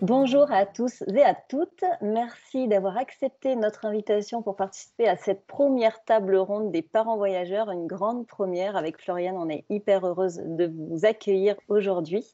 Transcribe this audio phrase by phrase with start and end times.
[0.00, 1.82] Bonjour à tous et à toutes.
[2.02, 7.68] Merci d'avoir accepté notre invitation pour participer à cette première table ronde des parents voyageurs,
[7.72, 8.76] une grande première.
[8.76, 12.24] Avec Floriane, on est hyper heureuse de vous accueillir aujourd'hui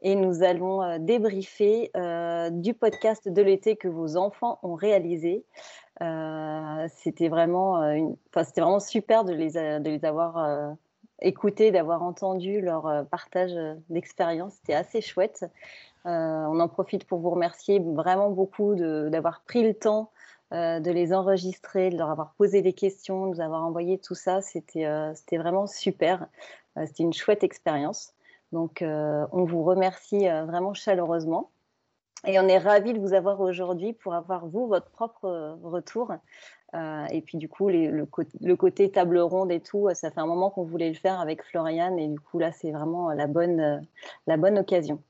[0.00, 5.44] et nous allons euh, débriefer euh, du podcast de l'été que vos enfants ont réalisé.
[6.00, 8.16] Euh, c'était vraiment, une...
[8.80, 10.76] super de les avoir
[11.20, 13.52] écoutés, d'avoir entendu leur partage
[13.90, 14.54] d'expérience.
[14.54, 15.44] C'était assez chouette.
[16.06, 16.10] Euh,
[16.48, 20.10] on en profite pour vous remercier vraiment beaucoup d'avoir pris le temps
[20.52, 24.14] euh, de les enregistrer, de leur avoir posé des questions, de nous avoir envoyé tout
[24.14, 24.42] ça.
[24.42, 26.26] C'était euh, vraiment super.
[26.86, 28.14] C'était une chouette expérience.
[28.50, 31.50] Donc, on vous remercie vraiment chaleureusement.
[32.26, 36.12] Et on est ravis de vous avoir aujourd'hui pour avoir, vous, votre propre retour.
[36.74, 38.06] et puis, du coup, le,
[38.56, 41.98] côté table ronde et tout, ça fait un moment qu'on voulait le faire avec Floriane.
[41.98, 43.86] Et du coup, là, c'est vraiment la bonne,
[44.26, 45.02] la bonne occasion.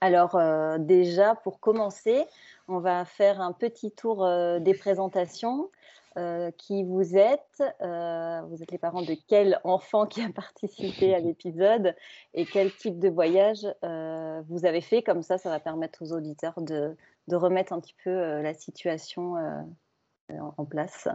[0.00, 2.24] Alors euh, déjà, pour commencer,
[2.68, 5.70] on va faire un petit tour euh, des présentations.
[6.16, 11.20] Euh, qui vous êtes Vous êtes les parents de quel enfant qui a participé à
[11.20, 11.94] l'épisode
[12.34, 13.64] et quel type de voyage
[14.48, 15.04] vous avez fait?
[15.04, 16.96] Comme ça, ça va permettre aux auditeurs de,
[17.30, 19.36] remettre un petit peu la situation
[20.28, 21.06] en, place.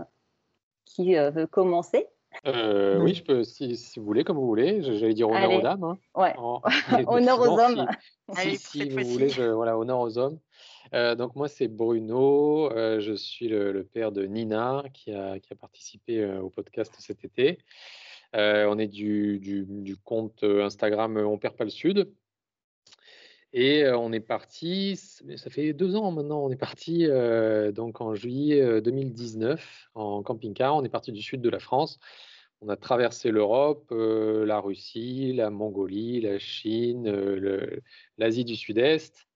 [0.86, 2.08] Qui veut commencer?
[2.46, 4.82] Euh, oui, je peux, si, si, vous voulez, comme vous voulez.
[4.82, 5.84] J'allais dire honneur aux dames.
[5.84, 5.98] Hein.
[6.16, 6.34] Ouais.
[7.08, 7.88] honneur aux hommes.
[8.34, 10.40] Si, si, vous voulez, je, voilà, honneur aux hommes.
[10.94, 12.72] Euh, donc moi, c'est Bruno.
[12.72, 16.94] Euh, je suis le, le, père de Nina qui a, qui a participé au podcast
[17.00, 17.60] cet été.
[18.34, 22.12] On est du, du, du, compte Instagram On perd pas le Sud.
[23.54, 27.08] Et on est parti, ça fait deux ans maintenant, on est parti
[27.74, 30.76] donc en juillet 2019 en camping-car.
[30.76, 31.98] On est parti du sud de la France.
[32.66, 37.08] On a traversé l'Europe, la Russie, la Mongolie, la Chine,
[38.18, 39.28] l'Asie du Sud-Est,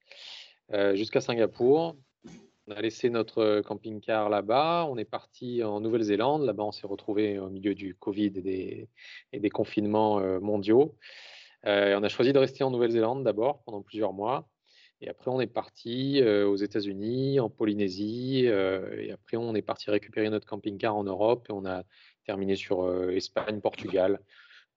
[0.95, 1.95] jusqu'à Singapour.
[2.65, 4.87] On a laissé notre camping-car là-bas.
[4.89, 6.43] On est parti en Nouvelle-Zélande.
[6.43, 8.89] Là-bas, on s'est retrouvé au milieu du Covid et des,
[9.31, 10.95] et des confinements mondiaux.
[11.65, 14.47] Euh, on a choisi de rester en Nouvelle-Zélande d'abord pendant plusieurs mois.
[15.01, 18.43] Et après, on est parti euh, aux États-Unis, en Polynésie.
[18.47, 21.47] Euh, et après, on est parti récupérer notre camping-car en Europe.
[21.49, 21.83] Et on a
[22.25, 24.19] terminé sur Espagne, Portugal,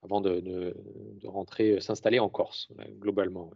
[0.03, 0.75] avant de,
[1.25, 3.51] rentrer, s'installer en Corse, globalement.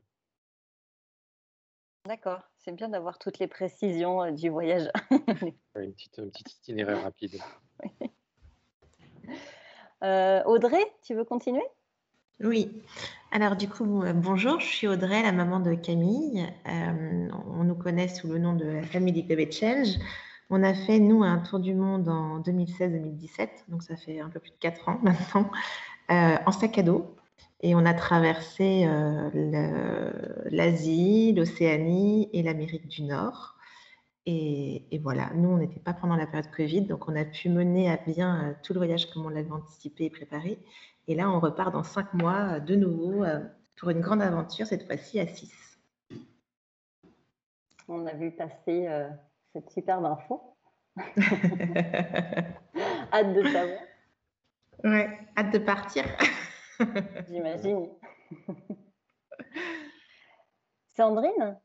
[2.06, 4.90] D'accord, c'est bien d'avoir toutes les précisions du voyage.
[5.76, 7.40] Un petit itinéraire rapide.
[10.46, 11.66] Audrey, tu veux continuer?
[12.40, 12.84] Oui.
[13.32, 16.46] Alors du coup, euh, bonjour, je suis Audrey, la maman de Camille.
[16.68, 17.28] Euh,
[17.58, 19.96] on nous connaît sous le nom de la famille Club Change.
[20.50, 24.40] On a fait, nous, un tour du monde en 2016-2017, donc ça fait un peu
[24.40, 25.50] plus de 4 ans maintenant,
[26.12, 27.16] euh, en sac à dos.
[27.62, 28.88] Et on a traversé
[30.46, 33.56] l'Asie, l'Océanie et l'Amérique du Nord.
[34.28, 37.90] Et, voilà, nous, on n'était pas pendant la période Covid, donc on a pu mener
[37.90, 40.60] à bien tout le voyage comme on l'avait anticipé et préparé.
[41.08, 43.40] Et là, on repart dans cinq mois euh, de nouveau euh,
[43.78, 45.80] pour une grande aventure, cette fois-ci à 6.
[47.88, 49.08] On a vu passer euh,
[49.58, 50.56] cette superbe info.
[53.12, 53.80] hâte de savoir.
[54.84, 56.04] Ouais, hâte de partir.
[57.28, 57.90] J'imagine.
[60.96, 61.60] Sandrine?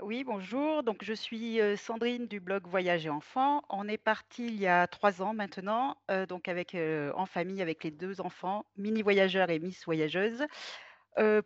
[0.00, 0.82] Oui, bonjour.
[0.82, 3.60] Donc, je suis euh, Sandrine du blog Voyage et Enfants.
[3.68, 7.60] On est parti il y a trois ans maintenant, euh, donc avec, euh, en famille
[7.60, 10.46] avec les deux enfants, mini voyageurs et Miss voyageuse,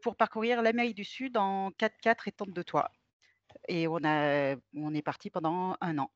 [0.02, 2.92] pour parcourir l'Amérique du Sud en 4x4 et tente de toit.
[3.68, 6.10] Et on, a, on est parti pendant un an.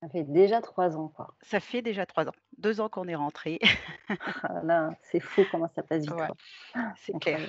[0.00, 1.34] Ça fait déjà trois ans, quoi.
[1.42, 2.34] Ça fait déjà trois ans.
[2.56, 3.58] Deux ans qu'on est rentré.
[4.42, 6.14] Ah là, c'est fou comment ça passe vite.
[6.96, 7.40] c'est clair.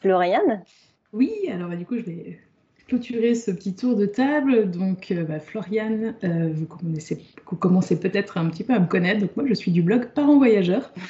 [0.00, 0.64] Floriane?
[1.12, 2.40] Oui, alors bah, du coup, je vais
[2.88, 4.70] clôturer ce petit tour de table.
[4.70, 9.20] Donc, euh, bah, Floriane, euh, vous, commencez, peut-être un petit peu à me connaître.
[9.20, 10.92] Donc, moi, je suis du blog Parents Voyageurs.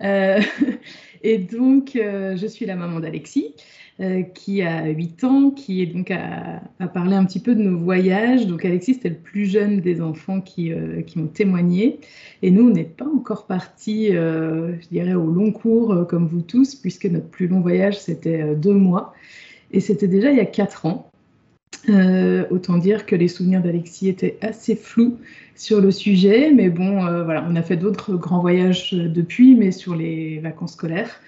[0.00, 0.40] Euh,
[1.22, 3.54] et donc, je suis la maman d'Alexis.
[4.00, 6.60] Euh, qui a 8 ans, qui est donc à,
[6.92, 8.44] parler un petit peu de nos voyages.
[8.48, 12.00] Donc Alexis, c'était le plus jeune des enfants qui, euh, qui ont témoigné.
[12.42, 16.42] Et nous, on n'est pas encore partis, euh, je dirais, au long cours comme vous
[16.42, 19.14] tous, puisque notre plus long voyage, c'était deux mois.
[19.70, 21.10] Et c'était déjà il y a 4 ans.
[22.50, 25.18] autant dire que les souvenirs d'Alexis étaient assez flous
[25.54, 29.94] sur le sujet, mais bon, voilà, on a fait d'autres grands voyages depuis, mais sur
[29.94, 31.20] les vacances scolaires.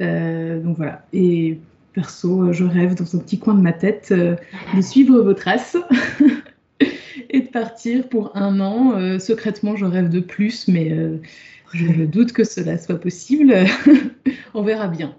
[0.00, 1.04] donc voilà.
[1.12, 1.58] Et
[1.94, 5.76] perso, je rêve dans un petit coin de ma tête de suivre vos traces
[7.30, 9.18] et de partir pour un an.
[9.18, 10.94] secrètement, je rêve de plus, mais
[11.72, 13.54] je doute que cela soit possible.
[14.54, 15.14] on verra bien.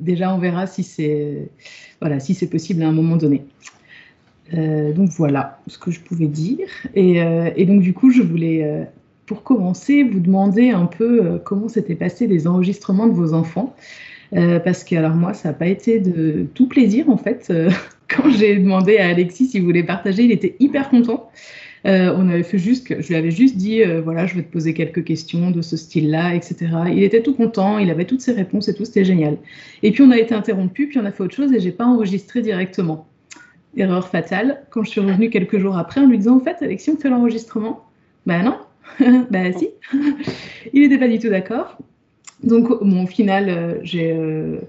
[0.00, 3.44] déjà, on verra si c'est possible à un moment donné.
[4.54, 6.68] Euh, donc voilà ce que je pouvais dire.
[6.94, 8.84] Et, euh, donc du coup, je voulais, euh,
[9.26, 13.74] pour commencer, vous demander un peu comment s'étaient passés les enregistrements de vos enfants.
[14.32, 17.52] Parce que alors moi, ça n'a pas été de tout plaisir en fait.
[18.08, 21.30] quand j'ai demandé à Alexis s'il voulait partager, il était hyper content.
[21.84, 25.04] on avait fait juste, je lui avais juste dit, voilà, je vais te poser quelques
[25.04, 26.56] questions de ce style-là, etc.
[26.90, 29.36] Il était tout content, il avait toutes ses réponses et tout, c'était génial.
[29.82, 31.84] Et puis on a été interrompu, puis on a fait autre chose et j'ai pas
[31.84, 33.08] enregistré directement
[33.76, 36.90] erreur fatale, quand je suis revenue quelques jours après en lui disant, en fait, Alexis,
[36.90, 37.84] on fait l'enregistrement.
[38.26, 38.58] Ben non,
[39.30, 39.70] ben si.
[40.72, 41.78] Il n'était pas du tout d'accord.
[42.44, 44.60] Donc, au final, euh, euh,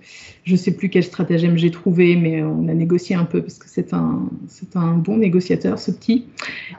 [0.44, 3.60] je ne sais plus quel stratagème j'ai trouvé, mais on a négocié un peu parce
[3.60, 6.26] que c'est un, c'est un bon négociateur, ce petit.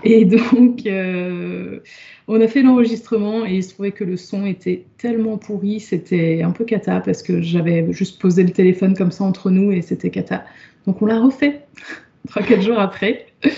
[0.02, 1.78] Et donc, euh,
[2.26, 6.42] on a fait l'enregistrement et il se trouvait que le son était tellement pourri, c'était
[6.42, 9.82] un peu cata parce que j'avais juste posé le téléphone comme ça entre nous et
[9.82, 10.44] c'était cata.
[10.86, 11.60] Donc, on l'a refait.
[12.28, 13.26] trois, quatre jours après.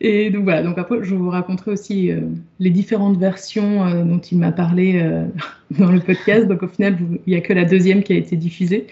[0.00, 2.20] Et donc voilà, donc après, je vous raconterai aussi euh,
[2.58, 5.24] les différentes versions euh, dont il m'a parlé euh,
[5.78, 6.46] dans le podcast.
[6.46, 8.86] Donc au final, il n'y a que la deuxième qui a été diffusée.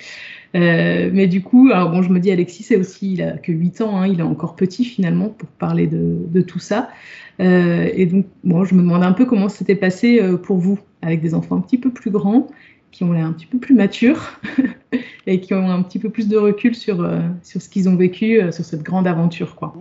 [0.55, 3.81] mais du coup, alors bon, je me dis, Alexis, c'est aussi, il a que 8
[3.83, 6.91] ans, hein, il est encore petit finalement pour parler de, tout ça.
[7.39, 11.35] et donc, bon, je me demande un peu comment c'était passé pour vous, avec des
[11.35, 12.49] enfants un petit peu plus grands
[12.91, 14.39] qui ont l'air un petit peu plus matures
[15.27, 17.09] et qui ont un petit peu plus de recul sur,
[17.43, 19.57] sur ce qu'ils ont vécu, sur cette grande aventure.
[19.57, 19.75] Quoi.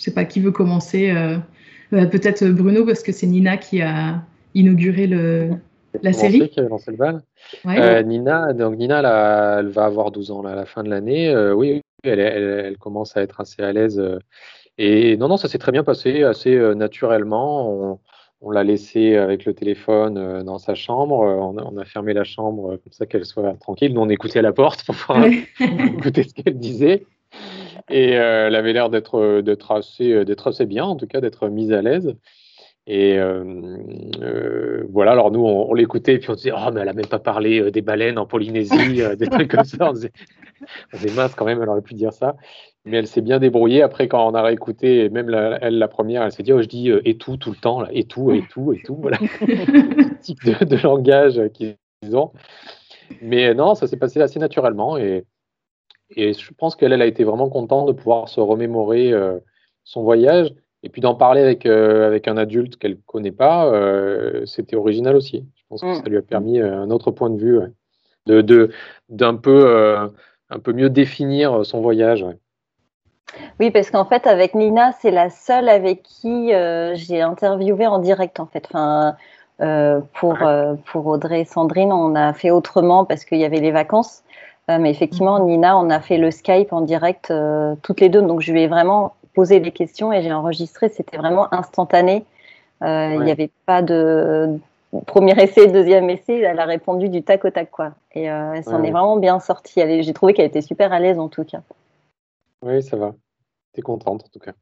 [0.00, 1.10] Je ne sais pas qui veut commencer.
[1.10, 1.36] Euh,
[1.90, 4.22] peut-être Bruno, parce que c'est Nina qui a
[4.54, 5.50] inauguré le,
[6.02, 6.48] la série.
[6.48, 7.22] Qui a lancé le bal.
[8.06, 11.34] Nina, donc Nina elle va avoir 12 ans là, à la fin de l'année.
[11.54, 14.02] oui, elle, elle, commence à être assez à l'aise.
[14.78, 17.70] et non, non, ça s'est très bien passé, assez naturellement.
[17.70, 17.98] On,
[18.42, 21.18] on l'a laissé avec le téléphone euh, dans sa chambre.
[21.18, 23.92] On a, fermé la chambre comme ça qu'elle soit tranquille.
[23.92, 25.24] Nous, on écoutait à la porte pour pouvoir
[25.60, 27.04] écouter ce qu'elle disait.
[27.88, 31.48] Et euh, elle avait l'air d'être d'être assez, d'être assez bien, en tout cas d'être
[31.48, 32.14] mise à l'aise.
[32.86, 36.86] Et euh, voilà, alors nous, on, l'écoutait et puis on se disait, oh, mais elle
[36.86, 39.90] n'a même pas parlé des baleines en Polynésie, des trucs comme ça.
[39.90, 40.10] On disait,
[41.14, 42.36] mince quand même, elle aurait pu dire ça
[42.84, 43.82] mais elle s'est bien débrouillée.
[43.82, 45.28] Après, quand on a réécouté, même
[45.60, 47.80] elle, la première, elle s'est dit, oh, je dis euh, et tout tout le temps,
[47.80, 49.18] là, et tout, et tout, et tout, voilà,
[50.20, 51.76] type de, de, langage qu'ils
[52.14, 52.32] ont.
[53.22, 55.24] Mais non, ça s'est passé assez naturellement et,
[56.16, 59.38] et je pense qu'elle elle a été vraiment contente de pouvoir se remémorer euh,
[59.84, 60.52] son voyage
[60.82, 63.70] et puis d'en parler avec, euh, avec un adulte qu'elle ne connaît pas,
[64.46, 65.44] c'était original aussi.
[65.54, 66.02] Je pense que mm.
[66.02, 67.60] ça lui a permis un autre point de vue,
[68.26, 68.70] de
[69.08, 70.08] d'un peu,
[70.48, 72.24] un peu mieux définir son voyage.
[73.58, 77.98] Oui, parce qu'en fait, avec Nina, c'est la seule avec qui euh, j'ai interviewé en
[77.98, 78.66] direct, en fait.
[78.68, 79.16] Enfin,
[79.60, 83.60] euh, pour, euh, pour Audrey et Sandrine, on a fait autrement parce qu'il y avait
[83.60, 84.22] les vacances.
[84.78, 85.46] Mais effectivement, mhm.
[85.46, 87.32] Nina, on a fait le Skype en direct
[87.82, 88.22] toutes les deux.
[88.22, 90.88] Donc, je lui ai vraiment posé des questions et j'ai enregistré.
[90.88, 92.24] C'était vraiment instantané.
[92.82, 94.58] Il n'y avait pas de
[95.06, 96.40] premier essai, deuxième essai.
[96.40, 97.92] Elle a répondu du tac au tac, quoi.
[98.14, 100.02] Et elle s'en est vraiment bien sortie.
[100.02, 101.60] J'ai trouvé qu'elle était super à l'aise, en tout cas.
[102.62, 103.14] Oui, ça va.
[103.72, 104.52] T'es contente en tout cas.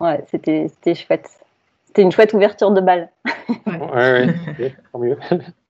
[0.00, 1.28] Ouais, c'était chouette.
[1.86, 3.10] C'était une chouette ouverture de balle.
[3.66, 4.26] ouais,
[4.58, 5.18] ouais, tant mieux.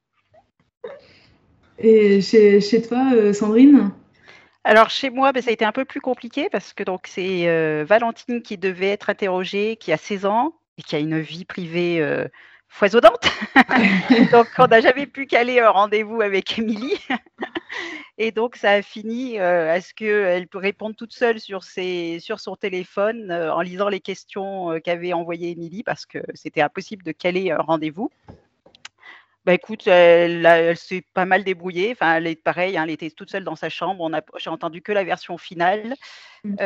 [1.79, 3.91] Et chez, chez toi, euh, Sandrine
[4.67, 7.47] alors chez moi, ben, ça a été un peu plus compliqué parce que donc c'est
[7.49, 11.45] euh, Valentine qui devait être interrogée, qui a 16 ans et qui a une vie
[11.45, 12.27] privée euh,
[12.69, 13.29] foisonnante.
[14.33, 16.99] donc, on n'a jamais pu caler un rendez-vous avec Émilie.
[18.17, 22.21] Et donc, ça a fini euh, à ce qu'elle peut répondre toute seule sur, ses,
[22.21, 27.03] sur son téléphone euh, en lisant les questions qu'avait envoyées Émilie parce que c'était impossible
[27.03, 28.11] de caler un rendez-vous.
[29.45, 31.93] Bah écoute, elle, s'est pas mal débrouillée.
[31.93, 34.11] Enfin, elle est pareil, hein, elle était toute seule dans sa chambre.
[34.39, 35.95] J'ai entendu que la version finale.
[36.45, 36.57] Mmh.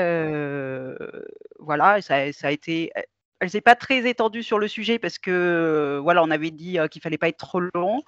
[1.59, 2.93] voilà, ça, ça, a été
[3.41, 6.79] elle s'est pas très étendue sur le sujet parce que euh, voilà, on avait dit
[6.79, 8.03] euh, qu'il fallait pas être trop long.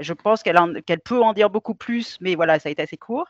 [0.00, 2.96] Je pense qu'elle qu'elle peut en dire beaucoup plus, mais voilà, ça a été assez
[2.96, 3.28] court.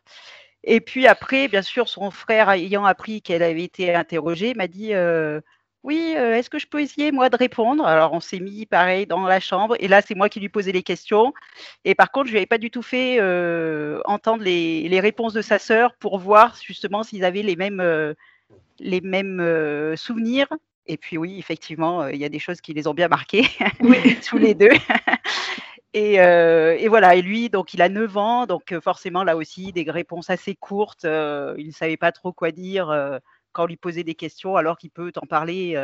[0.65, 4.95] Et puis après, bien sûr, son frère ayant appris qu'elle avait été interrogée, m'a dit
[4.95, 5.41] euh,
[5.87, 7.87] oui, est-ce que je peux essayer moi de répondre?
[7.87, 10.73] Alors on s'est mis pareil dans la chambre et là c'est moi qui lui posais
[10.73, 11.33] les questions.
[11.85, 13.21] Et par contre, je lui avais pas du tout fait
[14.05, 18.15] entendre les, les, réponses de sa sœur pour voir justement s'ils avaient les mêmes
[18.79, 20.49] les mêmes souvenirs
[20.89, 23.47] et puis oui, effectivement, euh, il y a des choses qui les ont bien marqués,
[24.29, 24.71] tous les deux.
[25.99, 30.29] Et, voilà, et lui, donc il a 9 ans, donc forcément là aussi des réponses
[30.29, 31.05] assez courtes.
[31.05, 32.93] il ne savait pas trop quoi dire
[33.57, 35.83] quand lui posait des questions, alors qu'il peut en parler.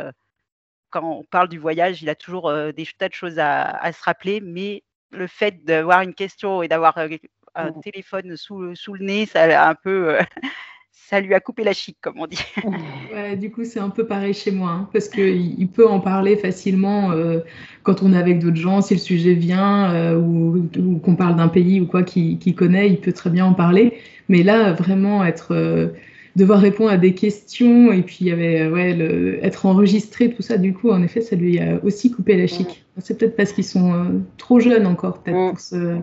[0.89, 4.41] quand on parle du voyage, il a toujours des tas de choses à, se rappeler,
[4.41, 7.81] mais le fait d'avoir une question et d'avoir un mmh.
[7.81, 10.17] téléphone sous, sous, le nez, ça a un peu
[11.09, 12.39] ça lui a coupé la chic, comme on dit.
[13.13, 15.99] Ouais, du coup, c'est un peu pareil chez moi, hein, parce qu'il il peut en
[15.99, 17.39] parler facilement euh,
[17.83, 20.67] quand on est avec d'autres gens, si le sujet vient, euh, ou,
[21.03, 23.99] qu'on parle d'un pays ou quoi qu'il connaît, il peut très bien en parler.
[24.29, 25.89] Mais là, vraiment, être, euh,
[26.35, 30.41] devoir répondre à des questions, et puis il y avait, ouais, le, être enregistré, tout
[30.41, 32.85] ça, du coup, en effet, ça lui a aussi coupé la chic.
[32.97, 35.49] C'est peut-être parce qu'ils sont trop jeunes encore, peut-être, mm.
[35.49, 35.99] pour se,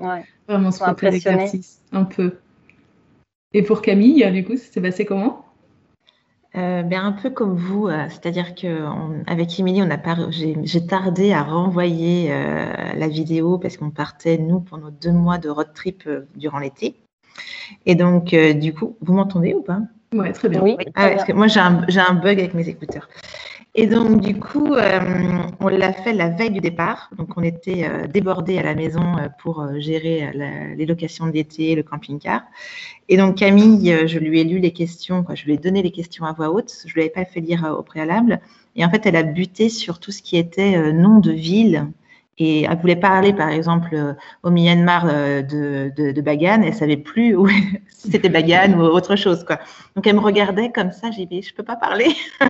[0.49, 1.81] vraiment se faire l'exercice.
[1.93, 2.35] Un peu.
[3.53, 5.45] Et pour Camille, du coup, ça s'est passé comment?
[6.57, 8.85] Euh, ben, un peu comme vous, euh, c'est-à-dire que
[9.29, 14.59] avec Émilie, on a j'ai tardé à renvoyer euh, la vidéo parce qu'on partait nous
[14.59, 16.97] pendant deux mois de road trip durant l'été.
[17.87, 19.81] Et donc, du coup, vous m'entendez ou pas?
[20.13, 20.61] Ouais, très bien.
[20.61, 20.77] Oui.
[20.97, 23.09] Ah, parce que moi, j'ai un, un, bug avec mes écouteurs.
[23.77, 25.01] Et donc, du coup, euh,
[25.61, 27.11] on l'a fait la veille du départ.
[27.17, 30.33] Donc, on était euh, débordés à la maison euh, pour gérer
[30.77, 32.43] les locations d'été, le camping-car.
[33.09, 35.37] Et donc, Camille, je lui ai lu les questions, quoi.
[35.37, 36.75] je lui ai donné les questions à voix haute.
[36.85, 38.41] Je ne lui avais pas fait lire au préalable.
[38.75, 41.87] Et en fait, elle a buté sur tout ce qui était nom de ville,
[42.41, 47.37] et elle voulait parler, par exemple, au Myanmar de, de, de Bagan, elle savait plus
[47.37, 47.47] où,
[47.89, 49.59] si c'était Bagan ou autre chose, quoi.
[49.95, 52.17] Donc elle me regardait comme ça, j'ai dit, je peux pas parler.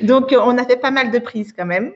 [0.00, 1.92] Donc on a fait pas mal de prises quand même.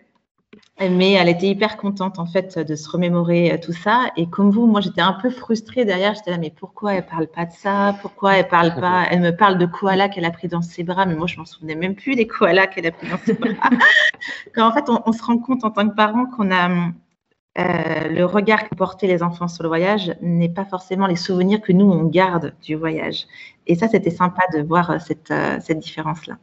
[0.79, 4.11] Mais elle était hyper contente en fait de se remémorer euh, tout ça.
[4.19, 6.15] Et comme vous, moi j'étais un peu frustrée derrière.
[6.15, 7.97] J'étais là, mais pourquoi elle parle pas de ça?
[8.03, 9.07] Pourquoi elle parle pas?
[9.11, 11.47] Elle me parle de koala qu'elle a pris dans ses bras, mais moi je m'en
[11.47, 13.71] souvenais même plus des koalas qu'elle a pris dans ses bras.
[14.55, 18.25] Quand en fait on, se rend compte en tant que parent qu'on a euh, le
[18.27, 21.91] regard que portaient les enfants sur le voyage n'est pas forcément les souvenirs que nous
[21.91, 23.27] on garde du voyage.
[23.67, 26.37] Et ça c'était sympa de voir euh, cette, cette différence là.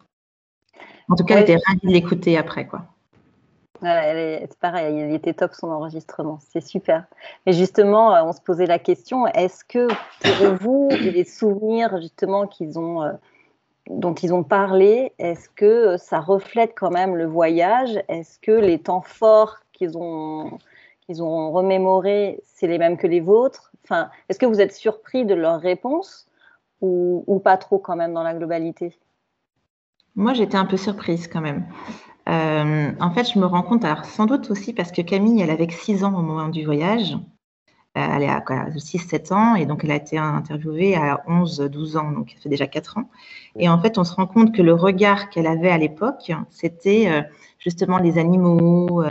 [1.10, 2.93] En tout cas, elle était ravie de l'écouter après quoi
[3.84, 7.06] c'est pareil, il était top son enregistrement, c'est super.
[7.46, 12.48] Mais justement, euh, on se posait la question, est-ce que pour vous, les souvenirs justement
[12.48, 13.12] qu'ils ont, euh,
[13.90, 18.02] dont ils ont parlé, est-ce que ça reflète quand même le voyage?
[18.08, 20.58] Est-ce que les temps forts qu'ils ont,
[21.02, 23.72] qu'ils ont remémorés, c'est les mêmes que les vôtres?
[23.84, 26.28] Enfin, Est-ce que vous êtes surpris de leurs réponses
[26.80, 28.98] ou, ou pas trop quand même dans la globalité?
[30.16, 31.66] Moi, j'étais un peu surprise quand même.
[32.30, 35.50] Euh, en fait, je me rends compte, alors sans doute aussi parce que Camille, elle
[35.50, 37.18] avait 6 ans au moment du voyage.
[37.96, 42.32] Euh, elle à 6-7 ans et donc elle a été interviewée à 11-12 ans, donc
[42.36, 43.10] ça fait déjà 4 ans.
[43.56, 47.06] Et en fait, on se rend compte que le regard qu'elle avait à l'époque, c'était
[47.08, 47.22] euh,
[47.60, 49.04] justement les animaux,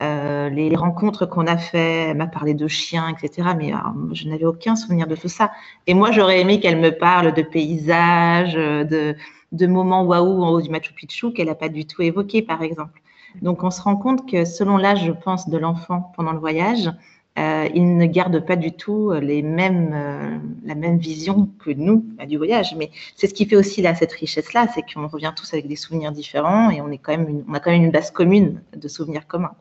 [0.00, 2.08] les rencontres qu'on a fait.
[2.10, 3.48] Elle m'a parlé de chiens, etc.
[3.56, 3.72] Mais
[4.12, 5.50] je n'avais aucun souvenir de tout ça.
[5.86, 9.14] Et moi, j'aurais aimé qu'elle me parle de paysages, de,
[9.52, 12.62] de moments waouh en haut du Machu Picchu qu'elle n'a pas du tout évoqué, par
[12.62, 13.00] exemple.
[13.42, 16.90] Donc, on se rend compte que selon l'âge, je pense, de l'enfant pendant le voyage,
[17.38, 22.74] euh, il ne garde pas du tout euh, la même vision que nous du voyage.
[22.76, 25.76] Mais c'est ce qui fait aussi là, cette richesse-là, c'est qu'on revient tous avec des
[25.76, 27.44] souvenirs différents et on, a quand même
[27.84, 29.54] une base commune de souvenirs communs.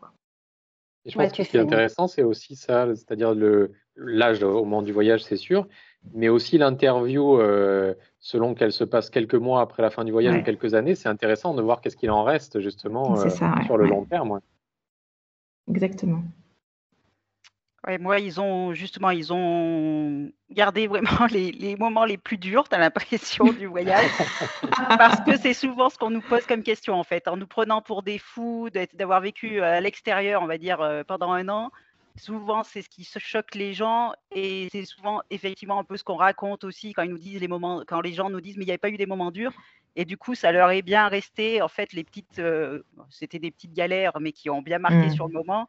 [1.06, 3.34] Je pense que ce qui est intéressant, c'est aussi ça, c'est-à-dire
[3.96, 5.68] l'âge au moment du voyage, c'est sûr,
[6.14, 10.36] mais aussi l'interview, euh, selon qu'elle se passe quelques mois après la fin du voyage
[10.36, 13.30] ou quelques années, c'est intéressant de voir qu'est-ce qu'il en reste justement euh,
[13.66, 14.40] sur le long terme.
[15.70, 16.24] Exactement.
[18.00, 22.80] Moi, ils ont justement, ils ont gardé vraiment les, moments les plus durs, tu as
[22.80, 24.10] l'impression, du voyage.
[24.98, 27.28] parce que c'est souvent ce qu'on nous pose comme question, en fait.
[27.28, 31.32] En nous prenant pour des fous, d'avoir vécu à l'extérieur, on va dire, euh, pendant
[31.32, 31.72] un an,
[32.16, 36.16] souvent c'est ce qui choque les gens et c'est souvent effectivement un peu ce qu'on
[36.16, 38.68] raconte aussi quand ils nous disent les moments, quand les gens nous disent mais il
[38.68, 39.54] n'y avait pas eu des moments durs
[39.96, 43.52] et du coup ça leur est bien resté en fait les petites, euh, c'était des
[43.52, 45.14] petites galères mais qui ont bien marqué mmh.
[45.14, 45.68] sur le moment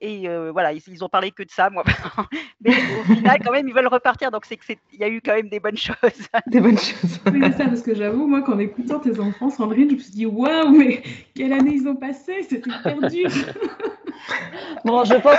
[0.00, 1.84] et euh, voilà ils, ont parlé que de ça moi
[2.60, 5.20] mais au final quand même ils veulent repartir donc c'est que il y a eu
[5.20, 5.96] quand même des bonnes choses
[6.46, 9.90] des bonnes choses oui c'est ça parce que j'avoue moi qu'en écoutant tes enfants Sandrine
[9.90, 11.02] je me suis dit waouh mais
[11.34, 13.30] quelle année ils ont passé c'était hyper dur
[14.84, 15.36] Bon, je pense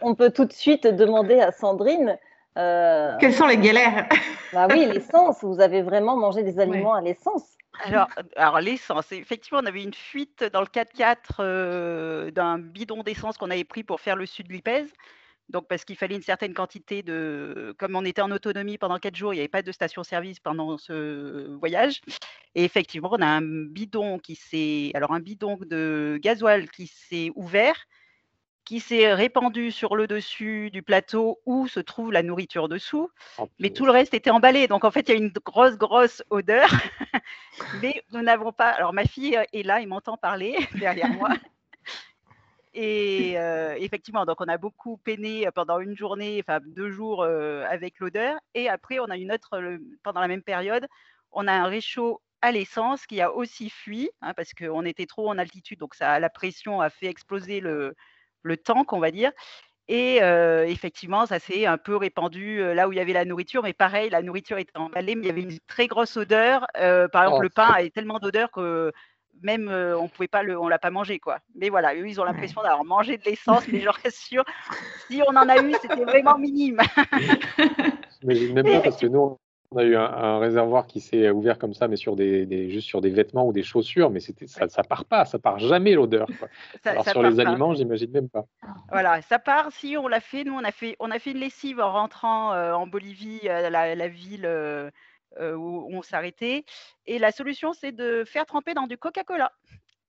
[0.00, 2.18] qu'on peut, tout de suite demander à Sandrine.
[2.56, 4.08] Euh, Quelles sont les galères?
[4.52, 5.42] Bah oui, l'essence.
[5.42, 7.53] Vous avez vraiment mangé des aliments à l'essence.
[7.80, 13.36] Alors, alors l'essence, effectivement, on avait une fuite dans le 4x4 euh, d'un bidon d'essence
[13.36, 14.92] qu'on avait pris pour faire le sud de.
[15.50, 17.74] Donc, parce qu'il fallait une certaine quantité de.
[17.78, 20.78] Comme on était en autonomie pendant quatre jours, il n'y avait pas de station-service pendant
[20.78, 22.00] ce voyage.
[22.54, 24.90] Et effectivement, on a un bidon qui s'est.
[24.94, 27.76] Alors, un bidon de gasoil qui s'est ouvert
[28.64, 33.10] qui s'est répandu sur le dessus du plateau où se trouve la nourriture dessous,
[33.58, 34.68] mais tout le reste était emballé.
[34.68, 36.68] Donc en fait, il y a une grosse, grosse odeur,
[37.82, 38.70] mais nous n'avons pas.
[38.70, 41.30] Alors ma fille est là, il m'entend parler derrière moi.
[42.72, 47.64] Et euh, effectivement, donc on a beaucoup peiné pendant une journée, enfin deux jours euh,
[47.68, 48.36] avec l'odeur.
[48.54, 50.88] Et après, on a une autre, pendant la même période,
[51.30, 55.30] on a un réchaud à l'essence qui a aussi fui, hein, parce qu'on était trop
[55.30, 57.94] en altitude, donc ça, la pression a fait exploser le,
[58.44, 59.32] le tank, on va dire.
[59.88, 63.62] Et euh, effectivement, ça s'est un peu répandu là où il y avait la nourriture,
[63.62, 66.66] mais pareil, la nourriture était emballée, mais il y avait une très grosse odeur.
[66.74, 68.92] par exemple, oh, le pain avait tellement d'odeur que
[69.42, 71.40] même on pouvait pas le, on l'a pas mangé quoi.
[71.54, 74.44] Mais voilà, eux ils ont l'impression d'avoir mangé de l'essence, mais je rassure,
[75.10, 76.80] si on en a eu, c'était vraiment minime.
[78.22, 79.36] mais même pas parce que nous
[79.74, 83.00] on a eu un, réservoir qui s'est ouvert comme ça, mais sur des, juste sur
[83.00, 86.26] des vêtements ou des chaussures, mais c'était ça, ça part pas, ça part jamais l'odeur.
[86.84, 88.44] Alors sur les aliments, j'imagine même pas.
[88.90, 89.72] Voilà, ça part.
[89.72, 92.52] Si on l'a fait, nous on a fait, on a fait une lessive en rentrant
[92.52, 94.46] en Bolivie, la, la ville
[95.40, 96.64] euh, où, on s'arrêtait.
[97.06, 99.52] Et la solution, c'est de faire tremper dans du Coca-Cola.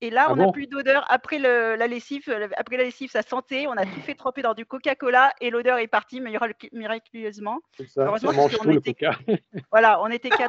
[0.06, 1.04] Et là, ah on n'a plus d'odeur.
[1.10, 3.66] Après la lessive, euh, après la lessive, ça sentait.
[3.66, 6.22] On a tout fait tremper dans du Coca-Cola et l'odeur est partie
[6.72, 7.60] miraculeusement.
[7.88, 8.32] Ça, Heureusement,
[8.64, 8.96] on était,
[9.72, 10.48] voilà, on était qu'à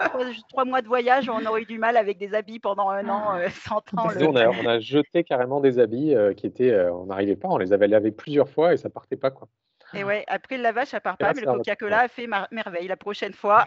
[0.51, 3.37] trois, mois de voyage, on aurait eu du mal avec des habits pendant un an
[3.37, 4.09] euh, sans temps.
[4.21, 7.73] On, a, on, a, jeté carrément des habits qui étaient, on n'arrivait pas, on les
[7.73, 9.49] avait lavés plusieurs fois et ça partait pas quoi.
[9.95, 12.97] Et ouais, après le lavage, ça part pas, mais le Coca-Cola a fait merveille la
[12.97, 13.65] prochaine fois.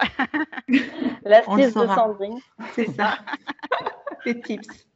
[1.24, 2.38] L'astuce de Sandrine.
[2.74, 3.18] C'est ça.
[4.24, 4.89] Les tips.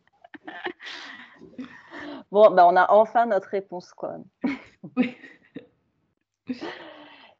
[2.32, 4.16] Bon, ben on a enfin notre réponse, quoi.
[4.96, 5.16] Oui.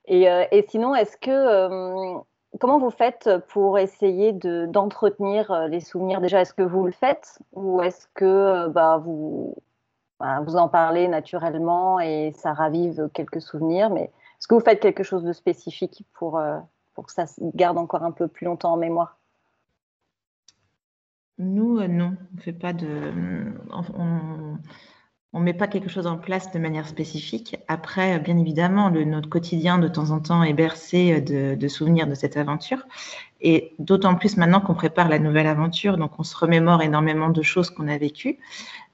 [0.07, 2.19] Et, euh, et sinon, est-ce que euh,
[2.61, 6.21] comment vous faites pour essayer d'entretenir euh, les souvenirs?
[6.21, 9.57] Déjà, est-ce que vous le faites ou est-ce que bah, vous
[10.21, 15.03] vous en parlez naturellement et ça ravive quelques souvenirs, mais est-ce que vous faites quelque
[15.03, 16.59] chose de spécifique pour, euh,
[16.95, 19.19] pour que ça se garde encore un peu plus longtemps en mémoire?
[21.39, 22.87] Nous, euh, non, on fait pas de,
[23.71, 24.59] on,
[25.35, 27.57] on met pas quelque chose en place de manière spécifique.
[27.67, 32.07] Après, bien évidemment, le, notre quotidien de temps en temps est bercé de, de souvenirs
[32.07, 32.87] de cette aventure.
[33.41, 37.43] Et d'autant plus maintenant qu'on prépare la nouvelle aventure, donc on se remémore énormément de
[37.43, 38.39] choses qu'on a vécues.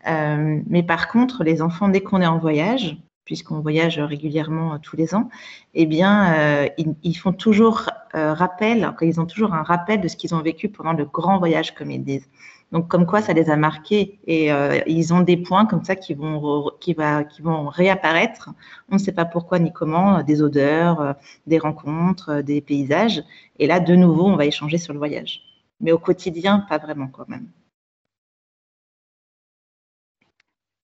[0.08, 4.78] Euh, mais par contre, les enfants, dès qu'on est en voyage, puisqu'on voyage régulièrement euh,
[4.78, 5.28] tous les ans,
[5.74, 6.68] eh bien, euh,
[7.02, 10.92] ils, font toujours rappel, ils ont toujours un rappel de ce qu'ils ont vécu pendant
[10.92, 12.28] le grand voyage, comme ils disent.
[12.72, 14.50] Donc, comme quoi, ça les a marqués et
[14.86, 18.50] ils ont des points comme ça qui vont, qui, va, qui vont réapparaître.
[18.90, 21.16] On ne sait pas pourquoi ni comment, des odeurs,
[21.48, 23.24] des rencontres, des paysages.
[23.58, 25.42] Et là, de nouveau, on va échanger sur le voyage.
[25.80, 27.48] Mais au quotidien, pas vraiment quand même.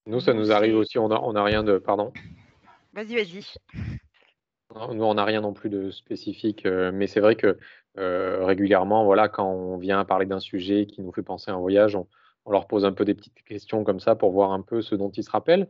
[0.06, 1.78] Nous, ça nous arrive aussi, on n'a on a rien de.
[1.78, 2.12] Pardon.
[2.92, 3.42] Vas-y, vas-y.
[4.94, 7.58] Nous, on n'a rien non plus de spécifique, euh, mais c'est vrai que
[7.98, 11.58] euh, régulièrement, voilà, quand on vient parler d'un sujet qui nous fait penser à un
[11.58, 12.06] voyage, on,
[12.48, 15.10] leur pose un peu des petites questions comme ça pour voir un peu ce dont
[15.10, 15.68] ils se rappellent.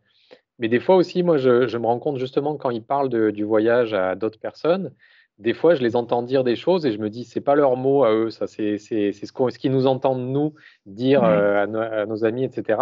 [0.59, 3.95] Mais des fois aussi, moi, je, me rends compte justement quand ils parlent du voyage
[3.95, 4.93] à d'autres personnes,
[5.39, 7.77] des fois, je les entends dire des choses et je me dis, c'est pas leurs
[7.77, 10.55] mots à eux, ça, c'est ce qu'ils nous entendent nous
[10.87, 12.79] dire euh, à, à, nos amis, etc.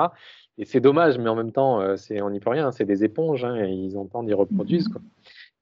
[0.58, 3.04] Et c'est dommage, mais en même temps, euh, c'est, on n'y peut rien, c'est des
[3.04, 4.88] éponges, hein, et ils entendent, ils reproduisent.
[4.88, 5.00] Quoi.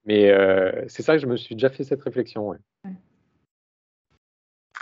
[0.04, 2.54] Mais euh, c'est ça que je me suis déjà fait cette réflexion.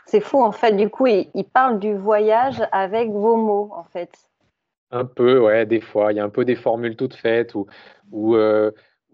[0.06, 4.10] C'est fou, en fait, du coup, ils, parlent du voyage avec vos mots, en fait.
[4.90, 6.12] Un peu, ouais, des fois.
[6.12, 7.66] Il y a un peu des formules toutes faites, ou,
[8.10, 8.72] ou, euh,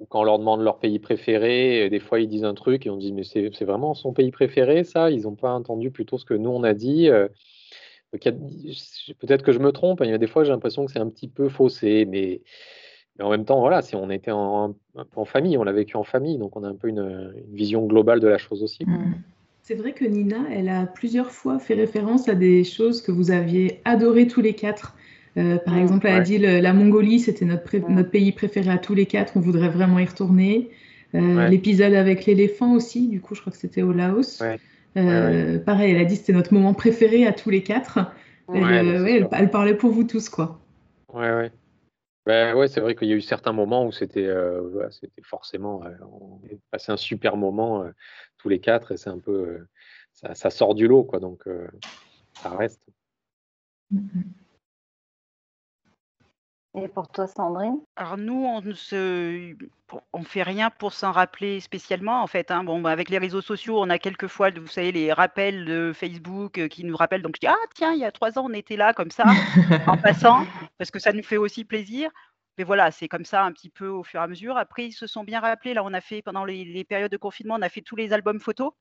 [0.08, 2.98] quand on leur demande leur pays préféré, des fois ils disent un truc et on
[2.98, 5.10] dit, mais c'est, c'est vraiment son pays préféré, ça?
[5.10, 7.10] Ils n'ont pas entendu plutôt ce que nous, on a dit
[8.18, 11.08] peut-être que je me trompe, il y a des fois j'ai l'impression que c'est un
[11.08, 12.40] petit peu faussé, mais,
[13.18, 14.74] mais, en même temps, voilà, si on était en,
[15.14, 18.20] en famille, on l'a vécu en famille, donc on a un peu une, vision globale
[18.20, 18.84] de la chose aussi.
[18.84, 19.14] Mm.
[19.62, 23.32] C'est vrai que Nina, elle a plusieurs fois fait référence à des choses que vous
[23.32, 24.94] aviez adorées tous les quatre.
[25.36, 25.78] Euh, par mm.
[25.78, 27.92] exemple, elle a dit la Mongolie, c'était notre, mm.
[27.92, 30.70] notre pays préféré à tous les quatre, on voudrait vraiment y retourner.
[31.14, 34.42] Euh, l'épisode avec l'éléphant aussi, du coup, je crois que c'était au Laos.
[34.96, 37.98] Euh, pareil, elle a dit que c'était notre moment préféré à tous les quatre.
[38.52, 40.60] Elle, elle, parlait pour vous tous, quoi.
[41.12, 41.52] Ouais, ouais.
[42.24, 45.84] Ben, ouais, c'est vrai qu'il y a eu certains moments où c'était euh, c'était forcément
[45.84, 47.84] euh, on a passé un super moment
[48.36, 49.64] tous les quatre et c'est un peu
[50.12, 51.44] ça, ça, sort du lot quoi donc
[52.34, 52.82] ça reste.
[53.94, 54.24] Mm-hmm.
[56.78, 57.80] Et pour toi, Sandrine?
[57.96, 59.56] Alors nous, on ne se,
[60.12, 62.50] on fait rien pour s'en rappeler spécialement en fait.
[62.50, 62.64] Hein.
[62.64, 66.58] Bon, bah, avec les réseaux sociaux, on a quelquefois, vous savez, les rappels de Facebook
[66.58, 67.22] euh, qui nous rappellent.
[67.22, 69.24] Donc je dis ah tiens, il y a trois ans, on était là comme ça,
[69.86, 70.44] en passant,
[70.76, 72.10] parce que ça nous fait aussi plaisir.
[72.58, 74.58] mais voilà, c'est comme ça un petit peu au fur et à mesure.
[74.58, 75.72] Après, ils se sont bien rappelés.
[75.72, 78.40] Là, on a fait pendant les, périodes de confinement, on a fait tous les albums
[78.40, 78.72] photos.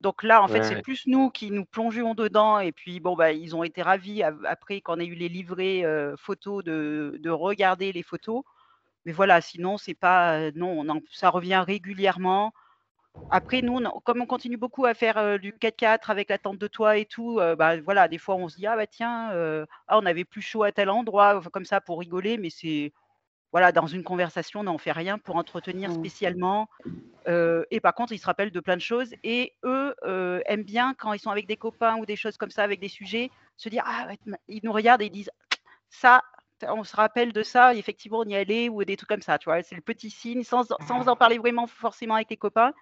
[0.00, 2.60] Donc là, en fait, c'est plus nous qui nous plongeons dedans.
[2.60, 5.84] Et puis, bon, bah, ils ont été ravis après, quand on a eu les livrets
[5.84, 8.42] euh, photos, de, regarder les photos.
[9.04, 10.50] Mais voilà, sinon, c'est pas.
[10.52, 12.52] Non, ça revient régulièrement.
[13.30, 16.68] Après, nous, comme on continue beaucoup à faire euh, du 4x4 avec la tente de
[16.68, 19.30] toit et tout, bah, voilà, des fois, on se dit, ah bah tiens,
[19.88, 22.92] ah, on avait plus chaud à tel endroit, comme ça, pour rigoler, mais c'est
[23.52, 25.94] voilà, dans une conversation, on n'en fait rien pour entretenir mmh.
[25.94, 26.68] spécialement.
[27.26, 29.14] et par contre, ils se rappellent de plein de choses.
[29.24, 29.94] Et eux
[30.46, 32.88] aiment bien, quand ils sont avec des copains ou des choses comme ça, avec des
[32.88, 34.08] sujets, se dire Ah,
[34.48, 35.30] ils nous regardent et ils disent
[35.90, 36.22] Ça,
[36.66, 39.38] on se rappelle de ça, effectivement, on y allait, ou des trucs comme ça.
[39.38, 42.72] Tu vois, c'est le petit signe, sans, sans en parler vraiment forcément avec les copains.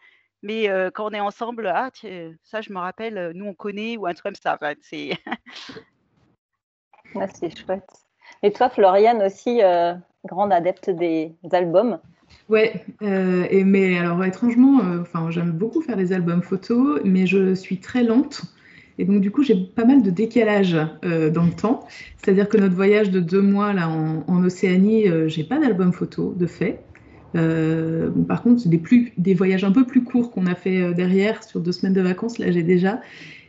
[0.43, 1.91] Mais quand on est ensemble, ah,
[2.43, 4.59] ça, je me rappelle, nous, on connaît, ou un truc comme ça.
[4.83, 5.11] c'est.
[7.15, 7.89] Ah, c'est chouette.
[8.43, 9.61] Et toi, Floriane aussi,
[10.27, 11.99] grande adepte des albums.
[12.49, 17.55] Ouais, euh, mais alors étrangement, euh, enfin j'aime beaucoup faire des albums photos, mais je
[17.55, 18.43] suis très lente.
[18.99, 21.87] Et donc du coup, j'ai pas mal de décalage euh, dans le temps.
[22.17, 26.47] C'est-à-dire que notre voyage de deux mois là en, Océanie, j'ai pas d'album photo de
[26.47, 26.81] fait.
[27.35, 28.81] par contre, des,
[29.19, 32.39] des voyages un peu plus courts qu'on a fait derrière sur deux semaines de vacances.
[32.39, 33.01] Là, j'ai déjà.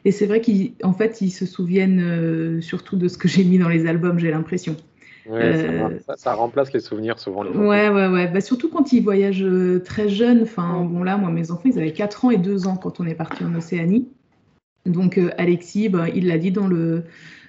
[0.06, 3.70] Et c'est vrai qu'en fait, ils se souviennent surtout de ce que j'ai mis dans
[3.70, 4.76] les albums, j'ai l'impression.
[5.30, 7.44] Euh, ça, remplace les souvenirs souvent.
[7.44, 8.28] Les ouais, ouais, ouais.
[8.28, 10.44] Bah, surtout quand ils voyagent euh, très jeunes.
[10.44, 13.08] Enfin, bon, là, moi, mes enfants, ils avaient 4 ans et 2 ans quand on
[13.08, 14.08] est parti en Océanie.
[14.86, 17.04] Donc, euh, Alexis, bah, il l'a dit dans le,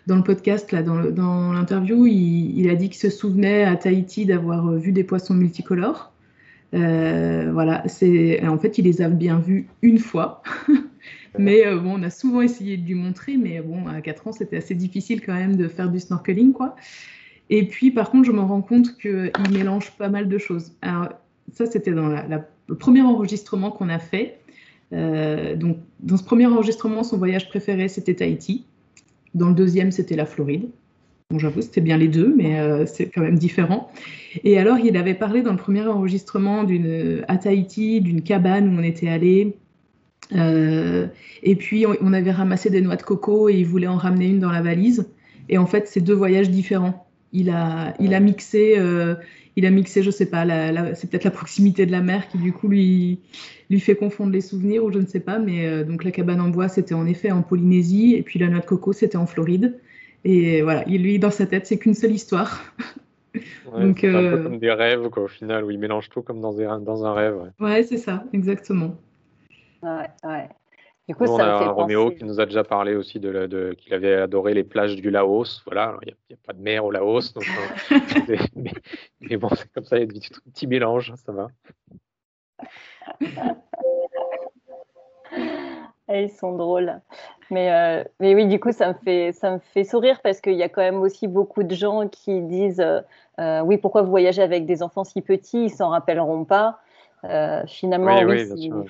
[0.06, 4.26] dans le podcast, là, dans l'interview, il, il, a dit qu'il se souvenait à Tahiti
[4.26, 6.12] d'avoir vu des poissons multicolores.
[6.72, 10.42] voilà, c'est en fait, il les a bien vus une fois.
[11.38, 14.56] mais bon, on a souvent essayé de lui montrer, mais bon, à 4 ans, c'était
[14.56, 16.74] assez difficile quand même de faire du snorkeling, quoi.
[17.50, 20.72] Et puis, par contre, je me rends compte qu'il mélange pas mal de choses.
[20.82, 21.08] Alors,
[21.52, 24.38] ça, c'était dans le premier enregistrement qu'on a fait.
[24.92, 28.64] Euh, donc, dans ce premier enregistrement, son voyage préféré, c'était Tahiti.
[29.34, 30.68] Dans le deuxième, c'était la Floride.
[31.30, 33.90] Bon, j'avoue, c'était bien les deux, mais euh, c'est quand même différent.
[34.44, 36.66] Et alors, il avait parlé dans le premier enregistrement
[37.28, 39.56] à Tahiti, d'une cabane où on était allé.
[40.34, 41.06] Euh,
[41.42, 44.38] et puis, on, avait ramassé des noix de coco et il voulait en ramener une
[44.38, 45.08] dans la valise.
[45.50, 49.14] Et en fait, c'est deux voyages différents il a, il a mixé, euh,
[49.56, 50.44] il a mixé, je sais pas,
[50.94, 53.20] c'est peut-être la proximité de la mer qui du coup lui,
[53.70, 56.40] lui fait confondre les souvenirs ou je ne sais pas, mais euh, donc la cabane
[56.40, 59.26] en bois c'était en effet en Polynésie et puis la noix de coco c'était en
[59.26, 59.78] Floride
[60.24, 62.74] et voilà, lui dans sa tête c'est qu'une seule histoire.
[63.64, 66.22] donc c'est un peu euh, comme des rêves quoi, au final où il mélange tout
[66.22, 67.52] comme dans un, dans un rêve.
[67.60, 68.96] Ouais, c'est ça, exactement.
[69.82, 70.48] Ouais, ouais.
[71.08, 74.52] Du coup, on a Roméo qui nous a déjà parlé aussi de, qu'il avait adoré
[74.52, 75.62] les plages du Laos.
[75.64, 77.46] Voilà, il n'y a, pas de mer au Laos, donc,
[77.90, 78.36] euh,
[79.20, 81.48] mais, bon, c'est comme ça, il y a des petits, mélanges, ça va.
[86.10, 87.00] Ils sont drôles.
[87.50, 90.54] Mais, euh, mais oui, du coup, ça me fait, ça me fait sourire parce qu'il
[90.54, 92.84] y a quand même aussi beaucoup de gens qui disent
[93.38, 95.64] euh, Oui, pourquoi vous voyagez avec des enfants si petits?
[95.64, 96.80] Ils s'en rappelleront pas.
[97.66, 98.82] finalement, oui, oui,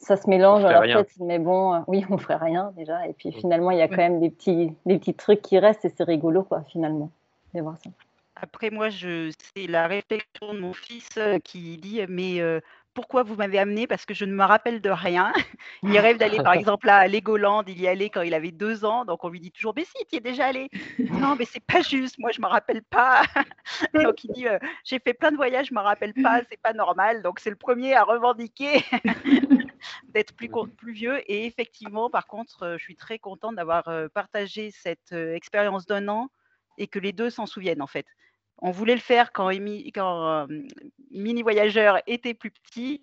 [0.00, 3.06] ça se mélange dans leur tête, mais bon, euh, oui, on ferait rien déjà.
[3.06, 3.32] Et puis mm.
[3.32, 6.04] finalement, il y a quand même des petits, des petits trucs qui restent et c'est
[6.04, 7.10] rigolo, quoi, finalement,
[7.54, 7.90] de voir ça.
[8.36, 12.60] Après, moi, je, c'est la réflexion de mon fils euh, qui dit Mais euh,
[12.94, 13.86] pourquoi vous m'avez amené?
[13.86, 15.34] Parce que je ne me rappelle de rien.
[15.82, 17.62] Il rêve d'aller, par exemple, à Legoland.
[17.66, 19.04] Il y allait quand il avait deux ans.
[19.04, 20.70] Donc, on lui dit toujours Mais si, tu y es déjà allé.
[20.98, 22.18] non, mais c'est pas juste.
[22.18, 23.24] Moi, je me rappelle pas.
[23.92, 24.46] donc, il dit
[24.84, 26.40] J'ai fait plein de voyages, je me rappelle pas.
[26.48, 27.20] C'est pas normal.
[27.20, 28.82] Donc, c'est le premier à revendiquer
[30.12, 31.20] d'être plus, plus vieux.
[31.30, 36.30] Et effectivement, par contre, je suis très contente d'avoir partagé cette expérience d'un an
[36.78, 38.06] et que les deux s'en souviennent, en fait.
[38.58, 40.46] On voulait le faire quand, quand
[41.10, 43.02] Mini Voyageur était plus petit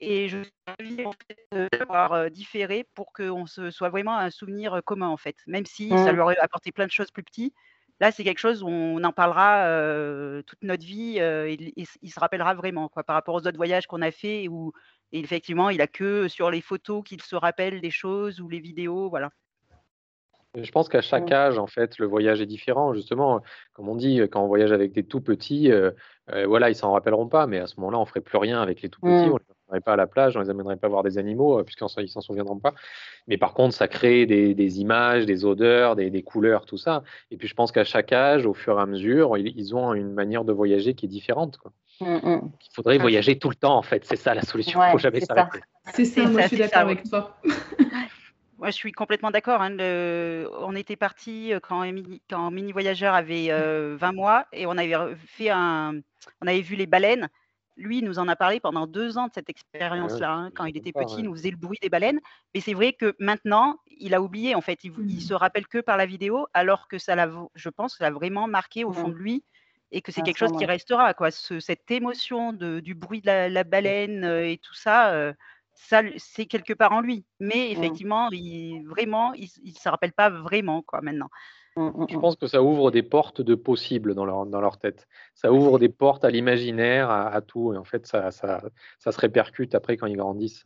[0.00, 4.80] et je suis ravie en fait, d'avoir différé pour qu'on se soit vraiment un souvenir
[4.84, 6.14] commun en fait, même si ça mmh.
[6.14, 7.54] lui aurait apporté plein de choses plus petites.
[8.00, 12.54] Là, c'est quelque chose où on en parlera toute notre vie et, il se rappellera
[12.54, 14.72] vraiment quoi, par rapport aux autres voyages qu'on a fait où
[15.12, 19.08] effectivement, il a que sur les photos qu'il se rappelle des choses ou les vidéos,
[19.08, 19.30] voilà.
[20.62, 22.94] Je pense qu'à chaque âge, en fait, le voyage est différent.
[22.94, 23.42] Justement,
[23.74, 25.90] comme on dit, quand on voyage avec des tout petits, euh,
[26.30, 28.80] euh, voilà, ils s'en rappelleront pas, mais à ce moment-là, on ferait plus rien avec
[28.80, 29.28] les tout petits.
[29.28, 29.32] Mmh.
[29.32, 32.08] On amènerait pas à la plage, on les amènerait pas voir des animaux, euh, puisqu'ils
[32.08, 32.74] s'en souviendront pas.
[33.26, 37.02] Mais par contre, ça crée des, images, des odeurs, des, couleurs, tout ça.
[37.30, 40.12] Et puis, je pense qu'à chaque âge, au fur et à mesure, ils, ont une
[40.12, 41.58] manière de voyager qui est différente.
[42.00, 42.50] Mmh, mmh.
[42.60, 44.04] Il faudrait voyager tout le temps, en fait.
[44.04, 44.80] C'est ça la solution.
[44.82, 45.60] Il ne faut jamais s'arrêter.
[45.94, 47.36] C'est ça, moi je suis d'accord avec toi.
[48.58, 49.60] Moi, je suis complètement d'accord.
[49.60, 51.84] Hein, on était parti quand,
[52.30, 54.94] quand, Mini Voyageur avait 20 mois et on avait
[55.26, 56.00] fait un,
[56.42, 57.28] on avait vu les baleines
[57.76, 60.32] lui, il nous en a parlé pendant deux ans de cette expérience-là.
[60.32, 60.50] Hein.
[60.54, 62.20] Quand il était petit, il nous faisait le bruit des baleines.
[62.54, 64.54] Mais c'est vrai que maintenant, il a oublié.
[64.54, 65.20] En fait, il, mmh.
[65.20, 68.10] se rappelle que par la vidéo, alors que ça l'a, je pense, que ça a
[68.10, 69.44] vraiment marqué au fond de lui
[69.92, 71.14] et que c'est quelque chose qui restera.
[71.14, 71.30] Quoi.
[71.30, 75.32] cette émotion du bruit de la, baleine euh, et tout ça, euh,
[75.74, 77.24] ça, c'est quelque part en lui.
[77.40, 77.72] Mais mmh.
[77.72, 81.28] effectivement, il, vraiment, il ne se rappelle pas vraiment quoi, maintenant.
[81.76, 82.20] Mmh, mmh, Je mmh.
[82.20, 85.06] pense que ça ouvre des portes de possibles dans leur, dans leur tête.
[85.34, 87.74] Ça ouvre des portes à l'imaginaire, à, tout.
[87.74, 88.62] Et en fait, ça, ça,
[88.98, 90.64] ça, se répercute après quand ils grandissent.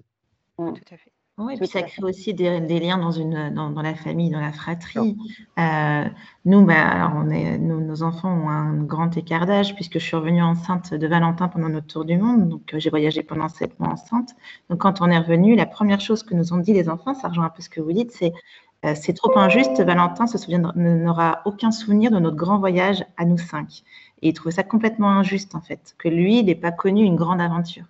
[0.56, 1.12] Tout à fait.
[1.38, 4.28] Oui, et puis ça crée aussi des, des liens dans, une, dans, dans, la famille,
[4.28, 5.16] dans la fratrie.
[5.58, 6.04] Euh,
[6.44, 10.16] nous, bah, alors on est, nos enfants ont un grand écart d'âge puisque je suis
[10.16, 12.50] revenue enceinte de Valentin pendant notre tour du monde.
[12.50, 14.34] Donc, euh, j'ai voyagé pendant sept mois enceinte.
[14.68, 17.28] Donc, quand on est revenu, la première chose que nous ont dit les enfants, ça
[17.28, 18.34] rejoint un peu ce que vous dites, c'est
[18.84, 19.80] euh, c'est trop injuste.
[19.80, 20.38] Valentin se
[20.78, 23.82] n'aura aucun souvenir de notre grand voyage à nous cinq.
[24.22, 27.16] Et il trouvait ça complètement injuste, en fait, que lui, il n'ait pas connu une
[27.16, 27.84] grande aventure.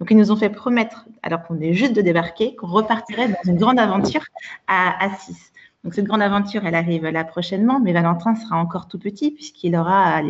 [0.00, 3.50] Donc, ils nous ont fait promettre, alors qu'on est juste de débarquer, qu'on repartirait dans
[3.50, 4.22] une grande aventure
[4.66, 5.52] à, à six.
[5.82, 9.76] Donc, cette grande aventure, elle arrive là prochainement, mais Valentin sera encore tout petit, puisqu'il
[9.76, 10.22] aura à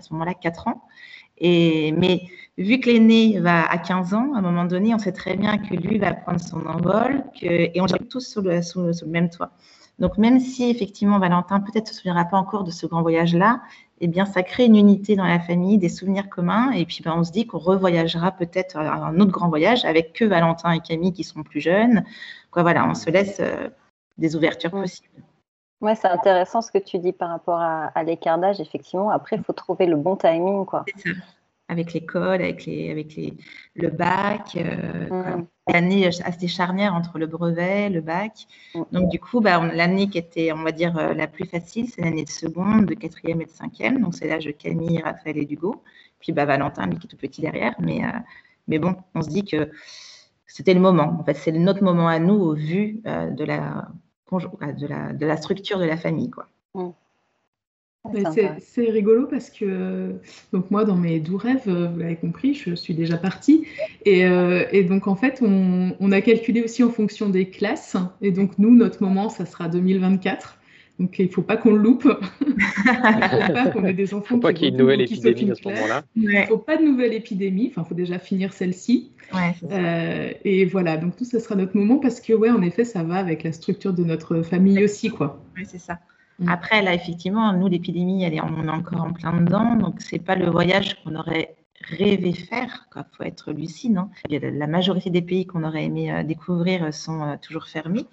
[0.00, 0.82] ce moment-là 4 ans.
[1.40, 2.22] Et, mais
[2.56, 5.58] vu que l'aîné va à 15 ans, à un moment donné, on sait très bien
[5.58, 8.92] que lui va prendre son envol que, et on gère tous sous le, sous, le,
[9.06, 9.50] même toit.
[9.98, 13.60] Donc même si effectivement Valentin peut-être ne se souviendra pas encore de ce grand voyage-là,
[14.00, 17.14] eh bien ça crée une unité dans la famille, des souvenirs communs, et puis ben,
[17.16, 21.12] on se dit qu'on revoyagera peut-être un autre grand voyage avec que Valentin et Camille
[21.12, 22.04] qui sont plus jeunes.
[22.50, 23.68] Quoi, voilà, on se laisse euh,
[24.18, 25.08] des ouvertures possibles.
[25.80, 29.10] Ouais, c'est intéressant ce que tu dis par rapport à, à l'écart d'âge, effectivement.
[29.10, 30.84] Après, il faut trouver le bon timing, quoi.
[30.96, 31.14] C'est ça
[31.68, 33.34] avec l'école, avec, les, avec les,
[33.76, 34.56] le bac.
[34.56, 35.46] Euh, mmh.
[35.70, 38.46] L'année assez charnière entre le brevet, le bac.
[38.74, 38.82] Mm.
[38.90, 42.00] Donc, du coup, bah, l'année qui était, on va dire, euh, la plus facile, c'est
[42.00, 44.00] l'année de seconde, de quatrième et de cinquième.
[44.00, 45.82] Donc, c'est l'âge de Camille, Raphaël et Hugo.
[46.20, 47.74] Puis bah, Valentin, lui, qui est tout petit derrière.
[47.80, 48.08] Mais, euh,
[48.66, 49.70] mais bon, on se dit que
[50.46, 51.18] c'était le moment.
[51.20, 53.88] En fait, c'est notre moment à nous au vu euh, de, la,
[54.30, 56.30] de, la, de la structure de la famille.
[56.30, 56.48] Quoi.
[56.74, 56.90] Mm.
[58.60, 60.14] C'est rigolo parce que
[60.52, 63.66] donc moi dans mes doux rêves, euh, vous l'avez compris, je suis déjà partie
[64.04, 67.96] et, euh, et donc en fait on, on, a calculé aussi en fonction des classes
[68.22, 70.57] et donc nous notre moment ça sera 2024
[70.98, 72.08] donc il ne faut pas qu'on le loupe.
[72.40, 74.34] il ne faut pas qu'on ait des enfants.
[74.34, 76.02] Il ne faut pas qu'il y ait une nouvelle épidémie à ce moment-là.
[76.16, 77.68] Il ne faut pas de nouvelle épidémie.
[77.70, 79.12] Enfin, il faut déjà finir celle-ci.
[79.32, 82.84] Ouais, euh, et voilà, donc tout ça sera notre moment parce que ouais, en effet,
[82.84, 85.40] ça va avec la structure de notre famille aussi, quoi.
[85.56, 85.98] Oui, c'est ça.
[86.38, 86.48] Mm.
[86.48, 89.76] Après, là, effectivement, nous, l'épidémie, est, on est encore en plein dedans.
[89.76, 92.88] Donc, ce n'est pas le voyage qu'on aurait rêvé faire.
[92.96, 93.96] Il faut être lucide.
[93.96, 94.10] Hein.
[94.30, 98.06] La majorité des pays qu'on aurait aimé euh, découvrir sont euh, toujours fermés.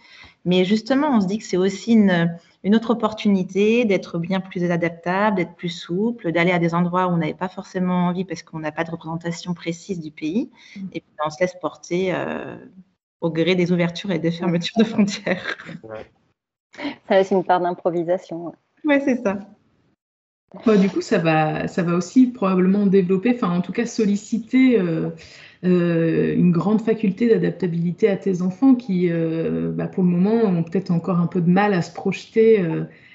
[0.43, 4.69] Mais justement, on se dit que c'est aussi une, une, autre opportunité d'être bien plus
[4.69, 8.43] adaptable, d'être plus souple, d'aller à des endroits où on n'avait pas forcément envie parce
[8.43, 10.51] qu'on n'a pas de représentation précise du pays.
[10.91, 12.58] Et puis, on se laisse porter euh,
[13.21, 15.58] au gré des ouvertures et des fermetures de frontières.
[17.08, 18.54] Ça laisse une part d'improvisation.
[18.84, 19.39] Ouais, c'est ça.
[20.65, 24.79] Bah, du coup, ça va, ça va aussi probablement développer, enfin en tout cas solliciter
[24.79, 25.09] euh,
[25.63, 30.63] euh, une grande faculté d'adaptabilité à tes enfants qui, euh, bah, pour le moment, ont
[30.63, 32.63] peut-être encore un peu de mal à se projeter,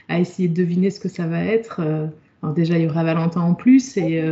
[0.08, 1.80] à essayer de deviner ce que ça va être.
[2.42, 4.22] alors déjà, il y aura Valentin en plus et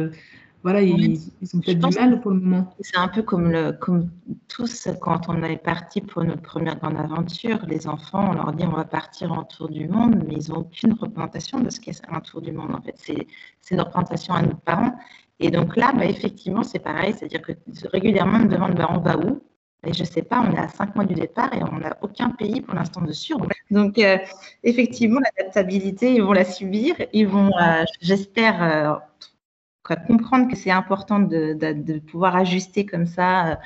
[0.63, 2.75] voilà, ils, ont peut-être du mal pour le moment.
[2.81, 4.11] C'est un peu comme, le, comme
[4.49, 8.65] tous, quand on est parti pour notre première grande aventure, les enfants, on leur dit
[8.65, 12.03] on va partir en tour du monde, mais ils n'ont aucune représentation de ce qu'est
[12.09, 12.75] un tour du monde.
[12.75, 13.27] En fait, c'est
[13.71, 14.95] une représentation à nos parents.
[15.41, 17.53] Et donc là, bah, effectivement, c'est pareil, c'est-à-dire que
[17.93, 19.41] régulièrement, on me demande bah, on va où?
[19.87, 21.97] Et je ne sais pas, on est à cinq mois du départ et on n'a
[22.03, 23.39] aucun pays pour l'instant de sûr.
[23.71, 24.19] Donc, euh,
[24.65, 26.97] effectivement, l'adaptabilité, ils vont la subir.
[27.13, 28.95] Ils vont, euh, j'espère, euh,
[29.83, 33.57] comprendre que c'est important de, pouvoir ajuster comme ça euh,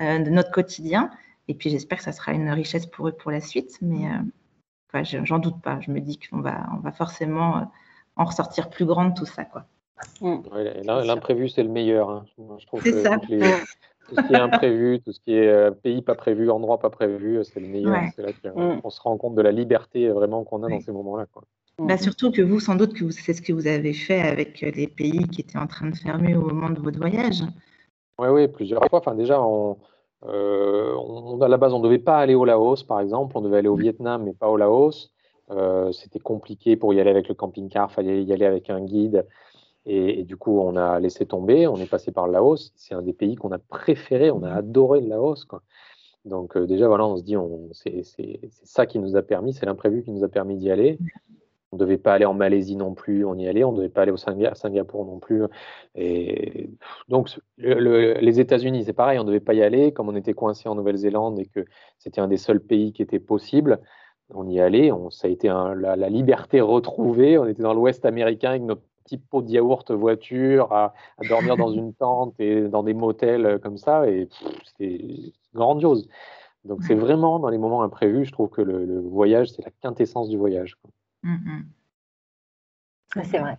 [0.00, 1.10] euh, de notre quotidien.
[1.48, 3.78] Et puis j'espère que ça sera une richesse pour eux pour la suite.
[3.82, 4.06] Mais
[4.94, 5.80] euh, j'en doute pas.
[5.80, 7.70] Je me dis qu'on va, on va forcément
[8.16, 9.44] en ressortir plus grande tout ça.
[9.44, 9.64] Quoi.
[10.84, 12.10] L'imprévu, c'est le meilleur.
[12.10, 12.24] Hein.
[12.58, 13.18] Je trouve que ça.
[13.18, 17.42] tout ce qui est imprévu, tout ce qui est pays pas prévu, endroit pas prévu,
[17.44, 18.02] c'est le meilleur.
[18.14, 18.90] C'est là qu'on mm.
[18.90, 21.26] se rend compte de la liberté vraiment qu'on a dans ces moments-là.
[21.78, 24.70] Bah, surtout que vous, sans doute, que c'est ce que vous avez fait avec euh,
[24.74, 27.42] les pays qui étaient en train de fermer au moment de votre voyage.
[28.18, 29.00] Oui, oui, plusieurs fois.
[29.00, 29.78] Enfin, déjà, on,
[30.24, 30.94] euh,
[31.40, 33.36] à la base, on ne devait pas aller au Laos, par exemple.
[33.36, 35.12] On devait aller au Vietnam, mais pas au Laos.
[35.50, 37.88] Euh, c'était compliqué pour y aller avec le camping-car.
[37.90, 39.26] Il fallait y aller avec un guide.
[39.84, 41.66] Et, du coup, on a laissé tomber.
[41.66, 42.72] On est passé par le Laos.
[42.76, 44.30] C'est un des pays qu'on a préféré.
[44.30, 45.44] On a adoré le Laos.
[45.46, 45.62] Quoi.
[46.24, 47.34] Donc déjà, voilà, on se dit,
[47.72, 50.98] c'est ça qui nous a permis, c'est l'imprévu qui nous a permis d'y aller.
[51.72, 53.64] On ne devait pas aller en Malaisie non plus, on y allait.
[53.64, 55.42] On ne devait pas aller au à Singapour non plus.
[55.94, 56.70] Et
[57.08, 59.92] donc, les États-Unis, c'est pareil, on ne devait pas y aller.
[59.92, 61.64] Comme on était coincé en Nouvelle-Zélande et que
[61.98, 63.80] c'était un des seuls pays qui était possible,
[64.34, 64.92] on y allait.
[64.92, 67.38] On, ça a été la, liberté retrouvée.
[67.38, 70.92] On était dans l'Ouest américain avec notre petit pot de yaourt voiture, à,
[71.26, 74.08] dormir dans une tente et dans des motels comme ça.
[74.10, 74.28] Et
[74.64, 76.06] c'était grandiose.
[76.64, 80.28] Donc, c'est vraiment dans les moments imprévus, je trouve que le, voyage, c'est la quintessence
[80.28, 80.76] du voyage.
[81.22, 81.64] Mm, mm.
[83.24, 83.58] c'est vrai.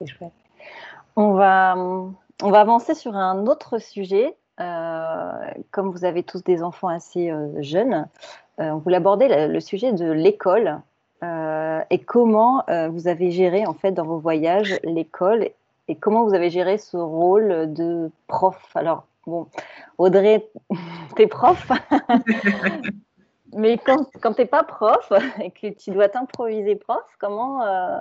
[0.00, 0.32] C'est chouette.
[1.16, 4.36] On va, on va avancer sur un autre sujet.
[4.60, 5.32] Euh,
[5.70, 8.06] comme vous avez tous des enfants assez euh, jeunes,
[8.60, 10.80] euh, on voulait aborder le, sujet de l'école
[11.90, 15.48] et comment vous avez géré en fait dans vos voyages l'école
[15.86, 18.60] et comment vous avez géré ce rôle de prof.
[18.74, 19.46] Alors bon,
[19.98, 20.48] Audrey,
[21.16, 21.70] t'es prof.
[23.52, 27.98] Mais quand, quand tu n'es pas prof et que tu dois t'improviser prof, comment, euh,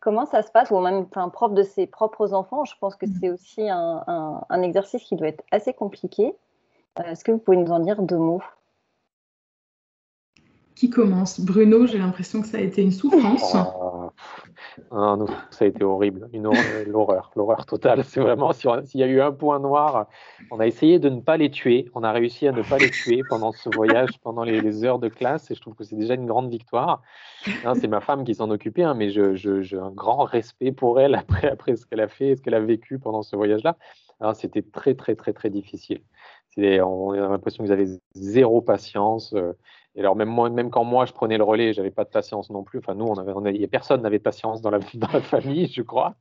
[0.00, 0.70] comment ça se passe?
[0.70, 3.12] Ou même un prof de ses propres enfants, je pense que mm.
[3.20, 4.04] c'est aussi un,
[4.48, 6.34] un, exercice qui doit être assez compliqué.
[6.98, 8.42] Euh, est-ce que vous pouvez nous en dire deux mots?
[10.82, 13.54] Qui commence Bruno, j'ai l'impression que ça a été une souffrance.
[13.54, 14.10] Oh.
[14.90, 16.50] Ça a été horrible, une
[16.88, 18.02] l'horreur, l'horreur totale.
[18.02, 20.08] C'est vraiment, s'il y a eu un point noir,
[20.50, 22.90] on a essayé de ne pas les tuer, on a réussi à ne pas les
[22.90, 26.14] tuer pendant ce voyage, pendant les, heures de classe, et je trouve que c'est déjà
[26.14, 27.00] une grande victoire.
[27.74, 31.76] C'est ma femme qui s'en occupait, hein, mais j'ai un grand respect pour elle après,
[31.76, 33.76] ce qu'elle a fait, ce qu'elle a vécu pendant ce voyage-là.
[34.34, 36.00] C'était très, très, très, très difficile.
[36.58, 39.32] On a l'impression qu'ils avaient zéro patience.
[39.94, 42.50] Et alors même moi, même quand moi je prenais le relais, j'avais pas de patience
[42.50, 42.78] non plus.
[42.78, 45.82] Enfin nous, on avait, on personne n'avait de patience dans la, dans la famille, je
[45.82, 46.14] crois.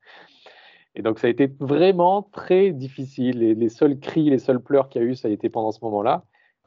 [0.96, 3.40] Et donc ça a été vraiment très difficile.
[3.40, 5.72] Les, les seuls cris, les seuls pleurs qu'il y a eu, ça a été pendant
[5.72, 6.26] ce moment-là.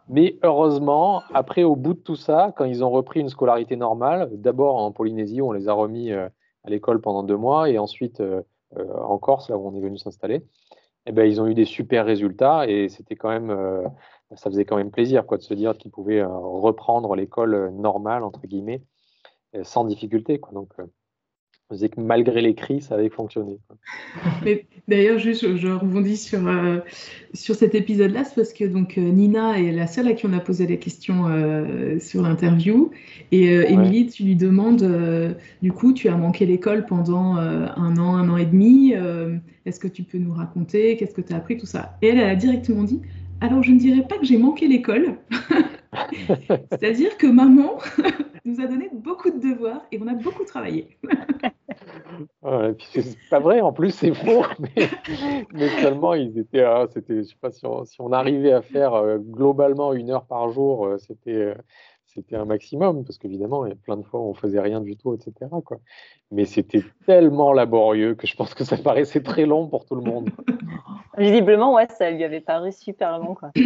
[0.09, 4.29] Mais heureusement, après, au bout de tout ça, quand ils ont repris une scolarité normale,
[4.33, 6.29] d'abord en Polynésie, où on les a remis euh,
[6.65, 8.43] à l'école pendant deux mois, et ensuite euh,
[8.77, 10.45] euh, en Corse, là où on est venu s'installer,
[11.07, 13.55] eh ben, ils ont eu des super résultats et c'était quand même
[14.37, 17.71] ça faisait quand même plaisir quoi, de se dire qu'ils pouvaient euh, reprendre l'école euh,
[17.71, 18.83] normale, entre guillemets,
[19.55, 20.39] euh, sans difficulté.
[20.39, 20.53] Quoi.
[20.55, 20.73] Donc,
[21.71, 23.59] on disait que malgré les cris, ça avait fonctionné.
[24.89, 26.41] D'ailleurs, juste, je, rebondis sur,
[27.33, 30.41] sur cet épisode-là, c'est parce que donc, Nina est la seule à qui on a
[30.41, 31.25] posé les questions
[32.01, 32.91] sur l'interview.
[33.33, 34.87] Et Émilie, tu lui demandes,
[35.63, 38.93] du coup, tu as manqué l'école pendant un an, un an et demi.
[39.65, 41.97] Est-ce que tu peux nous raconter Qu'est-ce que tu as appris Tout ça.
[42.03, 43.01] Et elle, elle a directement dit,
[43.45, 45.19] alors, je ne dirais pas que j'ai manqué l'école.
[46.71, 47.79] C'est-à-dire que maman
[48.47, 50.97] nous a donné beaucoup de devoirs et on a beaucoup travaillé.
[52.79, 54.45] c'est pas vrai, en plus c'est faux,
[55.53, 57.65] mais, seulement ils étaient, ah, c'était, je sais pas si
[57.99, 61.55] on, arrivait à faire euh, globalement une heure par jour, euh, c'était, euh,
[62.15, 64.81] c'était un maximum, parce qu'évidemment, il y a plein de fois où on faisait rien
[64.81, 65.51] du tout, etc.
[65.65, 65.79] Quoi.
[66.31, 70.03] Mais c'était tellement laborieux que je pense que ça paraissait très long pour tout le
[70.03, 70.31] monde.
[71.19, 73.35] Visiblement, ouais, ça lui avait paru super long.
[73.35, 73.51] Quoi.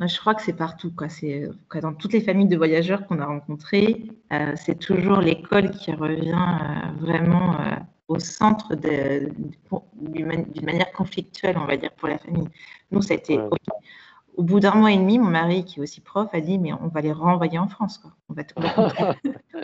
[0.00, 0.92] Je crois que c'est partout.
[0.94, 1.08] Quoi.
[1.08, 1.48] C'est,
[1.80, 4.02] dans toutes les familles de voyageurs qu'on a rencontrées,
[4.32, 7.76] euh, c'est toujours l'école qui revient euh, vraiment euh,
[8.08, 12.48] au centre d'une manière conflictuelle, on va dire, pour la famille.
[12.90, 13.38] Nous, ça a été
[14.36, 16.72] au bout d'un mois et demi, mon mari, qui est aussi prof, a dit mais
[16.72, 17.98] on va les renvoyer en France.
[17.98, 18.12] Quoi.
[18.28, 18.42] On, va,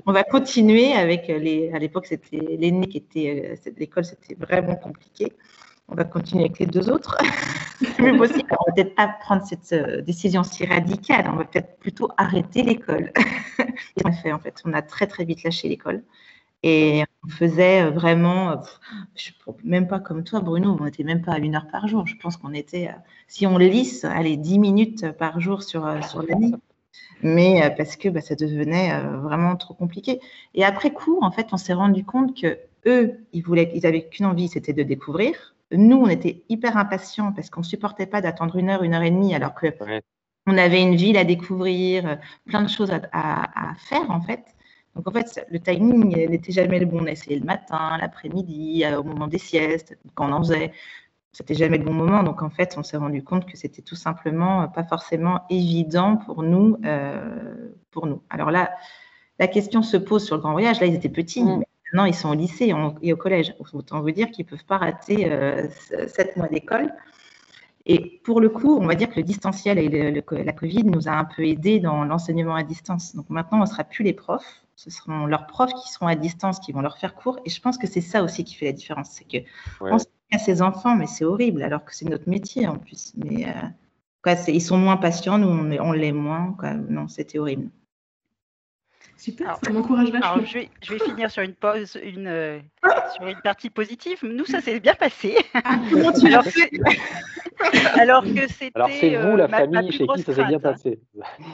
[0.07, 1.71] on, va, continuer avec les.
[1.73, 3.59] À l'époque, c'était l'aîné qui était.
[3.67, 5.33] Euh, l'école, c'était vraiment compliqué.
[5.89, 7.19] On va continuer avec les deux autres.
[7.99, 8.49] Mais possible.
[8.51, 11.29] On va peut-être pas prendre cette euh, décision si radicale.
[11.33, 13.13] On va peut-être plutôt arrêter l'école.
[13.59, 14.55] et on a fait en fait.
[14.65, 16.03] On a très très vite lâché l'école.
[16.63, 18.57] Et on faisait euh, vraiment, euh,
[19.65, 22.07] même pas comme toi, Bruno, on n'était même pas à une heure par jour.
[22.07, 26.23] Je pense qu'on était, euh, si on lisse, allez, 10 minutes par jour sur, sur
[26.23, 26.53] l'année.
[27.23, 30.21] Mais parce que bah, ça devenait vraiment trop compliqué.
[30.55, 34.09] Et après coup, en fait, on s'est rendu compte que eux, ils voulaient, ils avaient
[34.09, 35.55] qu'une envie, c'était de découvrir.
[35.71, 39.11] Nous, on était hyper impatients parce qu'on supportait pas d'attendre une heure, une heure et
[39.11, 39.67] demie, alors que
[40.47, 44.43] on avait une ville à découvrir, plein de choses à, à faire en fait.
[44.97, 47.01] Donc en fait, le timing n'était jamais le bon.
[47.03, 50.73] On essayait le matin, l'après-midi, euh, au moment des siestes, quand on en faisait.
[51.33, 52.25] C'était jamais le bon moment.
[52.25, 56.17] Donc en fait, on s'est rendu compte que c'était tout simplement euh, pas forcément évident
[56.17, 56.77] pour nous.
[56.85, 58.23] Euh, pour nous.
[58.31, 58.73] Alors là,
[59.39, 60.81] la question se pose sur le grand voyage.
[60.81, 61.45] Là, ils étaient petits.
[61.45, 61.63] Mm.
[61.93, 63.55] maintenant, ils sont au lycée et au collège.
[63.73, 65.31] Autant vous dire qu'ils ne peuvent pas rater
[66.09, 66.93] sept mois d'école.
[67.87, 71.13] Et pour le coup, on va dire que le distanciel et la Covid nous a
[71.13, 73.17] un peu aidé dans l'enseignement à distance.
[73.17, 76.15] Donc maintenant, on ne sera plus les profs, ce seront leurs profs qui seront à
[76.15, 77.39] distance, qui vont leur faire cours.
[77.45, 79.11] Et je pense que c'est ça aussi qui fait la différence.
[79.11, 79.47] C'est que
[79.81, 79.99] on
[80.33, 83.13] à ses enfants, mais c'est horrible, alors que c'est notre métier en plus.
[83.17, 86.57] Mais, euh, ils sont moins patients, nous on, l'est moins.
[86.89, 87.69] Non, c'était horrible.
[89.21, 90.43] Super, ça m'encourage vachement.
[90.47, 92.59] je, vais, je vais finir sur une pause, une, euh,
[93.13, 94.21] sur une partie positive.
[94.23, 95.37] Nous, ça s'est bien passé.
[95.53, 95.79] Ah,
[97.99, 98.71] alors que, c'était.
[98.75, 101.01] Alors, c'est vous, la famille, chez qui ça s'est bien passé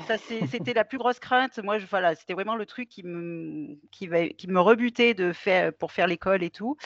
[0.07, 0.15] ça,
[0.49, 1.59] C'était la plus grosse crainte.
[1.59, 5.73] Moi, je, voilà, c'était vraiment le truc qui me, qui, qui me rebutait de faire,
[5.73, 6.77] pour faire l'école et tout.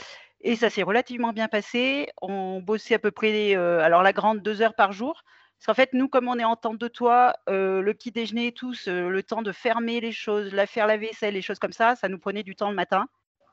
[0.40, 2.08] Et ça s'est relativement bien passé.
[2.22, 5.24] On bossait à peu près, euh, alors la grande, deux heures par jour.
[5.60, 8.50] Parce qu'en fait, nous, comme on est en temps de toi, euh, le petit déjeuner,
[8.50, 11.72] tous, euh, le temps de fermer les choses, la faire la vaisselle, les choses comme
[11.72, 13.08] ça, ça nous prenait du temps le matin.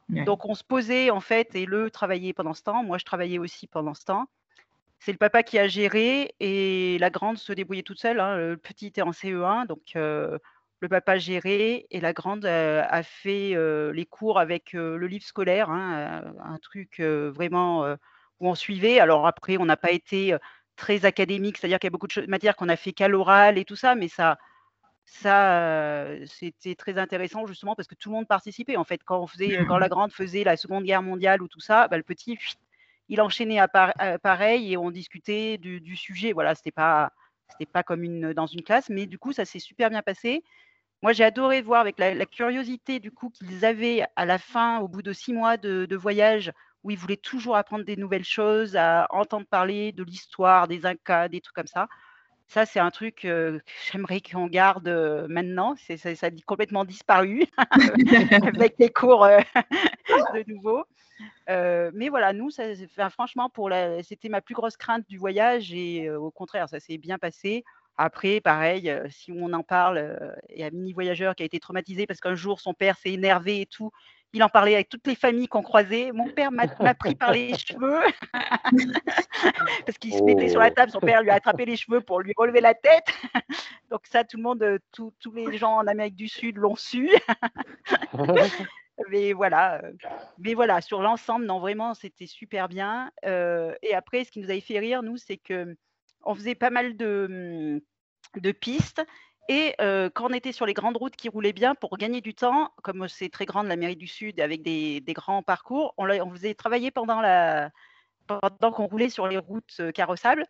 [0.08, 2.82] Donc, on se posait, en fait, et le travaillait pendant ce temps.
[2.82, 4.30] Moi, je travaillais aussi pendant ce temps.
[4.99, 8.22] C'est le papa qui a géré et la grande se débrouillait toute seule.
[8.22, 8.38] Hein.
[8.38, 13.53] Le petit était en CE1, donc le papa gérait et la grande a fait
[13.91, 17.86] les cours avec le livre scolaire, hein, un truc vraiment
[18.39, 19.01] où on suivait.
[19.01, 20.38] Alors après, on n'a pas été
[20.78, 23.65] très académique, c'est-à-dire qu'il y a beaucoup de matières qu'on a fait qu'à l'oral et
[23.65, 24.38] tout ça, mais ça,
[25.05, 28.78] ça c'était très intéressant justement parce que tout le monde participait.
[28.78, 31.59] En fait, quand, on faisait, quand la grande faisait la Seconde Guerre mondiale ou tout
[31.59, 32.38] ça, bah, le petit,
[33.09, 33.67] il enchaînait à,
[34.19, 36.32] pareil et on discutait du, sujet.
[36.32, 37.11] Voilà, c'était pas,
[37.49, 40.43] c'était pas comme une, dans une classe, mais du coup, ça s'est super bien passé.
[41.01, 44.88] Moi, j'ai adoré voir avec la, curiosité du coup qu'ils avaient à la fin, au
[44.88, 46.51] bout de six mois de voyage,
[46.88, 51.27] où ils voulaient toujours apprendre des nouvelles choses, à entendre parler de l'histoire, des Incas,
[51.27, 51.89] des trucs comme ça.
[52.47, 53.59] Ça, c'est un truc que
[53.91, 54.88] j'aimerais qu'on garde
[55.27, 55.75] maintenant.
[55.75, 57.43] C'est, ça, a complètement disparu
[58.57, 59.27] avec les cours
[60.33, 60.85] de nouveau.
[61.93, 66.09] mais voilà, nous, ça, franchement, pour la, c'était ma plus grosse crainte du voyage et
[66.09, 67.65] au contraire, ça s'est bien passé.
[67.97, 70.17] Après, pareil, si on en parle,
[70.49, 72.97] il y a un mini voyageur qui a été traumatisé parce qu'un jour son père
[72.97, 73.91] s'est énervé et tout,
[74.34, 76.11] il en parlait avec toutes les familles qu'on croisait.
[76.11, 78.01] Mon père m'a pris par les cheveux
[79.86, 80.91] parce qu'il se mettait sur la table.
[80.91, 83.07] Son père lui a attrapé les cheveux pour lui relever la tête.
[83.89, 87.09] Donc ça, tout le monde, euh, tous les gens en Amérique du Sud l'ont su.
[89.09, 89.93] mais voilà, euh,
[90.39, 93.11] mais voilà, sur l'ensemble, non, vraiment, c'était super bien.
[93.25, 95.75] Euh, et après, ce qui nous avait fait rire, nous, c'est que
[96.23, 97.82] on faisait pas mal de,
[98.36, 99.01] de pistes
[99.47, 102.71] et quand on était sur les grandes routes qui roulaient bien, pour gagner du temps,
[102.83, 106.53] comme c'est très grand la mairie du Sud avec des, grands parcours, on, on, faisait
[106.53, 107.21] travailler pendant,
[108.27, 110.45] pendant qu'on roulait sur les routes carrossables.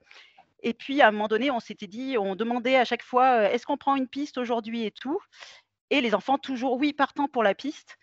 [0.64, 3.66] Et puis à un moment donné, on s'était dit, on demandait à chaque fois, est-ce
[3.66, 5.20] qu'on prend une piste aujourd'hui et tout?
[5.90, 7.98] Et les enfants toujours, oui, partant pour la piste.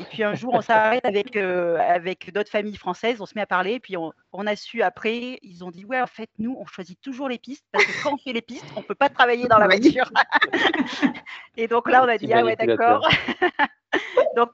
[0.00, 3.40] Et puis un jour, on s'arrête avec, euh, avec d'autres familles françaises, on se met
[3.40, 4.12] à parler, et puis on,
[4.46, 7.64] a su après, ils ont dit Ouais, en fait, nous, on choisit toujours les pistes,
[7.72, 10.10] parce que quand on fait les pistes, on ne peut pas travailler dans la voiture.
[11.56, 13.08] et donc là, on a dit Ah ouais, d'accord.
[14.36, 14.50] donc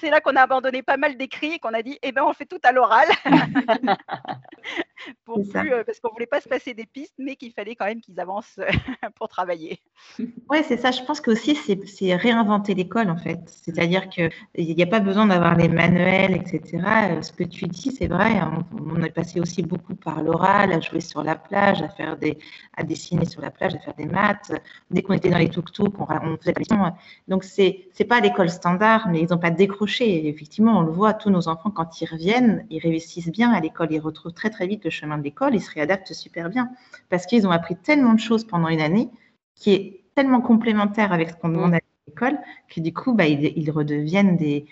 [0.00, 2.32] c'est là qu'on a abandonné pas mal d'écrits et qu'on a dit Eh ben, on
[2.32, 3.08] fait tout à l'oral.
[5.70, 8.00] Euh, parce qu'on ne voulait pas se passer des pistes, mais qu'il fallait quand même
[8.00, 8.66] qu'ils avancent euh,
[9.16, 9.80] pour travailler.
[10.50, 10.90] Oui, c'est ça.
[10.90, 13.38] Je pense que aussi, c'est réinventer l'école, en fait.
[13.46, 16.82] C'est-à-dire qu'il n'y a pas besoin d'avoir les manuels, etc.
[17.12, 18.38] Euh, ce que tu dis, c'est vrai.
[18.38, 18.64] Hein.
[18.72, 22.36] On, est passé aussi beaucoup par l'oral, à jouer sur la plage, à faire des,
[22.76, 24.52] à dessiner sur la plage, à faire des maths.
[24.90, 26.96] Dès qu'on était dans les tuk-tuk, on, on, faisait la
[27.28, 30.26] Donc, c'est n'est pas l'école standard, mais ils n'ont pas décroché.
[30.26, 33.88] effectivement, on le voit, tous nos enfants, quand ils reviennent, ils réussissent bien à l'école.
[33.92, 36.70] Ils retrouvent très, très vite le chemin de l'école, ils se réadaptent super bien
[37.08, 39.10] parce qu'ils ont appris tellement de choses pendant une année
[39.54, 42.38] qui est tellement complémentaire avec ce qu'on demande à l'école
[42.68, 44.66] que du coup, bah, ils, redeviennent des,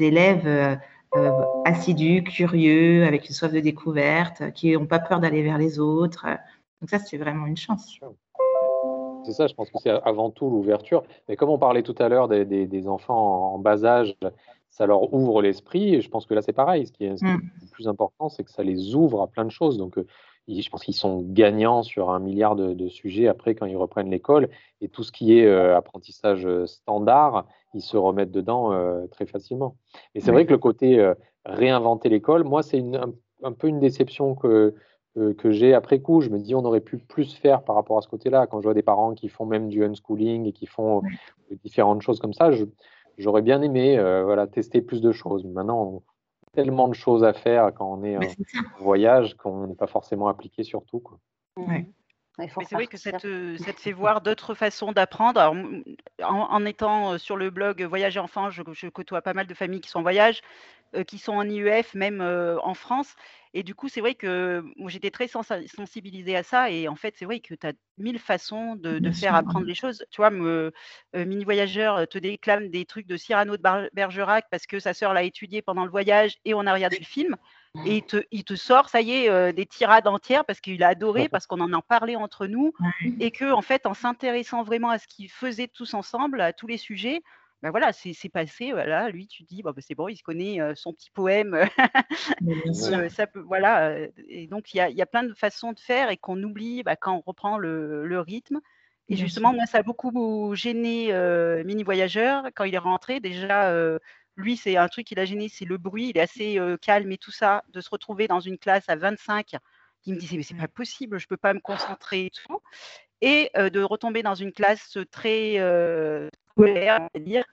[0.00, 0.76] élèves euh,
[1.16, 1.30] euh,
[1.64, 6.26] assidus, curieux, avec une soif de découverte, qui n'ont pas peur d'aller vers les autres.
[6.80, 7.98] Donc ça, c'est vraiment une chance.
[9.24, 11.02] C'est ça, je pense que c'est avant tout l'ouverture.
[11.28, 14.14] Mais comme on parlait tout à l'heure des, enfants en bas âge
[14.76, 15.94] ça leur ouvre l'esprit.
[15.94, 16.86] Et je pense que là, c'est pareil.
[16.86, 17.40] Ce qui est, mm.
[17.62, 19.78] le plus important, c'est que ça les ouvre à plein de choses.
[19.78, 20.06] Donc, euh,
[20.46, 24.50] je pense qu'ils sont gagnants sur un milliard de, sujets après quand ils reprennent l'école.
[24.82, 28.70] Et tout ce qui est euh, apprentissage euh, standard, ils se remettent dedans
[29.10, 29.76] très facilement.
[30.14, 31.12] Et c'est vrai que le côté
[31.44, 32.82] réinventer l'école, moi, c'est
[33.42, 34.74] un, peu une déception que,
[35.14, 36.22] que j'ai après coup.
[36.22, 38.46] Je me dis, on aurait pu plus faire par rapport à ce côté-là.
[38.46, 41.02] Quand je vois des parents qui font même du unschooling et qui font
[41.64, 42.64] différentes choses comme ça, je,
[43.18, 45.44] j'aurais bien aimé euh, voilà, tester plus de choses.
[45.44, 46.02] Maintenant,
[46.52, 48.20] tellement de choses à faire quand on est, en
[48.78, 51.00] voyage qu'on n'est pas forcément appliqué sur tout.
[51.00, 51.18] Quoi.
[52.38, 55.54] Mais c'est vrai que ça te, ça te, fait voir d'autres façons d'apprendre.
[56.22, 59.80] En, étant euh, sur le blog Voyage enfants, je, je, côtoie pas mal de familles
[59.80, 60.42] qui sont en voyage,
[61.04, 63.14] qui sont en IEF, même en France.
[63.54, 66.70] Et du coup, c'est vrai que j'étais très sensibilisée à ça.
[66.70, 70.04] Et en fait, c'est vrai que tu as mille façons de, faire apprendre les choses.
[70.10, 70.72] Tu vois, me,
[71.14, 75.22] Mini Voyageur te déclame des trucs de Cyrano de Bergerac parce que sa sœur l'a
[75.22, 77.36] étudié pendant le voyage et on a regardé le film.
[77.84, 81.46] Et il te, sort, ça y est, des tirades entières parce qu'il a adoré, parce
[81.46, 82.72] qu'on en a parlé entre nous,
[83.20, 86.66] et que en fait, en s'intéressant vraiment à ce qu'ils faisaient tous ensemble, à tous
[86.66, 87.22] les sujets,
[87.62, 88.72] ben voilà, c'est passé.
[88.72, 91.66] Voilà, lui, tu dis, bah, c'est bon, il se connaît son petit poème.
[93.10, 93.96] ça peut, voilà.
[94.28, 97.14] Et donc, il y a, plein de façons de faire et qu'on oublie bah, quand
[97.16, 98.60] on reprend le, rythme.
[99.08, 101.12] Et justement, moi, ça a beaucoup gêné
[101.64, 103.20] Mini Voyageur quand il est rentré.
[103.20, 103.72] Déjà,
[104.36, 106.10] lui, c'est un truc qui l'a gêné, c'est le bruit.
[106.10, 107.64] Il est assez calme et tout ça.
[107.72, 109.56] De se retrouver dans une classe à 25,
[110.06, 112.60] il me disait, mais c'est pas possible, je ne peux pas me concentrer et tout.
[113.26, 115.56] Et de retomber dans une classe très
[116.52, 117.44] scolaire, dire,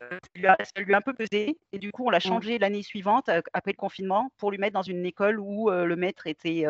[0.00, 1.58] ça lui, a, un peu pesé.
[1.72, 2.20] Et du coup, on l'a mmh.
[2.20, 6.26] changé l'année suivante, après le confinement, pour lui mettre dans une école où le maître
[6.26, 6.64] était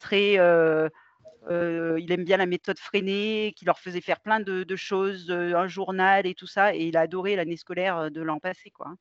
[0.00, 0.32] très.
[0.34, 6.26] il aime bien la méthode freinée, qui leur faisait faire plein de, choses, un journal
[6.26, 6.74] et tout ça.
[6.74, 8.70] Et il a adoré l'année scolaire de l'an passé.
[8.70, 8.88] Quoi.
[8.88, 8.96] Hein.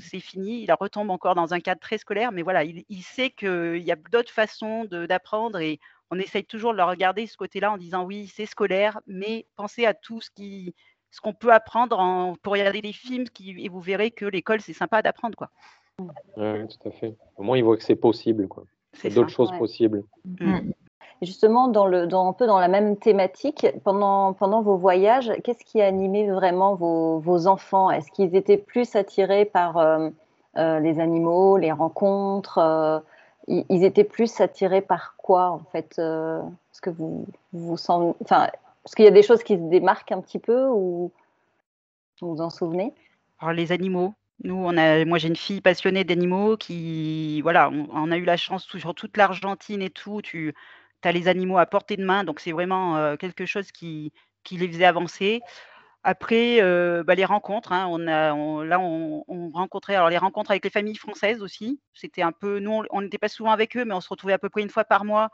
[0.00, 3.30] C'est fini, il retombe encore dans un cadre très scolaire, mais voilà, il, il sait
[3.30, 5.78] qu'il y a d'autres façons d'apprendre et
[6.10, 9.84] on essaye toujours de le regarder ce côté-là en disant oui, c'est scolaire, mais pensez
[9.84, 10.74] à tout ce qui,
[11.10, 14.60] ce qu'on peut apprendre en, pour regarder des films qui, et vous verrez que l'école,
[14.60, 15.36] c'est sympa d'apprendre.
[15.36, 15.50] quoi.
[16.36, 17.16] Oui, tout à fait.
[17.36, 18.48] Au moins, il voit que c'est possible.
[18.48, 18.64] Quoi.
[18.92, 20.04] C'est d'autres choses possibles.
[20.24, 20.50] Mm.
[20.50, 20.72] Mm.
[21.20, 25.64] Justement, dans le, dans, un peu dans la même thématique, pendant, pendant vos voyages, qu'est-ce
[25.64, 27.90] qui a animé vraiment vos, vos enfants?
[27.90, 30.10] Est-ce qu'ils étaient plus attirés par euh,
[30.56, 33.02] euh, les animaux, les rencontres
[33.48, 37.76] euh, ils, étaient plus attirés par quoi, en fait Est-ce que vous vous.
[38.22, 38.48] Enfin,
[38.84, 41.12] est-ce qu'il y a des choses qui se démarquent un petit peu ou
[42.20, 42.92] vous vous en souvenez?
[43.40, 44.14] Alors, les animaux.
[44.44, 48.94] Nous, moi, j'ai une fille passionnée d'animaux qui, voilà, on, a eu la chance sur
[48.94, 50.22] toute l'Argentine et tout.
[50.22, 50.54] Tu
[51.02, 54.12] as les animaux à portée de main, donc c'est vraiment euh, quelque chose qui,
[54.44, 55.40] qui les faisait avancer.
[56.04, 60.64] Après, euh, bah, les rencontres, hein, on a, là, on, rencontrait alors les rencontres avec
[60.64, 61.80] les familles françaises aussi.
[61.92, 64.38] C'était un peu, nous, on n'était pas souvent avec eux, mais on se retrouvait à
[64.38, 65.30] peu près une fois par mois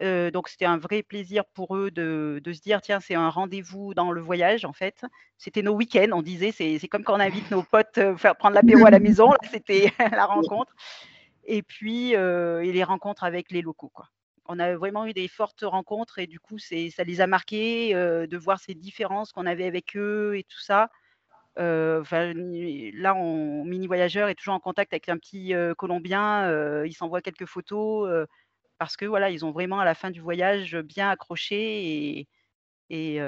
[0.00, 4.12] donc c'était un vrai plaisir pour eux de, se dire tiens c'est un rendez-vous dans
[4.12, 5.06] le voyage en fait.
[5.38, 8.84] C'était nos week-ends, on disait c'est comme quand on invite nos potes faire prendre l'apéro
[8.84, 10.74] à la maison, c'était la rencontre.
[11.46, 14.08] Et puis et les rencontres avec les locaux quoi.
[14.48, 18.36] On a vraiment eu des fortes rencontres et du coup ça les a marqués de
[18.36, 20.90] voir ces différences qu'on avait avec eux et tout ça.
[21.56, 26.84] là, on, mini voyageur est toujours en contact avec un petit Colombien.
[26.84, 28.26] il s'envoie quelques photos
[28.78, 32.26] parce que voilà, ils ont vraiment à la fin du voyage bien accroché
[32.90, 33.20] et,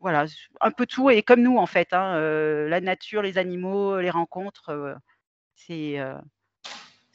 [0.00, 0.26] voilà,
[0.60, 2.18] un peu tout et comme nous en fait, hein,
[2.68, 4.98] la nature, les animaux, les rencontres,
[5.54, 5.98] c'est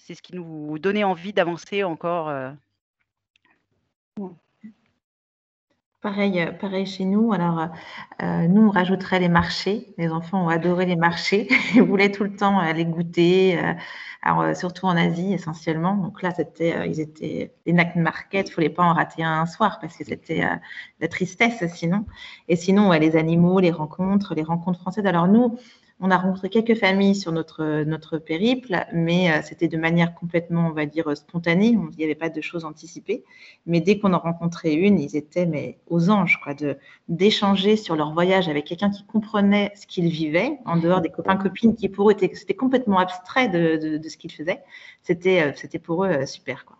[0.05, 2.29] c'est ce qui nous donnait envie d'avancer encore.
[6.01, 7.33] Pareil, pareil chez nous.
[7.33, 7.69] Alors,
[8.21, 9.93] nous, on rajouterait les marchés.
[9.97, 11.47] Les enfants ont adoré les marchés.
[11.75, 13.59] Ils voulaient tout le temps aller goûter,
[14.27, 15.95] euh, surtout en Asie essentiellement.
[15.95, 19.45] Donc là, c'était, euh, ils étaient les night market, il fallait pas en rater un
[19.45, 20.55] soir parce que c'était euh,
[20.99, 22.05] la tristesse sinon.
[22.47, 25.05] Et sinon, les animaux, les rencontres, les rencontres françaises.
[25.05, 25.57] Alors nous,
[26.01, 30.67] on a rencontré quelques familles sur notre, notre périple, mais euh, c'était de manière complètement,
[30.67, 31.67] on va dire, spontanée.
[31.67, 33.23] Il n'y avait pas de choses anticipées.
[33.65, 36.77] Mais dès qu'on en rencontrait une, ils étaient mais, aux anges, quoi, de,
[37.07, 41.75] d'échanger sur leur voyage avec quelqu'un qui comprenait ce qu'ils vivaient, en dehors des copains-copines
[41.75, 44.63] qui, pour eux, c'était complètement abstrait de, de, ce qu'ils faisaient.
[45.01, 46.65] C'était, euh, c'était pour eux euh, super.
[46.65, 46.77] Quoi.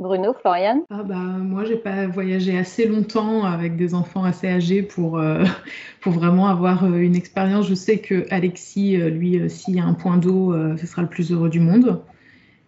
[0.00, 4.82] Bruno, Florian ah bah, Moi, j'ai pas voyagé assez longtemps avec des enfants assez âgés
[4.82, 5.44] pour, euh,
[6.00, 7.68] pour vraiment avoir euh, une expérience.
[7.68, 11.08] Je sais que Alexis, euh, lui, s'il y a un point d'eau, ce sera le
[11.08, 12.02] plus heureux du monde.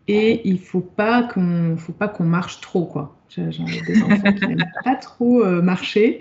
[0.09, 3.17] Et il faut pas qu'on faut pas qu'on marche trop quoi.
[3.29, 6.21] J'ai des enfants qui n'aiment pas trop marcher.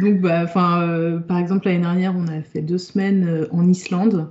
[0.00, 4.30] Donc bah, par exemple l'année dernière on a fait deux semaines en Islande.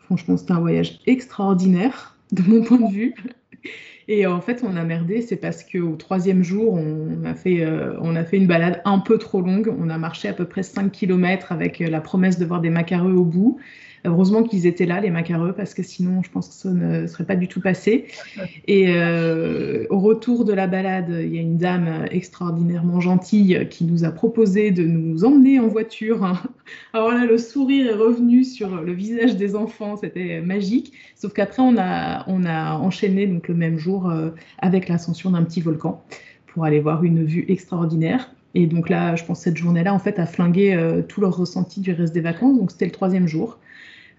[0.00, 3.14] Franchement c'était un voyage extraordinaire de mon point de vue.
[4.08, 7.98] Et en fait, on a merdé, c'est parce qu'au troisième jour, on a, fait, euh,
[8.00, 9.74] on a fait une balade un peu trop longue.
[9.78, 12.70] On a marché à peu près 5 km avec euh, la promesse de voir des
[12.70, 13.58] macareux au bout.
[14.04, 17.24] Heureusement qu'ils étaient là, les macareux, parce que sinon, je pense que ça ne serait
[17.24, 18.06] pas du tout passé.
[18.66, 23.84] Et euh, au retour de la balade, il y a une dame extraordinairement gentille qui
[23.84, 26.46] nous a proposé de nous emmener en voiture.
[26.92, 30.92] Alors là, le sourire est revenu sur le visage des enfants, c'était magique.
[31.14, 35.42] Sauf qu'après, on a, on a enchaîné donc le même jour euh, avec l'ascension d'un
[35.44, 36.02] petit volcan
[36.46, 38.30] pour aller voir une vue extraordinaire.
[38.54, 41.36] Et donc là, je pense que cette journée-là, en fait, a flingué euh, tout leur
[41.36, 42.56] ressenti du reste des vacances.
[42.56, 43.58] Donc c'était le troisième jour.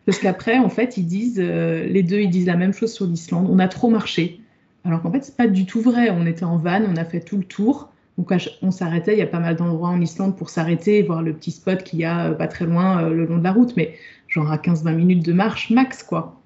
[0.08, 3.06] Parce qu'après, en fait, ils disent, euh, les deux, ils disent la même chose sur
[3.06, 3.50] l'Islande.
[3.52, 4.40] On a trop marché.
[4.86, 6.10] Alors qu'en fait, c'est pas du tout vrai.
[6.12, 7.90] On était en van, on a fait tout le tour.
[8.18, 8.32] Donc,
[8.62, 9.16] on s'arrêtait.
[9.16, 12.00] Il y a pas mal d'endroits en Islande pour s'arrêter, voir le petit spot qu'il
[12.00, 13.96] y a euh, pas très loin euh, le long de la route, mais
[14.30, 16.37] genre à 15-20 minutes de marche max, quoi.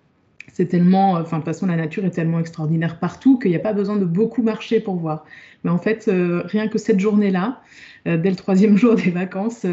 [0.61, 3.61] C'est tellement, enfin, de toute façon, la nature est tellement extraordinaire partout qu'il n'y a
[3.61, 5.25] pas besoin de beaucoup marcher pour voir.
[5.63, 6.07] Mais en fait,
[6.45, 7.63] rien que cette journée-là,
[8.05, 9.65] dès le troisième jour des vacances,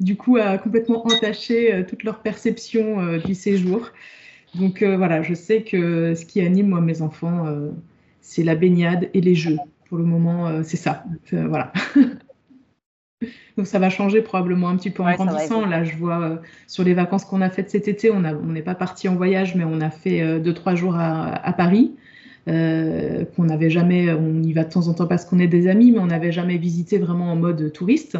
[0.00, 3.90] du coup, a complètement entaché toute leur perception du séjour.
[4.54, 7.44] Donc voilà, je sais que ce qui anime moi mes enfants,
[8.22, 9.58] c'est la baignade et les jeux.
[9.90, 11.04] Pour le moment, c'est ça.
[11.30, 11.74] voilà.
[13.56, 15.66] Donc ça va changer probablement un petit peu en grandissant.
[15.66, 16.36] Là, je vois euh,
[16.66, 19.64] sur les vacances qu'on a faites cet été, on n'est pas parti en voyage, mais
[19.64, 21.92] on a fait euh, deux, trois jours à, Paris.
[22.48, 25.68] Euh, qu'on n'avait jamais, on y va de temps en temps parce qu'on est des
[25.68, 28.18] amis, mais on n'avait jamais visité vraiment en mode touriste.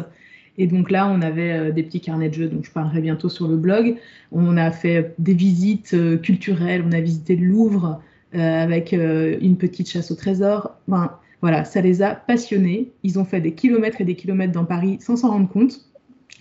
[0.57, 3.47] Et donc là, on avait des petits carnets de jeux, dont je parlerai bientôt sur
[3.47, 3.97] le blog.
[4.31, 8.01] On a fait des visites culturelles, on a visité le Louvre
[8.33, 10.75] avec une petite chasse au trésor.
[10.87, 12.93] Enfin, voilà, ça les a passionnés.
[13.03, 15.81] Ils ont fait des kilomètres et des kilomètres dans Paris sans s'en rendre compte,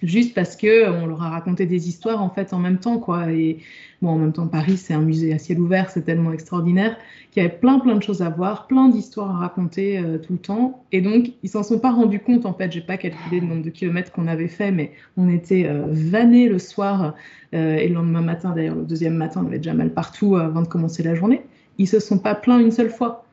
[0.00, 3.32] juste parce que on leur a raconté des histoires en fait en même temps quoi.
[3.32, 3.58] Et
[4.00, 6.96] bon, en même temps, Paris c'est un musée à ciel ouvert, c'est tellement extraordinaire
[7.32, 10.34] qu'il y avait plein plein de choses à voir, plein d'histoires à raconter euh, tout
[10.34, 10.84] le temps.
[10.92, 12.70] Et donc ils s'en sont pas rendus compte en fait.
[12.70, 16.48] J'ai pas calculé le nombre de kilomètres qu'on avait fait, mais on était euh, vannés
[16.48, 17.16] le soir
[17.56, 18.52] euh, et le lendemain matin.
[18.54, 21.42] D'ailleurs, le deuxième matin, on avait déjà mal partout avant de commencer la journée.
[21.78, 23.24] Ils se sont pas plaints une seule fois.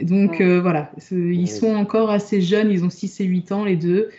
[0.00, 3.76] Donc euh, voilà, ils sont encore assez jeunes, ils ont 6 et 8 ans les
[3.76, 4.10] deux.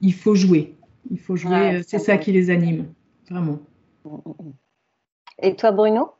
[0.00, 0.74] Il faut jouer.
[1.10, 2.92] Il faut jouer, euh, c'est ça qui les anime,
[3.30, 3.58] vraiment.
[5.42, 6.10] Et toi, Bruno?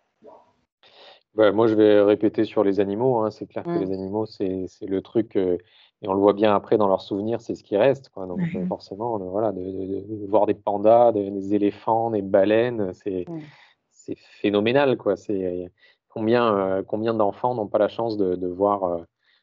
[1.34, 3.18] Bah, Moi, je vais répéter sur les animaux.
[3.18, 3.30] Hein.
[3.30, 5.58] C'est clair que les animaux, c'est le truc, euh,
[6.02, 8.10] et on le voit bien après dans leurs souvenirs, c'est ce qui reste.
[8.16, 14.14] Donc forcément, voilà, de, voir des pandas, des éléphants, des baleines, c'est mm.
[14.40, 14.96] phénoménal.
[14.96, 15.16] quoi.
[15.16, 15.70] C'est
[16.10, 18.98] combien, euh, combien d'enfants n'ont pas la chance de, voir, euh,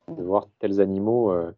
[0.10, 1.52] de voir tels animaux, euh,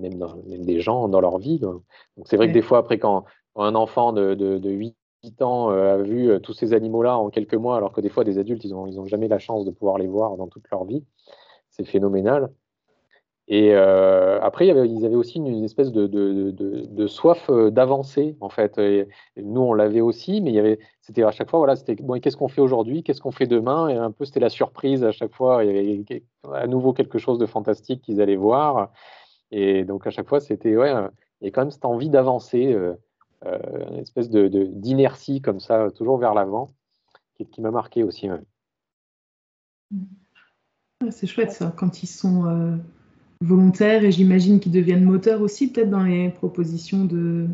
[0.00, 1.58] même, des gens dans leur vie.
[1.58, 1.82] Donc
[2.24, 3.24] c'est vrai que des fois, après, quand,
[3.56, 4.96] un enfant de, de, 8
[5.42, 8.64] ans a vu tous ces animaux-là en quelques mois, alors que des fois, des adultes,
[8.64, 11.04] ils n'ont ils ont jamais la chance de pouvoir les voir dans toute leur vie,
[11.70, 12.50] c'est phénoménal.
[13.54, 18.80] Et euh, après, ils avaient aussi une, espèce de, soif euh, d'avancer, en fait.
[19.36, 22.62] nous, on l'avait aussi, mais c'était à chaque fois, voilà, c'était bon, qu'est-ce qu'on fait
[22.62, 25.64] aujourd'hui, qu'est-ce qu'on fait demain, et un peu, c'était la surprise à chaque fois.
[25.64, 28.90] Il y avait à nouveau quelque chose de fantastique qu'ils allaient voir,
[29.50, 30.90] et donc à chaque fois, c'était ouais,
[31.42, 32.94] il y a quand même cette envie d'avancer, euh,
[33.44, 36.72] une espèce d'inertie comme ça, toujours vers l'avant,
[37.36, 38.28] qui, m'a marqué aussi.
[41.10, 42.80] C'est chouette ça, quand ils sont
[43.42, 47.46] volontaires et j'imagine qu'ils deviennent moteurs aussi peut-être dans les propositions de,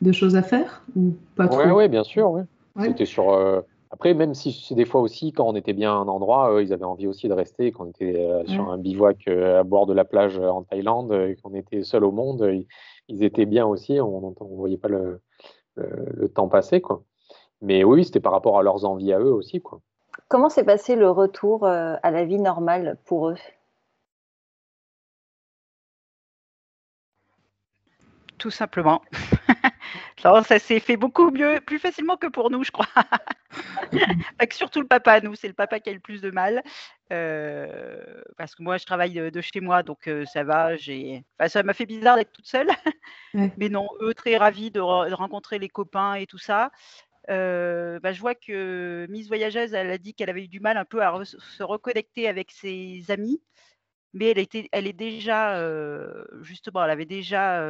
[0.00, 1.62] de, choses à faire ou pas trop?
[1.62, 2.30] Oui, ouais, bien sûr.
[2.30, 2.44] Ouais.
[2.80, 3.30] C'était sur.
[3.30, 6.60] Euh, après, même si c'est des fois aussi, quand on était bien à un endroit,
[6.60, 7.70] ils avaient envie aussi de rester.
[7.70, 11.12] Quand on était euh, sur un bivouac euh, à bord de la plage en Thaïlande,
[11.12, 12.50] et qu'on était seul au monde,
[13.08, 14.00] ils, étaient bien aussi.
[14.00, 15.20] On ne voyait pas le,
[15.76, 16.80] le, temps passer.
[16.80, 17.04] Quoi.
[17.62, 19.60] Mais oui, c'était par rapport à leurs envies à eux aussi.
[19.60, 19.80] Quoi.
[20.28, 23.36] Comment s'est passé le retour à la vie normale pour eux?
[28.44, 29.00] Tout simplement.
[30.22, 32.86] Ça s'est fait beaucoup mieux, plus facilement que pour nous, je crois.
[34.52, 36.62] surtout le papa, nous, c'est le papa qui a le plus de mal.
[37.10, 40.76] Euh, parce que moi, je travaille de, chez moi, donc euh, ça va.
[40.76, 41.24] J'ai...
[41.48, 42.68] ça m'a fait bizarre d'être toute seule.
[43.58, 46.70] Mais non, eux, très ravis de, rencontrer les copains et tout ça.
[47.30, 50.76] Euh, bah, je vois que Miss Voyageuse, elle a dit qu'elle avait eu du mal
[50.76, 53.40] un peu à se reconnecter avec ses amis
[54.16, 55.60] mais elle, était, elle est déjà,
[56.40, 57.60] justement, elle avait déjà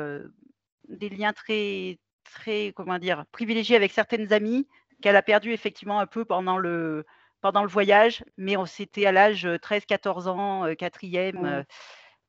[0.89, 4.67] des liens très, très, comment dire, privilégiés avec certaines amies
[5.03, 7.05] qu'elle a perdu effectivement un peu pendant le,
[7.41, 11.65] pendant le voyage, mais on s'était à l'âge 13-14 ans, quatrième.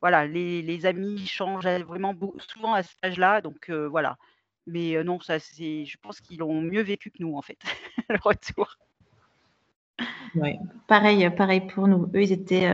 [0.01, 2.13] voilà, les, les, amis changent vraiment
[2.49, 4.17] souvent à cet âge-là, donc voilà.
[4.67, 7.59] Mais non, ça, c'est, je pense qu'ils ont mieux vécu que nous en fait,
[8.09, 8.77] le retour.
[10.87, 12.09] Pareil, pareil pour nous.
[12.13, 12.69] Eux, ils étaient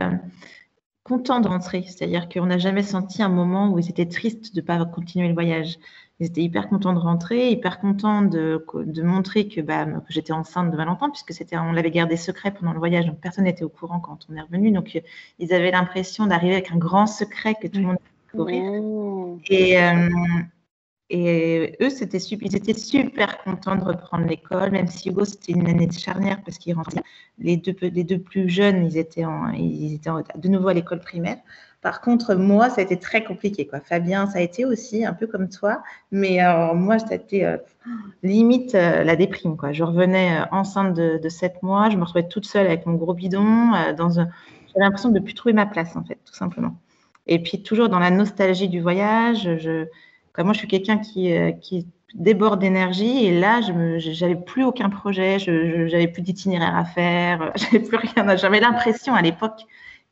[1.04, 1.82] contents de rentrer.
[1.86, 5.28] C'est-à-dire qu'on n'a jamais senti un moment où ils étaient tristes de ne pas continuer
[5.28, 5.78] le voyage.
[6.20, 10.32] Ils étaient hyper contents de rentrer, hyper contents de, de montrer que, bah, que j'étais
[10.32, 13.64] enceinte de Valentin, puisque c'était, on l'avait gardé secret pendant le voyage, donc personne n'était
[13.64, 14.70] au courant quand on est revenu.
[14.70, 15.02] Donc,
[15.40, 18.62] ils avaient l'impression d'arriver avec un grand secret que tout le monde découvrir.
[18.62, 19.40] Mmh.
[19.50, 20.08] Et, euh,
[21.14, 25.52] et eux, c'était super, ils étaient super contents de reprendre l'école, même si Hugo, c'était
[25.52, 27.02] une année de charnière parce qu'ils rentraient.
[27.38, 31.00] Les deux, les deux plus jeunes, ils étaient, en, ils étaient de nouveau à l'école
[31.00, 31.36] primaire.
[31.82, 33.66] Par contre, moi, ça a été très compliqué.
[33.66, 33.80] Quoi.
[33.80, 35.82] Fabien, ça a été aussi un peu comme toi,
[36.12, 37.58] mais alors, moi, ça a été euh,
[38.22, 39.58] limite euh, la déprime.
[39.58, 39.72] Quoi.
[39.72, 42.94] Je revenais euh, enceinte de, de 7 mois, je me retrouvais toute seule avec mon
[42.94, 43.72] gros bidon.
[43.98, 44.28] dans un...
[44.68, 46.74] J'avais l'impression de ne plus trouver ma place, en fait, tout simplement.
[47.26, 49.88] Et puis, toujours dans la nostalgie du voyage, je
[50.38, 54.90] moi, je suis quelqu'un qui, euh, qui, déborde d'énergie et là, je n'avais plus aucun
[54.90, 58.36] projet, je n'avais plus d'itinéraire à faire, j'avais plus rien.
[58.36, 59.62] J'avais l'impression à l'époque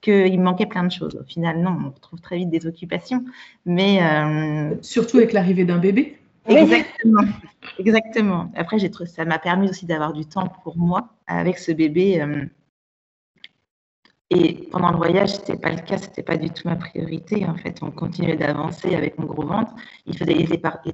[0.00, 1.16] qu'il me manquait plein de choses.
[1.20, 3.24] Au final, non, on retrouve très vite des occupations,
[3.66, 6.16] mais euh, surtout avec l'arrivée d'un bébé.
[6.46, 7.22] Exactement,
[7.78, 8.50] exactement.
[8.56, 12.22] Après, j'ai ça m'a permis aussi d'avoir du temps pour moi avec ce bébé.
[12.22, 12.46] Euh,
[14.32, 17.44] et pendant le voyage, c'était pas le cas, c'était pas du tout ma priorité.
[17.46, 19.74] En fait, on continuait d'avancer avec mon gros ventre.
[20.06, 20.92] Il faisait les épargnes,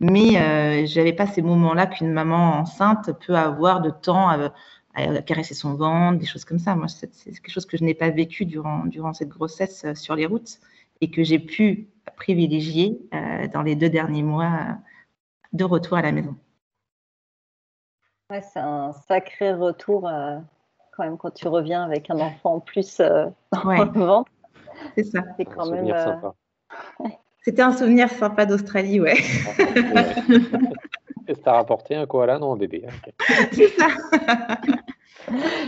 [0.00, 4.50] mais euh, j'avais pas ces moments-là qu'une maman enceinte peut avoir de temps à,
[5.22, 6.74] caresser son ventre, des choses comme ça.
[6.74, 10.16] Moi, c'est quelque chose que je n'ai pas vécu durant, durant cette grossesse euh, sur
[10.16, 10.58] les routes
[11.00, 14.72] et que j'ai pu privilégier euh, dans les deux derniers mois euh,
[15.52, 16.36] de retour à la maison.
[18.28, 20.10] Ouais, c'est un sacré retour
[20.92, 22.98] quand même quand tu reviens avec un enfant en plus
[23.52, 24.30] dans le ventre.
[24.94, 25.20] C'est ça.
[25.36, 25.88] C'est quand même.
[25.88, 26.34] Sympa.
[27.44, 29.16] C'était un souvenir sympa d'Australie, ouais.
[31.28, 32.84] Et ça t'a rapporté un koala Non, un bébé.
[32.86, 33.12] Hein,
[33.52, 33.88] c'est ça.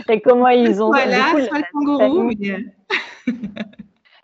[0.09, 0.87] Et comment ils ont.
[0.87, 2.31] Voilà, coup, la, kangourou.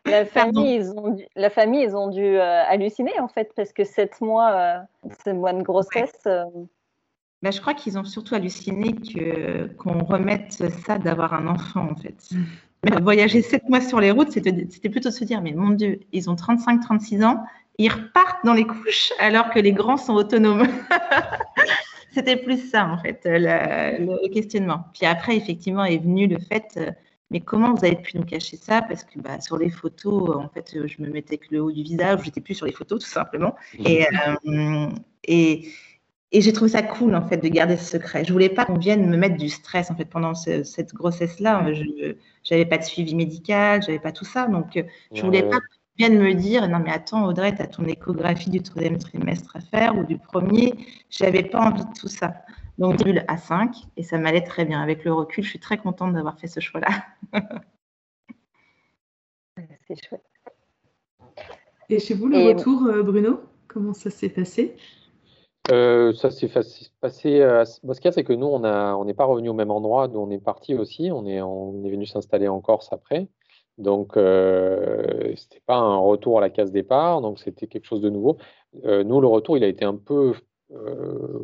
[0.06, 3.72] La famille, ils ont dû, la famille, ils ont dû euh, halluciner en fait, parce
[3.72, 4.80] que sept mois, euh,
[5.24, 6.20] ce mois de grossesse.
[6.26, 6.45] Euh,
[7.42, 11.96] bah, je crois qu'ils ont surtout halluciné que, qu'on remette ça d'avoir un enfant en
[11.96, 12.30] fait.
[12.84, 13.02] Mm.
[13.02, 16.00] voyager sept mois sur les routes, c'était, c'était plutôt de se dire, mais mon Dieu,
[16.12, 17.44] ils ont 35-36 ans,
[17.78, 20.68] ils repartent dans les couches alors que les grands sont autonomes.
[22.14, 24.86] C'était plus ça, en fait, le, questionnement.
[24.94, 26.92] Puis après, effectivement, est venu le fait, euh,
[27.30, 28.82] mais comment vous avez pu nous cacher ça?
[28.82, 31.84] Parce que bah, sur les photos, en fait, je me mettais que le haut du
[31.84, 33.56] visage, j'étais plus sur les photos, tout simplement.
[34.48, 34.89] Euh,
[35.24, 35.70] et,
[36.32, 38.24] et, j'ai trouvé ça cool, en fait, de garder ce secret.
[38.26, 41.72] Je voulais pas qu'on vienne me mettre du stress, en fait, pendant cette grossesse-là.
[41.74, 42.16] Je
[42.50, 44.48] n'avais pas de suivi médical, j'avais pas tout ça.
[44.48, 45.60] Donc, euh, je voulais pas
[46.10, 49.62] de me dire non mais attends Audrey tu as ton échographie du troisième trimestre à
[49.62, 50.74] faire ou du premier.
[51.10, 52.34] J'avais pas envie de tout ça.
[52.78, 54.82] Donc j'ai à 5 et ça m'allait très bien.
[54.82, 57.06] Avec le recul je suis très contente d'avoir fait ce choix là
[59.88, 60.24] c'est chouette.
[61.90, 64.76] Et chez vous le retour euh, Bruno comment ça s'est passé?
[65.70, 66.49] Euh, ça s'est
[66.99, 67.41] passé.
[67.41, 70.07] Euh, ce qu'il y a, c'est que nous, on n'est pas revenu au même endroit
[70.07, 71.12] d'où on est parti aussi.
[71.12, 73.28] On est, on venu s'installer en Corse après.
[73.78, 78.01] Donc, euh, ce n'était pas un retour à la case départ, donc c'était quelque chose
[78.01, 78.38] de nouveau.
[78.86, 80.34] Euh, nous, le retour, il a été un peu
[80.72, 81.39] euh,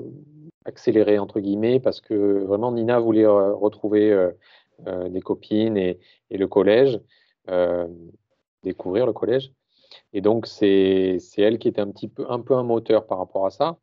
[0.66, 4.32] accéléré, entre guillemets, parce que vraiment, Nina voulait retrouver
[4.86, 6.00] des copines et,
[6.30, 7.00] le collège,
[8.64, 9.52] découvrir le collège.
[10.14, 13.46] Et donc, c'est elle qui était un petit peu un, peu un moteur par rapport
[13.46, 13.78] à ça.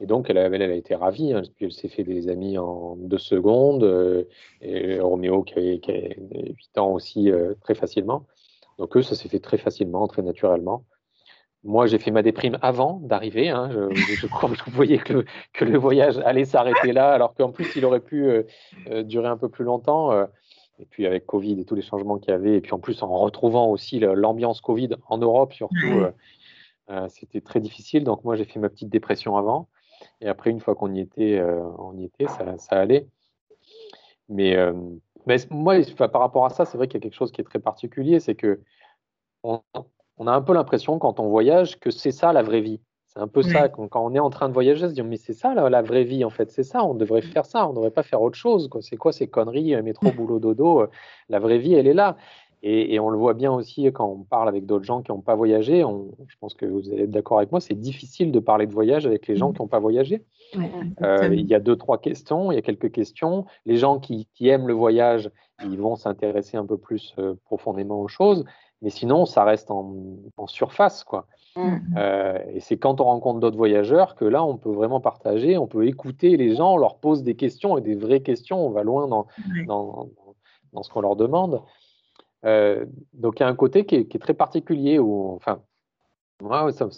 [0.00, 1.32] Et donc, elle, elle, a été ravie.
[1.32, 3.82] Hein, puis elle s'est fait des amis en deux secondes.
[3.84, 4.24] Euh,
[4.60, 8.26] et Roméo, qui avait, qui 8 ans aussi, euh, très facilement.
[8.78, 10.84] Donc, eux, ça s'est fait très facilement, très naturellement.
[11.64, 13.48] Moi, j'ai fait ma déprime avant d'arriver.
[13.48, 17.34] Hein, je, crois que vous voyez que le, que le voyage allait s'arrêter là, alors
[17.34, 20.12] qu'en plus, il aurait pu euh, durer un peu plus longtemps.
[20.78, 23.02] et puis, avec Covid et tous les changements qu'il y avait, et puis en plus,
[23.02, 26.04] en retrouvant aussi l'ambiance Covid en Europe, surtout,
[27.08, 28.04] c'était très difficile.
[28.04, 29.68] Donc, moi, j'ai fait ma petite dépression avant.
[30.20, 33.06] Et après, une fois qu'on y était, euh, on y était ça, ça allait.
[34.28, 34.72] Mais, euh,
[35.26, 37.44] mais moi, par rapport à ça, c'est vrai qu'il y a quelque chose qui est
[37.44, 38.60] très particulier, c'est que
[39.42, 39.62] on,
[40.26, 42.80] a un peu l'impression quand on voyage que c'est ça la vraie vie.
[43.06, 45.32] C'est un peu ça, quand, on est en train de voyager, se dire mais c'est
[45.32, 47.90] ça la, vraie vie en fait, c'est ça, on devrait faire ça, on ne devrait
[47.90, 48.68] pas faire autre chose.
[48.82, 50.86] C'est quoi ces conneries, euh, métro, boulot, dodo
[51.28, 52.16] La vraie vie, elle est là.
[52.62, 55.36] Et, on le voit bien aussi quand on parle avec d'autres gens qui n'ont pas
[55.36, 55.84] voyagé.
[56.26, 59.06] je pense que vous allez être d'accord avec moi, c'est difficile de parler de voyage
[59.06, 59.54] avec les gens mmh.
[59.54, 60.24] qui n'ont pas voyagé.
[61.02, 63.46] Euh, il y a deux, trois questions, il y a quelques questions.
[63.64, 65.30] Les gens qui, aiment le voyage,
[65.64, 68.44] ils vont s'intéresser un peu plus euh, profondément aux choses.
[68.82, 69.94] Mais sinon, ça reste en,
[70.46, 71.04] surface.
[71.04, 71.26] quoi.
[71.56, 71.76] Mmh.
[71.96, 75.66] Euh, et c'est quand on rencontre d'autres voyageurs que là, on peut vraiment partager, on
[75.66, 78.64] peut écouter les gens, on leur pose des questions et des vraies questions.
[78.64, 79.26] On va loin dans,
[79.66, 80.08] dans,
[80.72, 81.62] dans ce qu'on leur demande.
[82.44, 85.62] Euh, donc il y a un côté qui est, très particulier où, enfin,
[86.40, 86.88] moi, ça,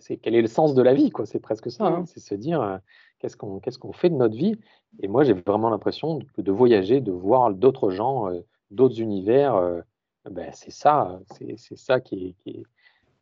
[0.00, 1.24] c'est quel est le sens de la vie, quoi?
[1.24, 1.86] C'est presque ça.
[1.86, 2.04] Hein.
[2.06, 2.78] c'est se dire euh,
[3.20, 4.56] qu'est-ce qu'on qu'est-ce qu'on fait de notre vie?
[5.00, 9.82] Et moi, j'ai vraiment l'impression de, de, voyager, de voir d'autres gens, euh, d'autres univers.
[10.28, 12.64] ben, c'est ça, c'est ça qui est,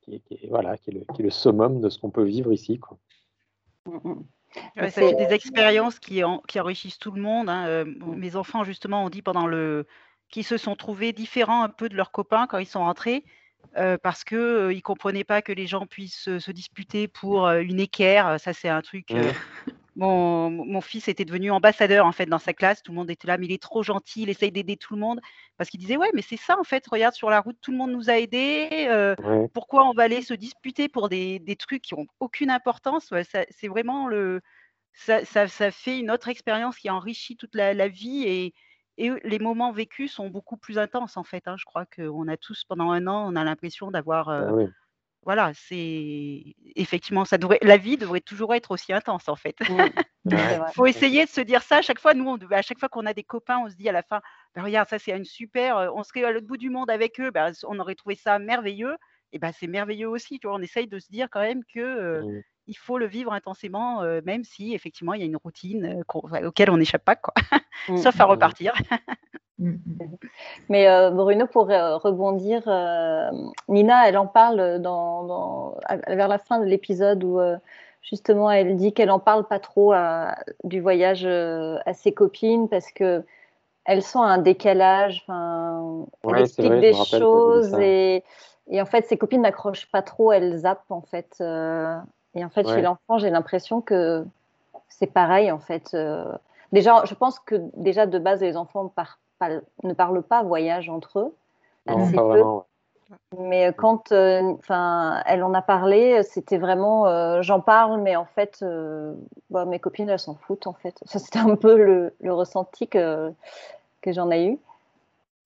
[0.02, 2.52] qui est, voilà, qui est, le, qui est le summum de ce qu'on peut vivre
[2.52, 2.98] ici, quoi.
[3.86, 4.24] Mmh, mmh.
[4.76, 7.48] ça fait des expériences qui, qui enrichissent tout le monde.
[7.50, 7.84] Hein.
[7.84, 9.86] mes enfants, justement, ont dit pendant le,
[10.31, 13.24] qui se sont trouvés différents un peu de leurs copains quand ils sont rentrés.
[13.76, 17.61] Euh, parce qu'ils euh, ne comprenaient pas que les gens puissent se disputer pour euh,
[17.61, 18.41] une équerre.
[18.41, 19.12] Ça, c'est un truc.
[19.97, 22.83] mon, mon, fils était devenu ambassadeur en fait dans sa classe.
[22.83, 25.01] Tout le monde était là, mais il est trop gentil, il essaye d'aider tout le
[25.01, 25.20] monde
[25.57, 26.85] parce qu'il disait ouais, mais c'est ça en fait.
[26.89, 28.87] Regarde sur la route, tout le monde nous a aidés.
[28.89, 29.14] Euh,
[29.53, 33.12] pourquoi on va aller se disputer pour des, des trucs qui ont aucune importance?
[33.51, 34.41] C'est vraiment le
[34.93, 38.55] ça, ça, ça, fait une autre expérience qui enrichit toute la, la vie et,
[39.01, 41.46] et, les moments vécus sont beaucoup plus intenses en fait.
[41.48, 41.57] Hein.
[41.59, 44.70] Je crois qu'on a tous pendant un an, on a l'impression d'avoir euh, ah
[45.22, 49.57] voilà, c'est effectivement, ça devrait, la vie devrait toujours être aussi intense en fait.
[50.24, 52.14] Il faut essayer de se dire ça à chaque fois.
[52.14, 54.20] Nous, on, à chaque fois qu'on a des copains, on se dit à la fin,
[54.55, 57.20] bah, regarde, ça c'est une super, euh, on serait à l'autre bout du monde avec
[57.20, 58.96] eux, bah, on aurait trouvé ça merveilleux.
[59.32, 60.40] Et ben c'est merveilleux aussi.
[60.40, 62.42] Tu vois, on essaye de se dire quand même que euh, mmh.
[62.66, 66.02] Il faut le vivre intensément, euh, même si effectivement il y a une routine
[66.44, 67.34] auquel on n'échappe pas, quoi.
[67.88, 67.96] Mmh.
[67.96, 68.74] sauf à repartir.
[69.58, 69.76] Mmh,
[70.68, 72.62] Mais Bruno, pour rebondir,
[73.68, 77.40] Nina, elle en parle dans, vers la fin de l'épisode où
[78.02, 79.94] justement elle dit qu'elle en parle pas trop
[80.64, 83.24] du voyage à ses copines parce que
[83.86, 85.24] elles sont un décalage.
[85.26, 88.24] Enfin, elle explique des choses et,
[88.68, 91.42] et, en fait ses copines n'accrochent pas trop, elles zappent en fait.
[92.35, 94.24] Et en fait chez l'enfant, j'ai l'impression que
[94.89, 95.97] c'est pareil en fait.
[96.72, 98.93] déjà, je pense que déjà de base les enfants
[99.83, 101.35] ne parlent pas voyage entre eux.
[103.39, 104.55] Mais quand euh,
[105.26, 109.14] elle en a parlé, c'était vraiment euh, j'en parle, mais en fait, euh,
[109.51, 110.99] bah, mes copines, elles s'en foutent en fait.
[111.07, 113.33] Ça, c'était un peu le, ressenti que,
[114.01, 114.59] que j'en ai eu.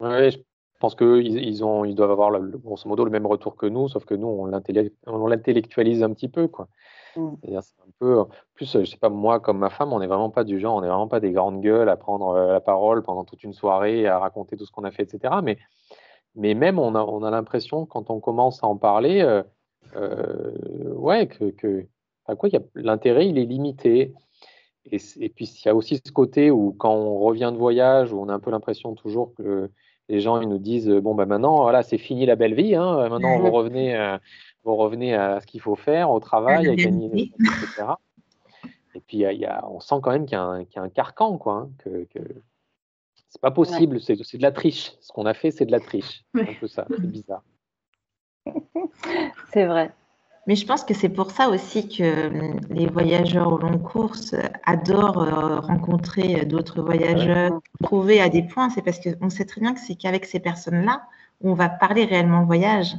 [0.01, 0.39] Oui, je
[0.81, 3.89] pense qu'ils ils ont, ils doivent avoir le, grosso modo le même retour que nous,
[3.89, 6.49] sauf que nous, on l'intellectualise un petit peu.
[6.49, 6.69] Quoi.
[7.17, 7.31] Mmh.
[7.43, 10.45] C'est un peu, plus, je sais pas, moi comme ma femme, on n'est vraiment pas
[10.45, 13.45] du genre, on n'est vraiment pas des grandes gueules à prendre la parole pendant toute
[13.45, 15.35] une soirée, à raconter tout ce qu'on a fait, etc.
[15.43, 15.59] Mais,
[16.35, 19.23] mais même, on a, on a l'impression, quand on commence à en parler,
[19.97, 21.87] euh, ouais, que, que
[22.37, 24.13] quoi, l'intérêt, il est limité.
[24.91, 28.13] Et, et puis, il y a aussi ce côté où, quand on revient de voyage,
[28.13, 29.71] où on a un peu l'impression toujours que
[30.09, 33.09] les gens ils nous disent bon ben maintenant voilà c'est fini la belle vie hein,
[33.09, 34.19] maintenant vous revenez
[34.65, 37.93] vous revenez à ce qu'il faut faire au travail, à gagner, etc.
[38.95, 41.37] Et puis, y y a, on sent quand même qu'il y, y, a un carcan,
[41.37, 41.55] quoi.
[41.55, 42.21] Hein, que, que
[43.29, 44.93] c'est pas possible, c'est de la triche.
[45.01, 46.25] Ce qu'on a fait, c'est de la triche.
[46.35, 47.43] Un peu ça, c'est bizarre.
[49.53, 49.93] c'est vrai.
[50.47, 52.31] Mais je pense que c'est pour ça aussi que
[52.71, 54.35] les voyageurs au long course
[54.65, 58.69] adorent euh, rencontrer d'autres voyageurs, trouver à des points.
[58.71, 61.03] C'est parce qu'on sait très bien que c'est qu'avec ces personnes-là,
[61.43, 62.95] on va parler réellement voyage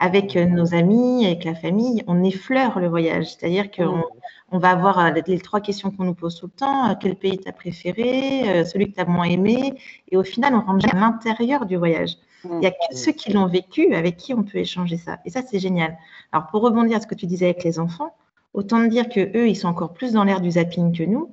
[0.00, 3.34] avec euh, nos amis, avec la famille, on effleure le voyage.
[3.34, 4.04] C'est-à-dire qu'on
[4.50, 6.90] on va avoir euh, les trois questions qu'on nous pose tout le temps.
[6.90, 8.64] Euh, quel pays t'as préféré?
[8.64, 9.74] Celui que t'as moins aimé?
[10.10, 12.16] Et au final, on rentre à l'intérieur du voyage.
[12.44, 15.18] Il n'y a que ceux qui l'ont vécu avec qui on peut échanger ça.
[15.24, 15.96] Et ça, c'est génial.
[16.32, 18.14] Alors, pour rebondir à ce que tu disais avec les enfants,
[18.54, 21.32] autant dire que eux, ils sont encore plus dans l'air du zapping que nous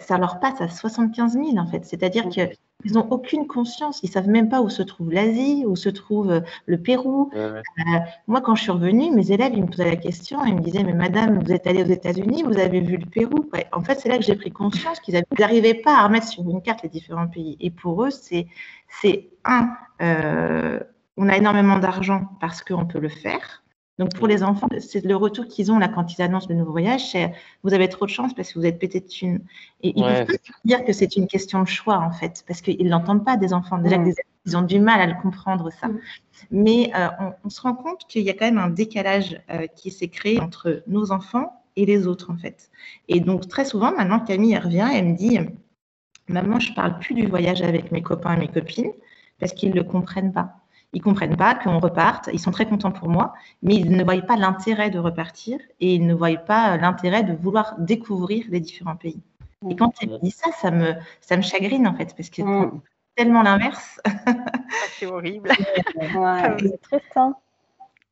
[0.00, 1.84] ça, leur passe à 75 000 en fait.
[1.84, 2.52] C'est-à-dire qu'ils
[2.92, 6.40] n'ont aucune conscience, ils savent même pas où se trouve l'Asie, où se trouve euh,
[6.66, 7.30] le Pérou.
[7.34, 7.60] Euh,
[8.26, 10.84] moi, quand je suis revenue, mes élèves ils me posaient la question, ils me disaient
[10.84, 13.50] mais Madame, vous êtes allée aux États-Unis, vous avez vu le Pérou?
[13.72, 16.62] En fait, c'est là que j'ai pris conscience qu'ils n'arrivaient pas à remettre sur une
[16.62, 17.56] carte les différents pays.
[17.60, 18.46] Et pour eux, c'est
[19.00, 19.70] c'est un,
[20.00, 23.62] on a énormément d'argent parce qu'on peut le faire.
[24.00, 26.70] Donc pour les enfants, c'est le retour qu'ils ont là quand ils annoncent le nouveau
[26.70, 29.40] voyage, c'est vous avez trop de chance parce que vous êtes pété de thunes.
[29.82, 33.26] Et ils peuvent dire que c'est une question de choix en fait, parce qu'ils l'entendent
[33.26, 33.76] pas des enfants.
[33.76, 33.98] Déjà
[34.46, 35.88] ils ont du mal à le comprendre ça.
[35.88, 36.00] Mm.
[36.50, 37.08] Mais euh,
[37.44, 40.40] on, se rend compte qu'il y a quand même un décalage euh, qui s'est créé
[40.40, 42.70] entre nos enfants et les autres en fait.
[43.08, 45.38] Et donc très souvent maintenant Camille revient et elle me dit
[46.26, 48.92] maman je parle plus du voyage avec mes copains et mes copines
[49.40, 50.60] parce qu'ils le comprennent pas.
[50.92, 52.28] Ils comprennent pas qu'on reparte.
[52.32, 55.94] Ils sont très contents pour moi, mais ils ne voient pas l'intérêt de repartir et
[55.94, 59.20] ils ne voient pas l'intérêt de vouloir découvrir les différents pays.
[59.68, 62.80] Et quand tu dis ça, ça me, ça me chagrine en fait, parce que mm.
[63.14, 64.00] tellement l'inverse.
[64.98, 65.50] c'est horrible.
[65.56, 67.16] c'est triste.
[67.16, 67.36] Hein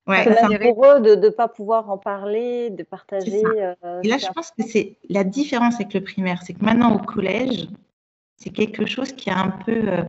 [0.07, 3.43] ouais, c'est pour eux de ne pas pouvoir en parler, de partager.
[3.45, 6.95] Euh, et là, je pense que c'est la différence avec le primaire, c'est que maintenant
[6.95, 7.69] au collège,
[8.37, 10.03] c'est quelque chose qui est un peu euh,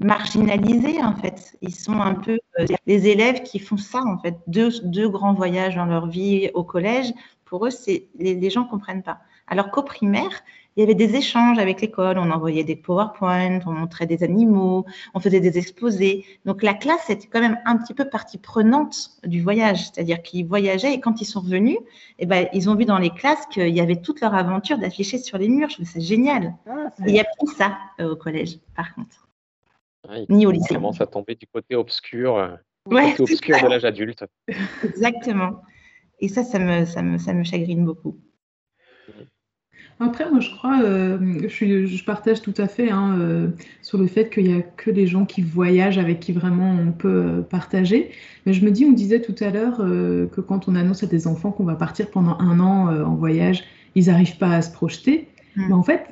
[0.00, 1.56] marginalisés en fait.
[1.60, 5.34] Ils sont un peu euh, les élèves qui font ça en fait, deux, deux grands
[5.34, 7.12] voyages dans leur vie au collège.
[7.44, 9.18] Pour eux, c'est les, les, gens comprennent pas.
[9.46, 10.42] Alors qu'au primaire,
[10.76, 12.16] il y avait des échanges avec l'école.
[12.18, 16.24] On envoyait des PowerPoint, on montrait des animaux, on faisait des exposés.
[16.46, 20.46] Donc la classe était quand même un petit peu partie prenante du voyage, c'est-à-dire qu'ils
[20.46, 21.78] voyageaient et quand ils sont revenus,
[22.18, 25.18] eh ben ils ont vu dans les classes qu'il y avait toute leur aventure d'afficher
[25.18, 25.68] sur les murs.
[25.68, 26.54] Je trouve ça génial.
[26.66, 29.29] Ah, il y a plus ça euh, au collège, par contre
[30.28, 30.74] ni au lycée.
[30.74, 32.56] commence à tomber du côté obscur, euh,
[33.18, 34.24] obscur de l'âge adulte.
[34.84, 35.62] Exactement.
[36.20, 38.18] Et ça, ça me, ça me, ça me chagrine beaucoup.
[40.02, 43.48] Après, moi, je crois, euh, je, partage tout à fait hein, euh,
[43.82, 46.90] sur le fait qu'il n'y a que les gens qui voyagent avec qui vraiment on
[46.90, 48.10] peut partager.
[48.46, 51.26] Mais je me dis, on disait tout à l'heure que quand on annonce à des
[51.26, 53.62] enfants qu'on va partir pendant un an en voyage,
[53.94, 55.28] ils n'arrivent pas à se projeter.
[55.56, 55.66] Mm.
[55.68, 56.06] Mais en fait,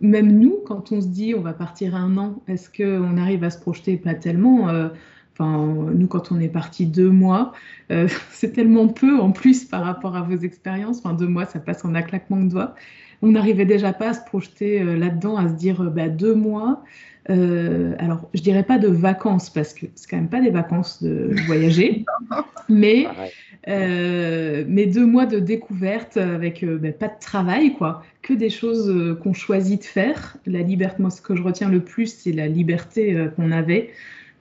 [0.00, 3.50] même nous, quand on se dit on va partir un an, est-ce qu'on arrive à
[3.50, 4.68] se projeter Pas tellement.
[5.32, 7.52] Enfin, nous, quand on est parti deux mois,
[8.30, 10.98] c'est tellement peu en plus par rapport à vos expériences.
[10.98, 12.74] Enfin, deux mois, ça passe en un claquement de doigts
[13.22, 16.34] on n'arrivait déjà pas à se projeter euh, là-dedans, à se dire euh, bah, deux
[16.34, 16.82] mois.
[17.30, 21.02] Euh, alors, je dirais pas de vacances parce que c'est quand même pas des vacances
[21.02, 22.04] de voyager,
[22.68, 23.06] mais
[23.66, 29.34] mais deux mois de découverte avec bah, pas de travail quoi, que des choses qu'on
[29.34, 30.36] choisit de faire.
[30.46, 33.90] La liberté, moi ce que je retiens le plus, c'est la liberté qu'on avait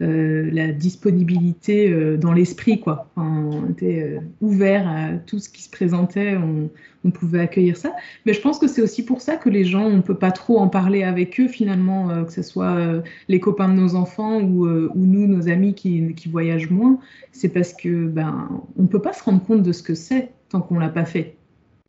[0.02, 3.10] euh, la disponibilité euh, dans l'esprit, quoi.
[3.18, 6.70] on était euh, ouvert à tout ce qui se présentait, on,
[7.12, 7.96] pouvait accueillir ça.
[8.26, 10.60] Mais je pense que c'est aussi pour ça que les gens, on peut pas trop
[10.60, 15.26] en parler avec eux finalement, que ce soit les copains de nos enfants ou, nous,
[15.26, 17.00] nos amis qui, qui voyagent moins.
[17.32, 20.60] C'est parce que ben, on peut pas se rendre compte de ce que c'est tant
[20.60, 21.38] qu'on l'a pas fait.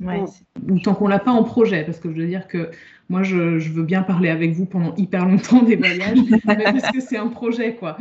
[0.01, 2.71] Ou tant qu'on l'a pas en projet, parce que je veux dire que
[3.09, 3.37] moi, je,
[3.71, 7.29] veux bien parler avec vous pendant hyper longtemps des voyages, mais parce que c'est un
[7.29, 7.97] projet, quoi.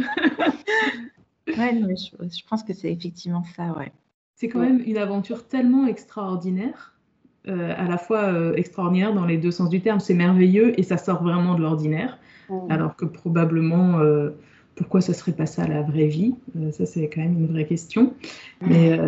[1.48, 3.92] ouais, je, pense que c'est effectivement ça, ouais.
[4.36, 6.94] C'est quand même une aventure tellement extraordinaire,
[7.48, 10.84] euh, à la fois euh, extraordinaire dans les deux sens du terme, c'est merveilleux et
[10.84, 12.20] ça sort vraiment de l'ordinaire,
[12.70, 14.30] alors que probablement euh,
[14.76, 16.36] pourquoi ça serait pas ça la vraie vie
[16.72, 18.14] Ça, c'est quand même une vraie question.
[18.62, 19.00] Mais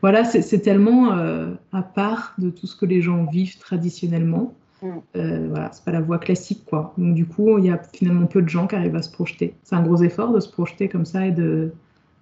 [0.00, 4.61] voilà, c'est tellement à part de tout ce que les gens vivent traditionnellement Mm.
[4.84, 6.92] Euh, voilà, c'est pas la voie classique, quoi.
[6.98, 9.54] Donc, du coup, il y a finalement peu de gens qui arrivent à se projeter.
[9.62, 11.72] C'est un gros effort de se projeter comme ça et de,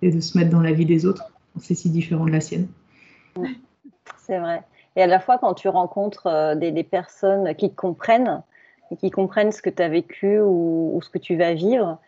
[0.03, 1.33] et de se mettre dans la vie des autres.
[1.59, 2.69] C'est si différent de la sienne.
[4.19, 4.63] C'est vrai.
[4.97, 8.43] Et à la fois, quand tu rencontres euh, des, personnes qui te comprennent,
[8.91, 11.99] et qui comprennent ce que tu as vécu ou, ce que tu vas vivre,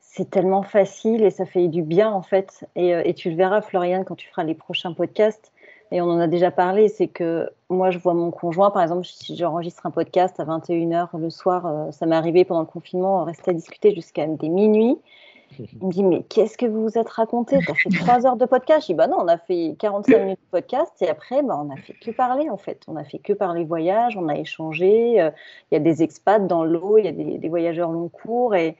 [0.00, 2.66] c'est tellement facile et ça fait du bien, en fait.
[2.76, 5.51] Et, euh, et tu le verras, Floriane, quand tu feras les prochains podcasts
[5.92, 9.04] et on en a déjà parlé, c'est que moi, je vois mon conjoint, par exemple,
[9.04, 13.20] si j'enregistre un podcast à 21h le soir, euh, ça m'est arrivé pendant le confinement,
[13.20, 14.96] on restait à discuter jusqu'à des minuit.
[15.58, 17.58] Il me dit, mais qu'est-ce que vous vous êtes raconté?
[17.66, 18.82] T'as fait 3 heures de podcast?
[18.82, 21.70] Je dis, bah non, on a fait 45 minutes de podcast et après, bah, on
[21.70, 22.82] a fait que parler en fait.
[22.88, 25.20] On a fait que parler voyage, on a échangé.
[25.20, 25.30] Euh,
[25.70, 28.76] il y a des expats dans l'eau, il y a des, voyageurs long cours et,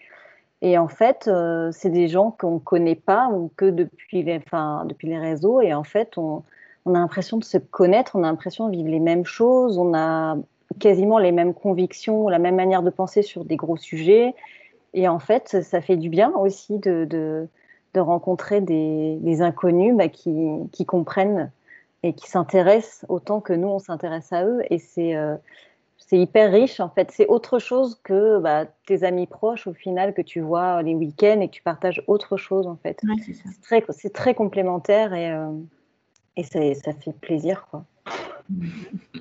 [0.62, 4.38] et en fait, euh, c'est des gens qu'on ne connaît pas ou que depuis les,
[4.38, 6.42] enfin, depuis les réseaux et en fait, on
[6.85, 9.95] on a l'impression de se connaître, on a l'impression de vivre les mêmes choses, on
[9.95, 10.37] a
[10.78, 14.35] quasiment les mêmes convictions, la même manière de penser sur des gros sujets.
[14.95, 17.49] Et en fait, ça fait du bien aussi de, de,
[18.01, 21.51] rencontrer des, inconnus bah, qui, comprennent
[22.03, 24.62] et qui s'intéressent autant que nous, on s'intéresse à eux.
[24.70, 25.37] Et c'est euh,
[26.11, 27.11] hyper riche, en fait.
[27.11, 31.41] C'est autre chose que bah, tes amis proches, au final, que tu vois les week-ends
[31.41, 33.01] et que tu partages autre chose, en fait.
[33.24, 35.30] c'est très, très complémentaire et...
[35.30, 35.49] Euh,
[36.37, 37.66] et ça, fait plaisir.
[37.70, 37.85] Quoi.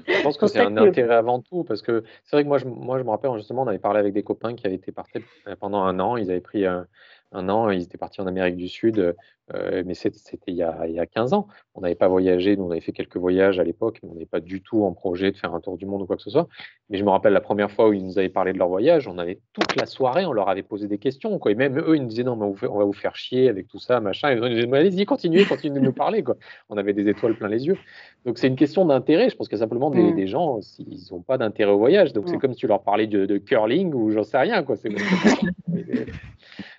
[0.07, 2.66] Je pense que c'est un intérêt avant tout, parce que c'est vrai que moi je,
[2.66, 5.20] moi, je me rappelle justement, on avait parlé avec des copains qui avaient été partis
[5.59, 6.88] pendant un an, ils avaient pris un,
[7.32, 9.15] un an, ils étaient partis en Amérique du Sud,
[9.53, 11.47] euh, mais c'était il, y a, il y a 15 ans.
[11.75, 14.25] On n'avait pas voyagé, nous on avait fait quelques voyages à l'époque, mais on n'avait
[14.25, 16.29] pas du tout en projet de faire un tour du monde ou quoi que ce
[16.29, 16.47] soit.
[16.89, 19.07] Mais je me rappelle la première fois où ils nous avaient parlé de leur voyage,
[19.07, 21.51] on avait toute la soirée, on leur avait posé des questions, quoi.
[21.51, 23.79] Et même eux, ils nous disaient non, mais on va vous faire chier avec tout
[23.79, 24.29] ça, machin.
[24.32, 26.36] Et ils nous disaient allez-y, continuez, continuez de nous parler, quoi.
[26.69, 27.77] On avait des étoiles plein les yeux.
[28.25, 29.29] Donc c'est une question d'intérêt.
[29.29, 30.27] Je pense qu'il y a simplement des, mm.
[30.27, 32.13] gens, ils n'ont pas d'intérêt au voyage.
[32.13, 32.39] Donc c'est mm.
[32.39, 34.75] comme si tu leur parlais de, de curling ou j'en sais rien, quoi.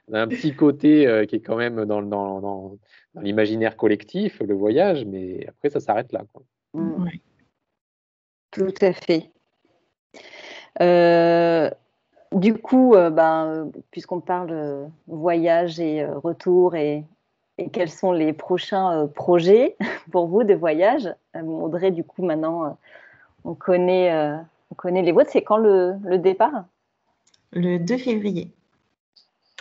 [0.09, 2.77] On a un petit côté euh, qui est quand même dans, dans, dans,
[3.21, 6.23] l'imaginaire collectif, le voyage, mais après, ça s'arrête là.
[6.33, 6.43] Quoi.
[6.75, 7.09] Mm.
[8.51, 9.31] Tout à fait.
[10.81, 11.71] Euh,
[12.33, 17.05] du coup, euh, ben, puisqu'on parle voyage et retour et,
[17.59, 19.77] et, quels sont les prochains projets
[20.11, 22.77] pour vous de voyage Audrey, du coup, maintenant,
[23.45, 24.13] on, connaît,
[24.71, 25.31] on connaît les vôtres.
[25.31, 26.65] C'est quand le, le départ?
[27.53, 28.51] Le 2 février.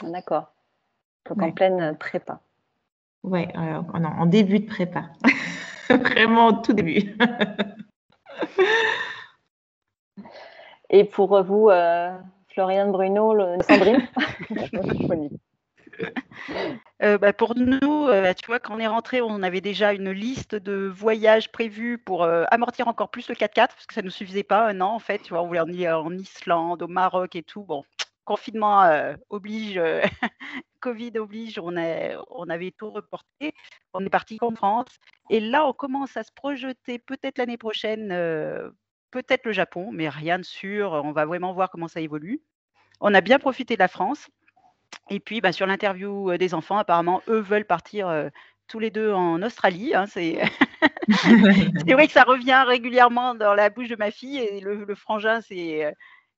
[0.04, 0.54] D'accord.
[1.30, 2.40] Donc en pleine prépa.
[3.24, 5.10] Oui, euh, en début de prépa.
[5.90, 7.16] Vraiment au tout début.
[10.90, 12.12] Et pour vous, euh,
[12.50, 13.58] Floriane Bruno, le...
[13.62, 14.08] Sandrine
[17.04, 20.12] euh, bah, pour nous, euh, tu vois, quand on est rentré, on avait déjà une
[20.12, 24.12] liste de voyages prévus pour amortir encore plus le 4x4 parce que ça ne nous
[24.12, 25.20] suffisait pas un an en fait.
[25.20, 27.64] Tu vois, on voulait aller en Islande, au Maroc et tout.
[27.64, 27.84] Bon,
[28.32, 30.02] confinement euh, oblige, euh,
[30.80, 31.76] Covid oblige, on,
[32.30, 33.54] on avait tout reporté.
[33.94, 34.88] On est parti en France.
[35.30, 38.70] Et là, on commence à se projeter peut-être l'année prochaine, euh,
[39.12, 40.94] peut-être le Japon, mais rien de sûr.
[40.94, 42.42] On va vraiment voir comment ça évolue.
[43.02, 44.30] On a bien profité de la France.
[45.10, 48.30] Et puis, bah, sur l'interview des enfants, apparemment, eux veulent partir
[48.70, 49.94] tous les deux en Australie.
[49.94, 54.96] Hein, c'est vrai que ça revient régulièrement dans la bouche de ma fille et le,
[54.96, 55.94] frangin c'est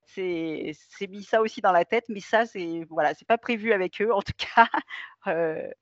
[0.06, 4.01] c'est mis ça aussi dans la tête, mais ça c'est voilà, c'est pas prévu avec
[4.01, 4.68] eux en tout cas.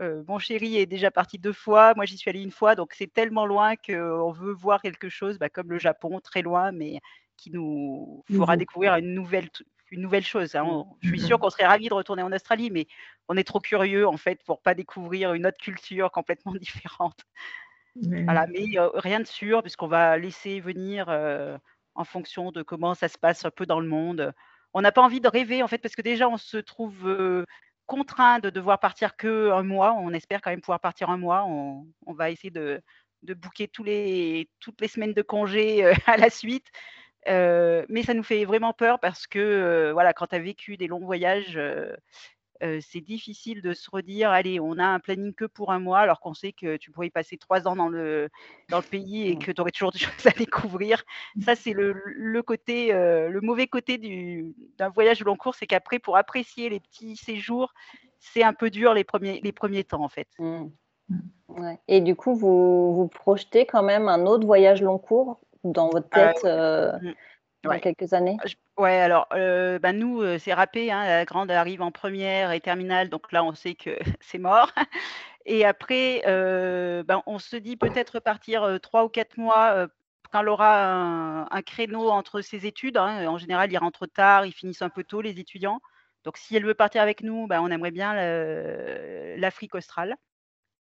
[0.00, 3.12] mon chéri est déjà parti deux fois, moi j'y suis allée une fois, donc c'est
[3.12, 7.00] tellement loin qu'on veut voir quelque chose, bah, comme le Japon, très loin, mais
[7.36, 9.48] qui nous fera découvrir une nouvelle,
[9.90, 10.54] une nouvelle chose.
[10.54, 10.64] Hein.
[10.64, 10.84] Mmh.
[11.02, 12.86] Je suis sûre qu'on serait ravis de retourner en Australie, mais
[13.28, 17.24] on est trop curieux en fait pour pas découvrir une autre culture complètement différente.
[18.00, 21.08] Voilà, mais rien de sûr, puisqu'on va laisser venir
[21.98, 24.32] en fonction de comment ça se passe un peu dans le monde.
[24.74, 27.44] On n'a pas envie de rêver en fait, parce que déjà on se trouve
[27.86, 29.94] contraint de devoir partir que un mois.
[29.94, 31.44] On espère quand même pouvoir partir un mois.
[31.46, 32.80] On, va essayer de,
[33.22, 36.66] de booker tous les, toutes les semaines de congé à la suite
[37.26, 41.04] mais ça nous fait vraiment peur parce que voilà, quand tu as vécu des longs
[41.04, 41.58] voyages,
[42.80, 46.20] c'est difficile de se redire, allez, on a un planning que pour un mois, alors
[46.20, 48.28] qu'on sait que tu pourrais y passer trois ans dans le,
[48.68, 49.38] dans le pays et mmh.
[49.38, 51.04] que tu aurais toujours des choses à découvrir.
[51.40, 53.98] Ça, c'est le, le, côté, le mauvais côté
[54.78, 57.72] d'un voyage long cours, c'est qu'après, pour apprécier les petits séjours,
[58.18, 60.28] c'est un peu dur les premiers, les premiers temps, en fait.
[60.38, 60.66] Mmh.
[61.86, 66.08] Et du coup, vous, vous projetez quand même un autre voyage long cours dans votre
[66.08, 66.92] tête euh,
[67.64, 67.68] mmh.
[67.68, 68.36] dans quelques années?
[68.76, 70.90] Ouais, alors bah, nous, c'est râpé.
[70.90, 74.72] Hein, la grande arrive en première et terminale, donc là, on sait que c'est mort.
[75.46, 79.88] Et après, ben, on se dit peut-être partir trois ou quatre mois
[80.30, 82.98] quand elle aura un, créneau entre ses études.
[82.98, 83.26] Hein.
[83.26, 85.80] En général, ils rentrent tard, ils finissent un peu tôt, les étudiants.
[86.24, 88.14] Donc, si elle veut partir avec nous, ben, on aimerait bien
[89.36, 90.16] l'Afrique australe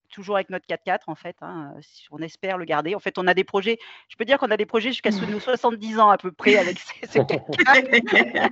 [0.09, 1.35] toujours avec notre 4x4 en fait.
[1.41, 1.73] Hein,
[2.11, 2.95] on espère le garder.
[2.95, 3.77] En fait, on a des projets.
[4.09, 6.79] Je peux dire qu'on a des projets jusqu'à nos 70 ans à peu près avec
[6.79, 8.49] ces, 4x4.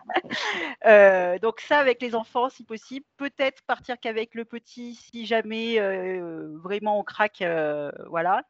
[0.85, 3.05] Euh, donc ça, avec les enfants, si possible.
[3.17, 8.43] Peut-être partir qu'avec le petit, si jamais euh, vraiment on craque, euh, voilà.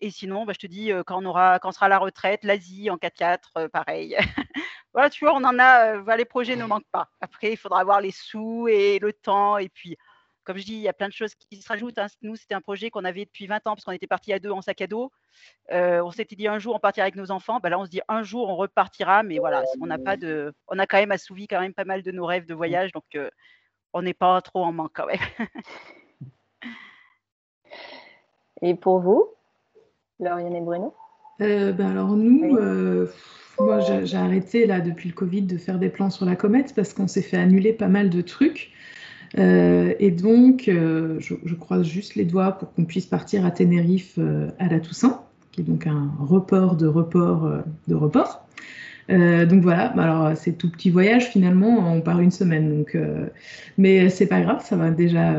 [0.00, 2.88] Et sinon, bah, je te dis, quand on aura, quand sera à la retraite, l'Asie
[2.88, 4.16] en 4x4, pareil.
[4.94, 6.16] voilà, tu vois, on en a.
[6.16, 7.10] les projets ne manquent pas.
[7.20, 9.98] Après, il faudra avoir les sous et le temps et puis
[10.44, 11.98] comme je dis, il y a plein de choses qui se rajoutent.
[11.98, 12.06] Hein.
[12.22, 14.50] Nous, c'était un projet qu'on avait depuis 20 ans, parce qu'on était parti à deux
[14.50, 15.10] en sac à dos.
[15.70, 17.60] Euh, on s'était dit un jour, on partira avec nos enfants.
[17.62, 19.22] Bah, là, on se dit un jour, on repartira.
[19.22, 22.02] Mais voilà, on n'a pas de, on a quand même assouvi quand même pas mal
[22.02, 22.92] de nos rêves de voyage.
[22.92, 23.28] Donc, euh,
[23.92, 25.18] on n'est pas trop en manque quand même.
[28.62, 29.34] et pour vous,
[30.18, 30.94] Lauriane et Bruno?
[31.40, 32.58] Euh, ben alors nous,
[33.58, 36.92] moi j'ai arrêté là depuis le Covid de faire des plans sur la comète parce
[36.92, 38.72] qu'on s'est fait annuler pas mal de trucs.
[39.38, 44.14] Euh, et donc, euh, je, croise juste les doigts pour qu'on puisse partir à Tenerife
[44.18, 45.22] euh, à la Toussaint,
[45.52, 47.48] qui est donc un report de report
[47.88, 48.46] de report.
[49.08, 52.96] donc voilà, bah alors c'est tout petit voyage finalement, on part une semaine, donc
[53.76, 55.34] mais c'est pas grave, ça va déjà.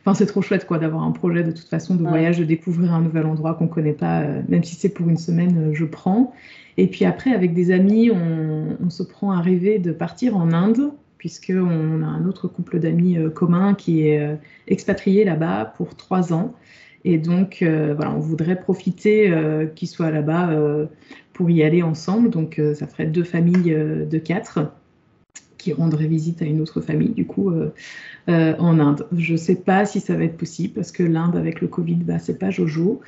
[0.00, 2.92] Enfin c'est trop chouette quoi d'avoir un projet de toute façon de voyage, de découvrir
[2.92, 6.34] un nouvel endroit qu'on connaît pas, même si c'est pour une semaine, je prends.
[6.76, 10.52] Et puis après avec des amis, on, on se prend à rêver de partir en
[10.52, 10.92] Inde
[11.24, 14.36] puisqu'on a un autre couple d'amis euh, communs qui est euh,
[14.68, 16.54] expatrié là-bas pour trois ans.
[17.06, 19.32] Et donc, euh, voilà, on voudrait profiter
[19.74, 20.50] qu'ils soient là-bas
[21.32, 22.28] pour y aller ensemble.
[22.28, 24.70] Donc, ça ferait deux familles de quatre
[25.64, 27.52] qui rendraient visite à une autre famille, du coup,
[28.28, 29.06] en Inde.
[29.16, 31.96] Je ne sais pas si ça va être possible parce que l'Inde, avec le Covid,
[31.96, 33.00] bah, c'est pas Jojo.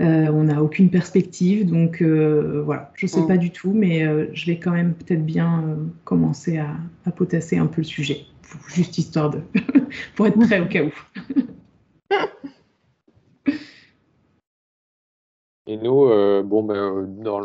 [0.00, 3.26] Euh, on n'a aucune perspective, donc euh, voilà, je ne sais mm.
[3.28, 6.76] pas du tout, mais euh, je vais quand même peut-être bien commencer à,
[7.12, 8.24] potasser un peu le sujet,
[8.68, 9.40] juste histoire de,
[10.16, 10.90] pour être prêt au cas où.
[15.68, 16.08] Et nous,
[16.42, 17.40] bon, ben, dans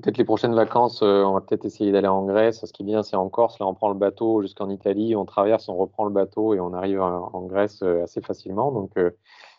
[0.00, 2.64] peut-être les prochaines vacances, on va peut-être essayer d'aller en Grèce.
[2.64, 3.58] Ce qui est bien, c'est en Corse.
[3.58, 6.72] Là, on prend le bateau jusqu'en Italie, on traverse, on reprend le bateau et on
[6.74, 8.72] arrive en, Grèce assez facilement.
[8.72, 8.92] Donc,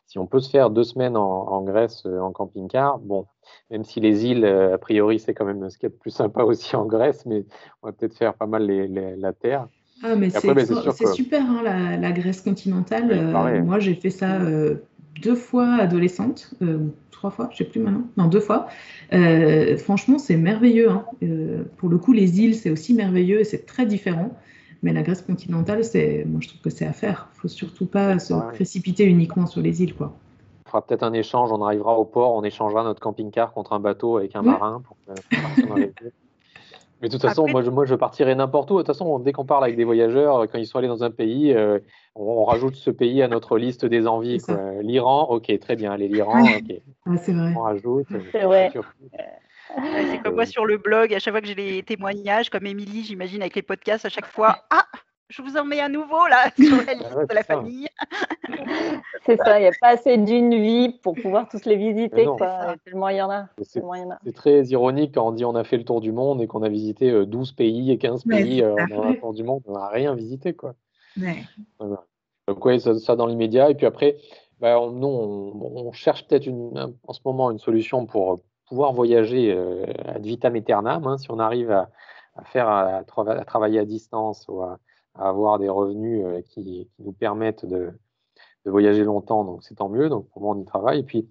[0.07, 3.25] si on peut se faire deux semaines en, Grèce euh, en camping-car, bon,
[3.69, 6.11] même si les îles, euh, a priori, c'est quand même ce qui est le plus
[6.11, 7.45] sympa aussi en Grèce, mais
[7.83, 9.67] on va peut-être faire pas mal la terre.
[10.03, 13.11] Ah, mais c'est super, hein, la, Grèce continentale.
[13.11, 14.39] Euh, moi, j'ai fait ça
[15.21, 16.53] deux fois adolescente,
[17.11, 18.67] trois fois, je sais plus maintenant, non, deux fois.
[19.77, 20.89] franchement, c'est merveilleux.
[20.89, 21.05] Hein.
[21.77, 24.37] pour le coup, les îles, c'est aussi merveilleux et c'est très différent.
[24.83, 27.29] Mais la Grèce continentale, c'est, moi, je trouve que c'est à faire.
[27.35, 30.13] Il faut surtout pas se précipiter uniquement sur les îles, quoi.
[30.65, 31.51] On fera peut-être un échange.
[31.51, 34.81] On arrivera au port, on échangera notre camping-car contre un bateau avec un marin.
[34.85, 34.97] Pour,
[37.01, 38.75] Mais de toute façon, moi, je, moi, je partirai n'importe où.
[38.75, 41.11] De toute façon, dès qu'on parle avec des voyageurs, quand ils sont allés dans un
[41.11, 41.79] pays, euh,
[42.15, 44.41] on, rajoute ce pays à notre liste des envies.
[44.81, 45.91] L'Iran, ok, très bien.
[45.91, 46.81] Allez, l'Iran, ok.
[47.05, 47.53] Ah, c'est vrai.
[47.55, 48.07] On rajoute.
[48.31, 48.71] C'est vrai.
[50.09, 53.03] C'est comme moi sur le blog, à chaque fois que j'ai les témoignages, comme Émilie,
[53.03, 54.85] j'imagine, avec les podcasts, à chaque fois, ah,
[55.29, 57.87] je vous en mets un nouveau là sur la liste de la famille.
[59.25, 62.25] C'est ça, il n'y a pas assez d'une vie pour pouvoir tous les visiter.
[62.85, 63.47] Tellement il y en a.
[63.61, 66.63] C'est très ironique quand on dit on a fait le tour du monde et qu'on
[66.63, 70.15] a visité 12 pays et 15 pays dans le tour du monde, on n'a rien
[70.15, 70.53] visité.
[70.53, 70.75] Quoi.
[72.47, 73.69] Donc oui, ça, dans l'immédiat.
[73.69, 74.17] Et puis après,
[74.59, 79.85] bah, on, nous, on, cherche peut-être en ce moment une solution pour pouvoir voyager euh,
[80.05, 81.89] ad vitam aeternam, hein, si on arrive à,
[82.45, 83.03] faire à,
[83.45, 84.79] travailler à distance ou à,
[85.19, 87.91] avoir des revenus euh, qui, nous permettent de,
[88.65, 90.09] voyager longtemps, donc c'est tant mieux.
[90.09, 90.99] Donc pour moi, on y travaille.
[90.99, 91.27] Et puis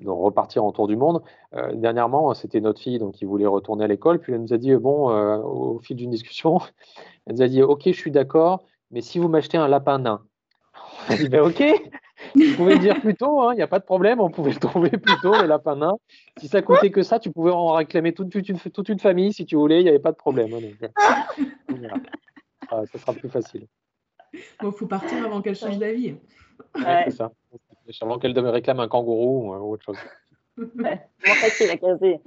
[0.00, 1.22] de repartir en tour du monde.
[1.54, 4.58] Euh, dernièrement, c'était notre fille donc qui voulait retourner à l'école, puis elle nous a
[4.58, 5.08] dit bon,
[5.44, 6.58] au fil d'une discussion,
[7.26, 10.22] elle nous a dit ok, je suis d'accord, mais si vous m'achetez un lapin nain,
[11.08, 11.62] on a dit ok,
[12.34, 14.52] vous pouvez le dire plus tôt, il hein, n'y a pas de problème, on pouvait
[14.52, 15.96] le trouver plus tôt, le lapin nain.
[16.38, 19.44] Si ça coûtait que ça, tu pouvais en réclamer toute, une, toute une famille si
[19.44, 20.52] tu voulais, il n'y avait pas de problème.
[20.54, 20.88] Hein,
[21.70, 21.88] euh,
[22.70, 23.66] ah, ça sera plus facile.
[24.60, 26.16] Bon, il faut partir avant qu'elle change d'avis.
[26.74, 27.32] c'est ça.
[28.00, 29.98] Avant qu'elle réclame un kangourou ou autre chose.
[30.56, 32.20] Ouais, facile à caser.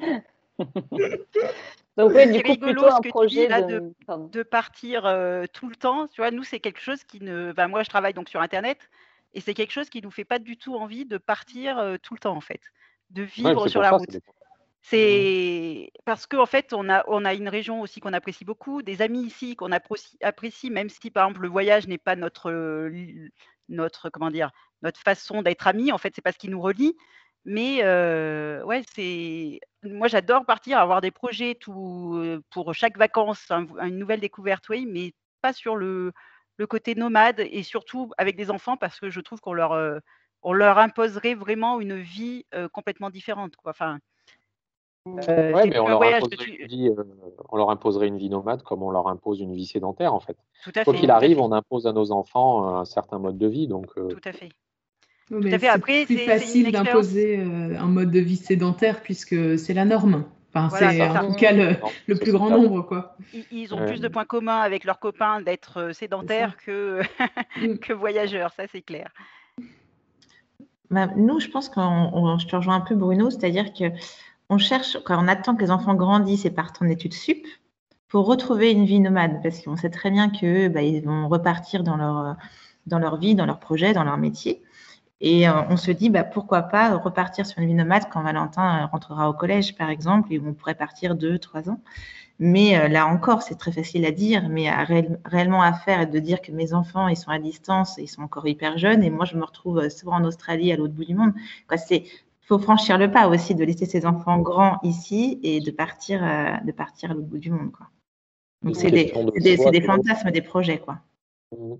[1.97, 3.93] Donc, oui, du coup, plutôt un projet de...
[4.31, 4.43] de...
[4.43, 6.07] partir euh, tout le temps.
[6.07, 7.53] Tu vois, nous, c'est quelque chose qui ne.
[7.53, 8.79] Ben, moi, je travaille donc sur Internet.
[9.33, 12.19] Et c'est quelque chose qui nous fait pas du tout envie de partir tout le
[12.19, 12.61] temps, en fait,
[13.11, 14.19] de vivre sur la route.
[14.87, 18.83] C'est parce qu'en en fait, on a, on a une région aussi qu'on apprécie beaucoup,
[18.83, 22.91] des amis ici qu'on apprécie, même si par exemple le voyage n'est pas notre,
[23.67, 24.51] notre, comment dire,
[24.83, 25.91] notre façon d'être amis.
[25.91, 26.95] En fait, c'est pas ce qui nous relie.
[27.45, 27.83] Mais
[28.63, 34.69] ouais, c'est moi j'adore partir, avoir des projets tout, pour chaque vacances, une nouvelle découverte,
[34.69, 36.11] oui, mais pas sur le,
[36.57, 39.99] le côté nomade et surtout avec des enfants parce que je trouve qu'on leur,
[40.43, 43.53] on leur imposerait vraiment une vie complètement différente.
[43.65, 43.97] Enfin,
[45.07, 46.01] euh, mais on leur,
[47.49, 50.37] on leur, imposerait une vie nomade comme on leur impose une vie sédentaire en fait.
[50.83, 53.67] Quoi qu'il arrive, on impose à nos enfants un certain mode de vie.
[53.67, 54.49] Donc, Tout à fait.
[55.27, 55.67] Tout à fait.
[55.67, 60.25] Après, c'est plus facile d'imposer un mode de vie sédentaire puisque c'est la norme
[60.69, 62.81] c'est en tout cas le, plus grand nombre.
[62.81, 63.15] Quoi.
[63.51, 67.01] Ils, ont plus de points communs avec leurs copains d'être euh, sédentaires que,
[67.61, 67.77] mm.
[67.81, 69.11] que voyageurs, ça c'est clair.
[70.91, 73.85] Bah, nous, je pense que je te rejoins un peu Bruno, c'est-à-dire que
[74.49, 77.45] on cherche, quand on attend que les enfants grandissent et partent en études sup,
[78.07, 81.97] pour retrouver une vie nomade, parce qu'on sait très bien qu'ils bah, vont repartir dans
[81.97, 82.35] leur,
[82.85, 84.63] dans leur vie, dans leur projet, dans leur métier.
[85.21, 88.83] Et euh, on se dit, bah, pourquoi pas repartir sur une vie nomade quand Valentin
[88.83, 91.79] euh, rentrera au collège, par exemple, et on pourrait partir deux, trois ans.
[92.37, 94.69] Mais euh, là encore, c'est très facile à dire, mais
[95.25, 98.23] réellement à faire et de dire que mes enfants, ils sont à distance, ils sont
[98.23, 101.15] encore hyper jeunes, et moi, je me retrouve souvent en Australie, à l'autre bout du
[101.15, 101.33] monde.
[101.77, 102.03] C'est
[102.45, 106.21] faut franchir le pas aussi de laisser ses enfants grands ici et de partir,
[106.63, 107.71] de partir à l'autre bout du monde.
[107.71, 107.87] Quoi.
[108.61, 110.79] Donc, c'est des, des, des, fantasmes, des projets.
[110.79, 110.99] Quoi.
[111.51, 111.75] Mmh.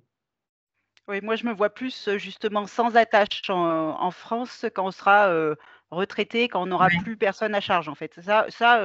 [1.08, 5.30] Oui, moi, je me vois plus justement sans attache en, France quand on sera
[5.92, 8.20] retraité, quand on n'aura plus personne à charge, en fait.
[8.22, 8.82] Ça, ça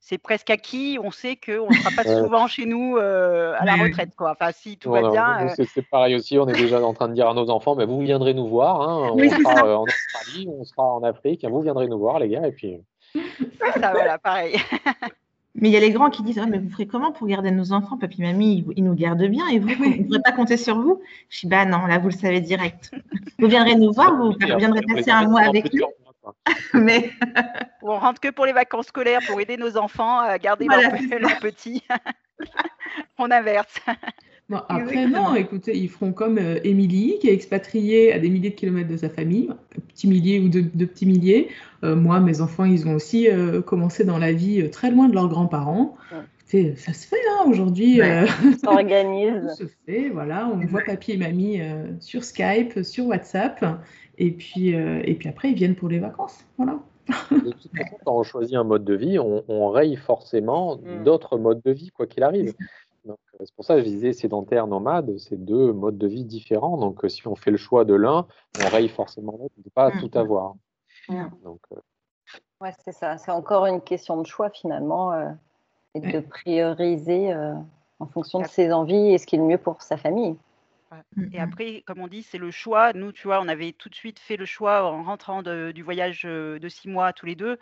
[0.00, 0.98] c'est presque acquis.
[1.02, 4.32] On sait qu'on ne sera pas souvent chez nous à la retraite, quoi.
[4.32, 5.48] Enfin, si tout va bien.
[5.48, 6.38] C'est pareil aussi.
[6.38, 8.80] On est déjà en train de dire à nos enfants, mais vous viendrez nous voir.
[8.82, 11.44] Hein, on sera en Australie, on sera en Afrique.
[11.44, 12.46] Vous viendrez nous voir, les gars.
[12.46, 12.80] Et puis.
[13.80, 14.56] ça, voilà, pareil.
[15.60, 17.72] Mais il y a les grands qui disent Mais vous ferez comment pour garder nos
[17.72, 20.80] enfants Papy, mamie, ils, nous gardent bien et vous, on ne pourrait pas compter sur
[20.80, 21.00] vous?
[21.30, 22.92] Je dis Bah non, là, vous le savez direct.
[23.38, 25.86] Vous viendrez nous voir, vous, viendrez passer un mois avec nous?
[26.74, 27.10] Mais
[27.82, 31.82] on rentre que pour les vacances scolaires pour aider nos enfants à garder leurs petits.
[33.18, 33.80] on inverse
[34.68, 38.54] après, non, écoutez, ils feront comme euh, Émilie, qui est expatriée à des milliers de
[38.54, 41.48] kilomètres de sa famille, un petit millier ou deux, petits milliers.
[41.84, 45.14] Euh, moi, mes enfants, ils ont aussi euh, commencé dans la vie très loin de
[45.14, 45.96] leurs grands-parents.
[46.46, 48.00] Ça se fait, hein, aujourd'hui.
[48.00, 49.48] Ouais, ça s'organise.
[49.48, 50.48] ça se fait, voilà.
[50.50, 51.60] On voit papy et mamie
[52.00, 53.62] sur Skype, sur WhatsApp.
[54.18, 56.44] Et puis, et puis après, ils viennent pour les vacances.
[56.56, 56.78] Voilà.
[57.30, 61.04] De toute façon, quand on choisit un mode de vie, on, on raye forcément mm.
[61.04, 62.54] d'autres modes de vie, quoi qu'il arrive.
[63.08, 66.76] Euh, c'est pour ça que je disais sédentaire, nomade, c'est deux modes de vie différents.
[66.76, 68.26] Donc, euh, si on fait le choix de l'un,
[68.62, 70.18] on raye forcément l'autre, on ne peut pas tout mmh.
[70.18, 70.54] avoir.
[71.08, 71.24] Mmh.
[71.44, 71.76] Donc, euh,
[72.60, 73.16] ouais, c'est ça.
[73.18, 75.12] C'est encore une question de choix finalement
[75.94, 77.32] et de prioriser
[77.98, 80.36] en fonction de ses envies et ce qui est le mieux pour sa famille.
[81.16, 82.92] Mmh, et après, comme on dit, c'est le choix.
[82.92, 86.22] Nous, tu vois, on avait tout de suite fait le choix en rentrant du voyage
[86.22, 87.58] de six mois tous les deux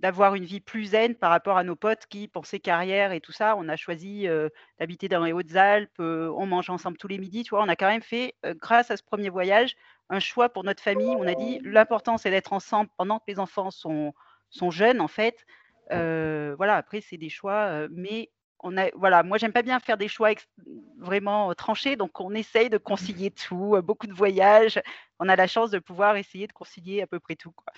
[0.00, 3.32] d'avoir une vie plus zen par rapport à nos potes qui pensaient carrière et tout
[3.32, 3.56] ça.
[3.56, 4.28] On a choisi
[4.78, 7.64] d'habiter dans les Hautes-Alpes, on mange ensemble tous les midis, tu vois.
[7.64, 9.74] On a quand même fait, grâce à ce premier voyage,
[10.08, 11.16] un choix pour notre famille.
[11.16, 14.14] On a dit l'important c'est d'être ensemble pendant que les enfants sont,
[14.50, 15.44] sont jeunes en fait.
[15.90, 18.30] voilà, après, c'est des choix, mais
[18.60, 20.30] on a, voilà, moi, j'aime pas bien faire des choix
[20.98, 24.80] vraiment tranchés, donc on essaye de concilier tout, beaucoup de voyages.
[25.20, 27.52] On a la chance de pouvoir essayer de concilier à peu près tout.
[27.52, 27.72] Quoi.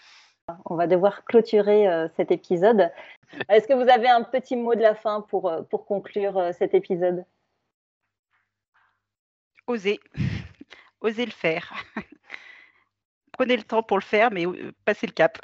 [0.65, 1.87] On va devoir clôturer
[2.17, 2.91] cet épisode.
[3.49, 7.25] Est-ce que vous avez un petit mot de la fin pour, pour conclure cet épisode?
[9.67, 10.01] Osez.
[11.01, 11.73] Osez le faire.
[13.33, 14.45] Prenez le temps pour le faire, mais
[14.85, 15.39] passez le cap.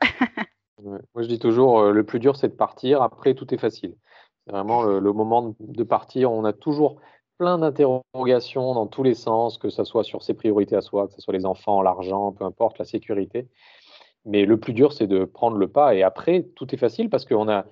[0.83, 3.01] Moi, je dis toujours, le plus dur, c'est de partir.
[3.01, 3.97] Après, tout est facile.
[4.47, 6.31] C'est vraiment le, moment de partir.
[6.31, 7.01] On a toujours
[7.39, 11.15] plein d'interrogations dans tous les sens, que ce soit sur ses priorités à soi, que
[11.15, 13.49] ce soit les enfants, l'argent, peu importe, la sécurité.
[14.25, 15.95] Mais le plus dur, c'est de prendre le pas.
[15.95, 17.67] Et après, tout est facile parce qu'on a,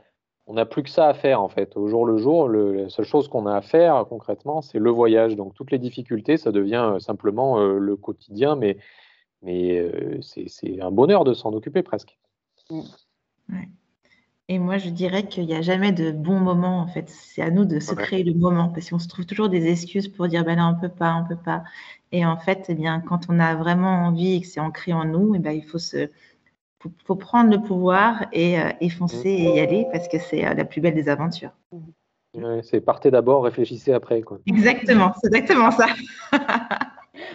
[0.46, 1.76] on n'a plus que ça à faire en fait.
[1.76, 5.36] Au jour le jour, la seule chose qu'on a à faire concrètement, c'est le voyage.
[5.36, 8.76] Donc toutes les difficultés, ça devient euh, simplement euh, le quotidien, mais,
[9.42, 12.18] mais euh, c'est un bonheur de s'en occuper presque.
[12.70, 12.80] Mmh.
[14.48, 17.08] Et moi, je dirais qu'il n'y a jamais de bon moment en fait.
[17.08, 20.08] C'est à nous de se créer le moment parce qu'on se trouve toujours des excuses
[20.08, 21.64] pour dire ben là on peut pas, on peut pas.
[22.12, 25.04] Et en fait, eh bien, quand on a vraiment envie et que c'est ancré en
[25.04, 26.10] nous, eh ben, il faut se
[27.06, 30.66] faut, prendre le pouvoir et, euh, foncer et y aller parce que c'est euh, la
[30.66, 31.52] plus belle des aventures.
[32.62, 34.20] c'est partez d'abord, réfléchissez après.
[34.20, 34.38] Quoi.
[34.46, 35.86] Exactement, c'est exactement ça.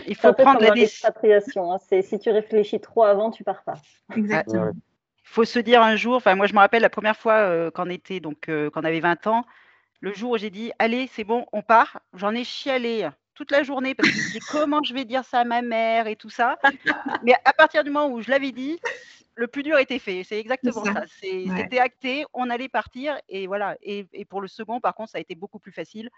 [0.07, 1.73] Il faut prendre la décision.
[1.73, 1.77] Hein.
[1.87, 3.75] C'est si tu réfléchis trop avant, tu pars pas.
[4.15, 4.71] Exactement.
[5.29, 7.87] Faut se dire un jour, enfin moi je me rappelle la première fois euh, quand
[7.87, 9.45] on était donc quand on avait 20 ans,
[10.01, 13.63] le jour où j'ai dit allez c'est bon on part, j'en ai chialé toute la
[13.63, 16.17] journée parce que je me disais comment je vais dire ça à ma mère et
[16.17, 16.59] tout ça.
[17.23, 18.79] Mais à partir du moment où je l'avais dit,
[19.39, 20.23] le plus dur était fait.
[20.25, 21.05] C'est exactement ça.
[21.07, 23.77] C'était acté, on allait partir et voilà.
[23.81, 26.09] Et, pour le second, par contre, ça a été beaucoup plus facile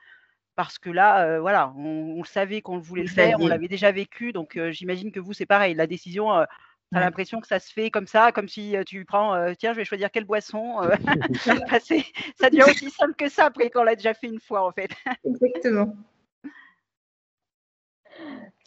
[0.56, 4.34] parce que là, euh, voilà, on, savait qu'on voulait le faire, on l'avait déjà vécu.
[4.34, 5.76] Donc, euh, j'imagine que vous, c'est pareil.
[5.76, 6.46] La décision, euh,
[6.92, 9.78] tu as l'impression que ça se fait comme ça, comme si tu prends, tiens, je
[9.78, 10.82] vais choisir quelle boisson.
[12.40, 14.72] ça devient aussi simple que ça après quand on l'a déjà fait une fois, en
[14.72, 14.92] fait.
[15.26, 15.96] Exactement.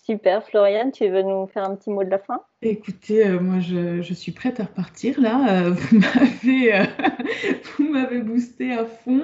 [0.06, 0.44] Super.
[0.44, 2.42] Floriane, tu veux nous faire un petit mot de la fin?
[2.60, 5.64] Écoutez, euh, moi je, suis prête à repartir là.
[5.64, 6.84] Euh, vous m'avez euh,
[7.78, 9.22] vous m'avez boosté à fond,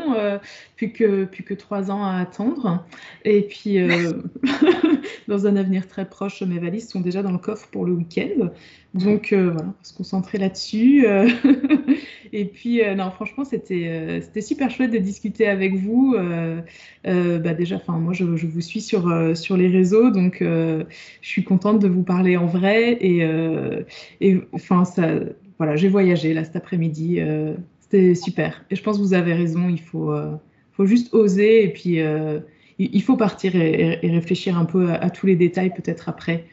[0.77, 2.83] plus que plus que trois ans à attendre.
[3.27, 3.77] Et puis
[5.29, 8.49] dans un avenir très proche, mes valises sont déjà dans le coffre pour le week-end.
[8.95, 11.07] Donc voilà, on va se concentrer là-dessus.
[12.33, 16.15] Et puis, euh, non, franchement, c'était euh, c'était super chouette de discuter avec vous.
[16.17, 16.61] Euh,
[17.39, 20.85] bah déjà, enfin, moi, je, je, vous suis sur, sur les réseaux, donc je
[21.23, 22.93] suis contente de vous parler en vrai.
[23.01, 23.27] Et,
[24.21, 25.09] et enfin, ça,
[25.59, 27.21] voilà, j'ai voyagé là cet après-midi.
[27.81, 28.65] c'était super.
[28.71, 30.13] Et je pense que vous avez raison, il faut,
[30.73, 31.99] faut juste oser et puis
[32.79, 36.45] il faut partir et, réfléchir un peu à tous les détails peut-être après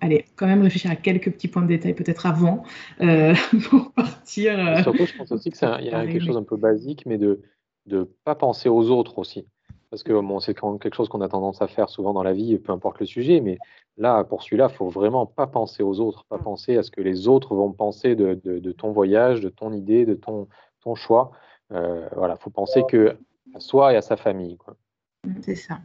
[0.00, 2.62] allez, quand même réfléchir à quelques petits points de détail peut-être avant
[3.00, 3.34] euh,
[3.70, 4.58] pour partir.
[4.58, 7.40] Euh, surtout, je pense aussi qu'il y a quelque chose un peu basique, mais de
[7.86, 9.46] ne pas penser aux autres aussi.
[9.90, 12.56] Parce que bon, c'est quelque chose qu'on a tendance à faire souvent dans la vie,
[12.58, 13.58] peu importe le sujet, mais
[13.96, 17.00] là, pour celui-là, il faut vraiment pas penser aux autres, pas penser à ce que
[17.00, 20.46] les autres vont penser de, ton voyage, de ton idée, de ton,
[20.82, 21.32] ton choix.
[21.72, 23.16] Euh, voilà, il faut penser que
[23.54, 24.56] à soi et à sa famille.
[25.42, 25.80] C'est ça.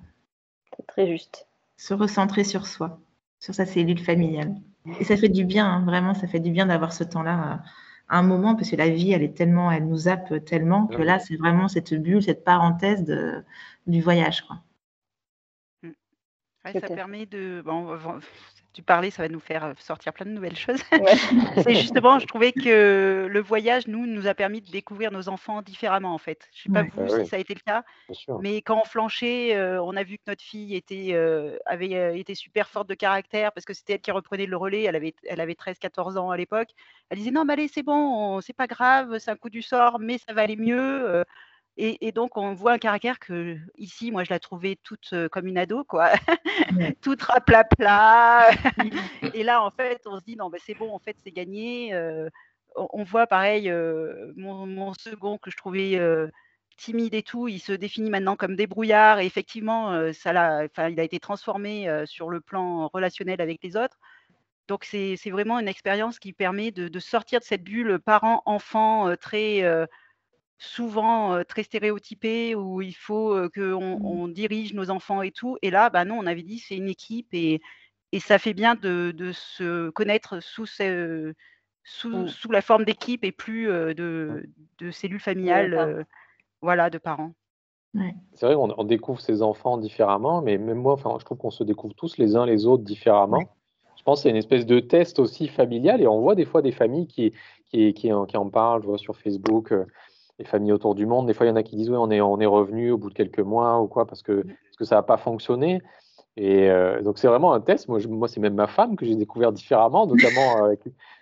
[0.77, 1.47] C'est très juste.
[1.77, 2.99] Se recentrer sur soi
[3.39, 4.55] sur sa cellule familiale.
[4.99, 7.63] Et ça fait du bien, hein, vraiment, ça fait du bien d'avoir ce temps-là
[8.07, 11.01] à un moment, parce que la vie, elle est tellement, elle nous zappe tellement que
[11.01, 13.43] là, c'est vraiment cette bulle, cette parenthèse de,
[13.87, 14.43] du voyage.
[14.43, 14.57] Quoi.
[15.81, 15.91] Mmh.
[16.79, 17.63] ça permet de.
[17.65, 17.97] Bon,
[18.75, 20.81] tu parlais, ça va nous faire sortir plein de nouvelles choses.
[21.63, 25.61] c'est justement, je trouvais que le voyage, nous, nous a permis de découvrir nos enfants
[25.61, 26.49] différemment, en fait.
[26.53, 27.83] Je ne sais pas vous bah si ça a été le cas,
[28.41, 31.17] mais quand on flanchait, on a vu que notre fille était,
[31.65, 34.83] avait été super forte de caractère parce que c'était elle qui reprenait le relais.
[34.83, 36.69] Elle avait, elle avait 13-14 ans à l'époque.
[37.09, 39.99] Elle disait non, mais allez, c'est bon, c'est pas grave, c'est un coup du sort,
[39.99, 41.23] mais ça va aller mieux.
[41.77, 45.57] Et, donc, on voit un caractère que, ici, moi, je la trouvais toute comme une
[45.57, 46.11] ado, quoi.
[47.01, 48.47] toute raplapla.
[49.33, 51.93] et là, en fait, on se dit, non, ben, c'est bon, en fait, c'est gagné.
[52.77, 53.69] on voit, pareil,
[54.37, 55.99] mon, second que je trouvais
[56.77, 59.19] timide et tout, il se définit maintenant comme débrouillard.
[59.19, 63.97] Et effectivement, ça il a été transformé sur le plan relationnel avec les autres.
[64.69, 69.61] Donc, c'est vraiment une expérience qui permet de, de sortir de cette bulle parent-enfant très
[70.57, 74.05] souvent très stéréotypé où il faut qu'on mmh.
[74.05, 75.57] on dirige nos enfants et tout.
[75.61, 77.61] Et là, bah non, on avait dit c'est une équipe et,
[78.11, 81.33] et ça fait bien de, de se connaître sous, ce,
[81.83, 82.27] sous, mmh.
[82.29, 86.05] sous, la forme d'équipe et plus de, de cellules familiales,
[86.61, 87.33] voilà, de parents.
[88.33, 91.63] C'est vrai, on, découvre ses enfants différemment, mais même moi, enfin, je trouve qu'on se
[91.63, 93.39] découvre tous les uns les autres différemment.
[93.97, 96.61] Je pense que c'est une espèce de test aussi familial et on voit des fois
[96.61, 97.33] des familles qui,
[97.67, 99.73] qui, qui, en, qui en parlent, je vois sur Facebook
[100.39, 101.27] les familles autour du monde.
[101.27, 102.97] Des fois, il y en a qui disent oui, on est, on est revenu au
[102.97, 105.81] bout de quelques mois ou quoi, parce que, parce que ça n'a pas fonctionné.
[106.37, 107.87] Et euh, donc, c'est vraiment un test.
[107.87, 110.75] Moi, moi c'est même ma femme que j'ai découvert différemment, notamment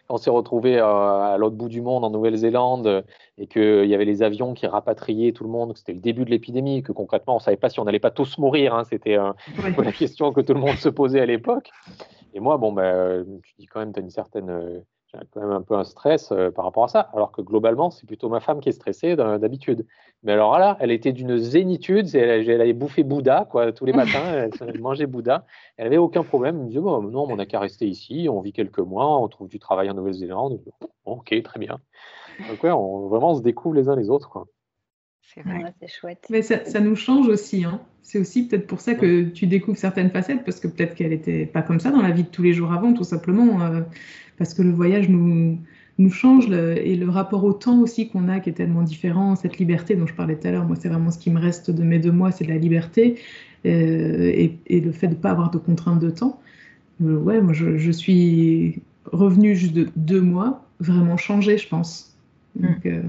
[0.07, 3.05] quand on s'est retrouvé à l'autre bout du monde, en Nouvelle-Zélande,
[3.37, 6.25] et qu'il y avait les avions qui rapatriaient tout le monde, que c'était le début
[6.25, 8.73] de l'épidémie, que concrètement, on ne savait pas si on n'allait pas tous mourir.
[8.73, 8.83] Hein.
[8.85, 9.17] C'était
[9.77, 11.69] la question que tout le monde se posait à l'époque.
[12.33, 14.83] Et moi, bon, ben, je dis quand même, tu as une certaine
[15.21, 17.91] j'ai quand même un peu un stress euh, par rapport à ça, alors que globalement,
[17.91, 19.85] c'est plutôt ma femme qui est stressée d'habitude.
[20.23, 23.93] Mais alors là, elle était d'une zénitude, elle, elle, avait bouffé Bouddha quoi, tous les
[23.93, 25.45] matins, elle, mangeait Bouddha,
[25.77, 26.55] elle n'avait aucun problème.
[26.57, 29.27] Elle me disait, bon, non, on n'a qu'à rester ici, on vit quelques mois, on
[29.27, 30.59] trouve du travail en Nouvelle-Zélande.
[31.05, 31.79] ok, très bien.
[32.49, 34.29] Donc ouais, on, vraiment, on se découvre les uns les autres.
[34.29, 34.47] Quoi.
[35.33, 36.25] C'est vrai, c'est chouette.
[36.29, 37.63] Mais ça, ça, nous change aussi.
[37.63, 37.81] Hein.
[38.01, 41.45] C'est aussi peut-être pour ça que tu découvres certaines facettes, parce que peut-être qu'elle n'était
[41.45, 43.61] pas comme ça dans la vie de tous les jours avant, tout simplement.
[43.61, 43.81] Euh,
[44.37, 45.57] parce que le voyage nous,
[45.97, 49.57] nous change et le rapport au temps aussi qu'on a qui est tellement différent, cette
[49.57, 51.83] liberté dont je parlais tout à l'heure, moi c'est vraiment ce qui me reste de
[51.83, 53.19] mes deux mois, c'est la liberté
[53.65, 56.41] euh, et, et, le fait de ne pas avoir de contraintes de temps.
[57.01, 62.17] Euh, ouais, moi je, je, suis revenue juste de deux mois, vraiment changée, je pense.
[62.55, 62.67] Mm.
[62.67, 63.03] Donc, euh...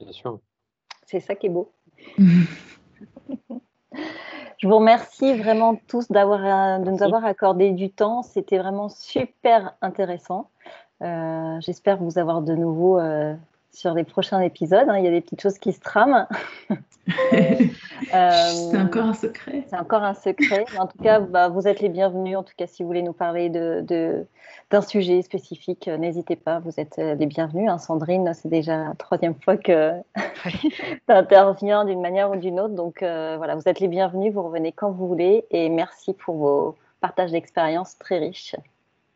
[0.00, 0.40] Bien sûr.
[1.12, 1.70] C'est ça qui est beau.
[4.58, 8.22] Je vous remercie vraiment tous d'avoir, de nous avoir accordé du temps.
[8.22, 10.48] C'était vraiment super intéressant.
[11.02, 13.34] Euh, j'espère vous avoir de nouveau euh,
[13.72, 14.88] sur les prochains épisodes.
[14.88, 14.96] Hein.
[14.96, 16.26] Il y a des petites choses qui se trament.
[18.14, 19.64] Euh, c'est encore un secret.
[19.68, 20.64] C'est encore un secret.
[20.78, 22.36] En tout cas, bah, vous êtes les bienvenus.
[22.36, 24.26] En tout cas, si vous voulez nous parler de,
[24.70, 26.60] d'un sujet spécifique, n'hésitez pas.
[26.60, 27.70] Vous êtes les bienvenus.
[27.70, 27.78] Hein.
[27.78, 29.92] Sandrine, c'est déjà la troisième fois que
[30.48, 32.74] tu interviens d'une manière ou d'une autre.
[32.74, 34.32] Donc voilà, vous êtes les bienvenus.
[34.32, 35.44] Vous revenez quand vous voulez.
[35.50, 38.56] Et merci pour vos partages d'expériences très riches.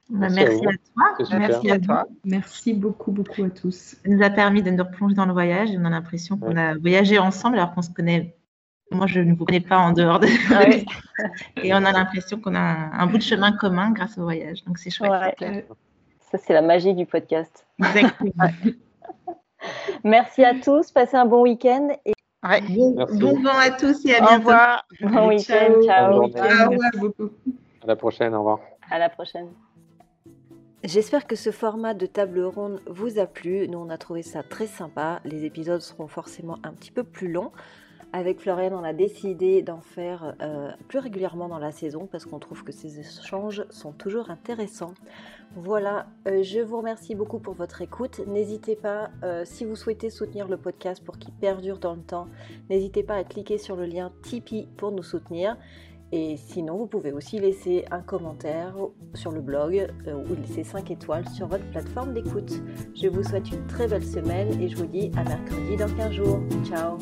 [0.09, 1.39] Bah, merci, à, toi.
[1.39, 2.07] Merci à toi.
[2.25, 3.97] Merci beaucoup, beaucoup à tous.
[4.03, 5.71] Ça nous a permis de nous replonger dans le voyage.
[5.77, 8.36] On a l'impression qu'on a voyagé ensemble alors qu'on se connaît.
[8.91, 10.29] Moi, je ne vous connais pas en dehors de.
[10.55, 10.65] Ah
[11.63, 14.65] Et on a l'impression qu'on a un, bout de chemin commun grâce au voyage.
[14.65, 15.45] Donc, c'est chouette.
[16.31, 17.67] Ça, c'est la magie du podcast.
[20.05, 20.91] Merci à tous.
[20.93, 21.89] Passez un bon week-end.
[22.05, 22.13] Et...
[22.43, 22.95] Bon,
[23.43, 24.35] vent à tous et à bientôt.
[24.35, 24.87] Au revoir.
[25.01, 25.83] Bon week-end.
[25.85, 26.31] Ciao.
[26.31, 26.75] Ciao.
[26.99, 27.31] Beaucoup.
[27.83, 28.35] À la prochaine.
[28.35, 28.61] Au revoir.
[28.91, 29.49] À la prochaine.
[30.85, 33.67] J'espère que ce format de table ronde vous a plu.
[33.67, 35.21] Nous, on a trouvé ça très sympa.
[35.25, 37.51] Les épisodes seront forcément un petit peu plus longs.
[38.16, 42.38] Avec Floriane, on a décidé d'en faire euh, plus régulièrement dans la saison parce qu'on
[42.38, 44.94] trouve que ces échanges sont toujours intéressants.
[45.55, 48.22] Voilà, euh, je vous remercie beaucoup pour votre écoute.
[48.26, 52.26] N'hésitez pas, euh, si vous souhaitez soutenir le podcast pour qu'il perdure dans le temps,
[52.70, 55.59] n'hésitez pas à cliquer sur le lien Tipeee pour nous soutenir.
[56.10, 58.76] Et sinon, vous pouvez aussi laisser un commentaire
[59.12, 62.62] sur le blog ou laisser 5 étoiles sur votre plateforme d'écoute.
[62.94, 66.12] Je vous souhaite une très belle semaine et je vous dis à mercredi dans 15
[66.12, 66.40] jours.
[66.64, 66.97] Ciao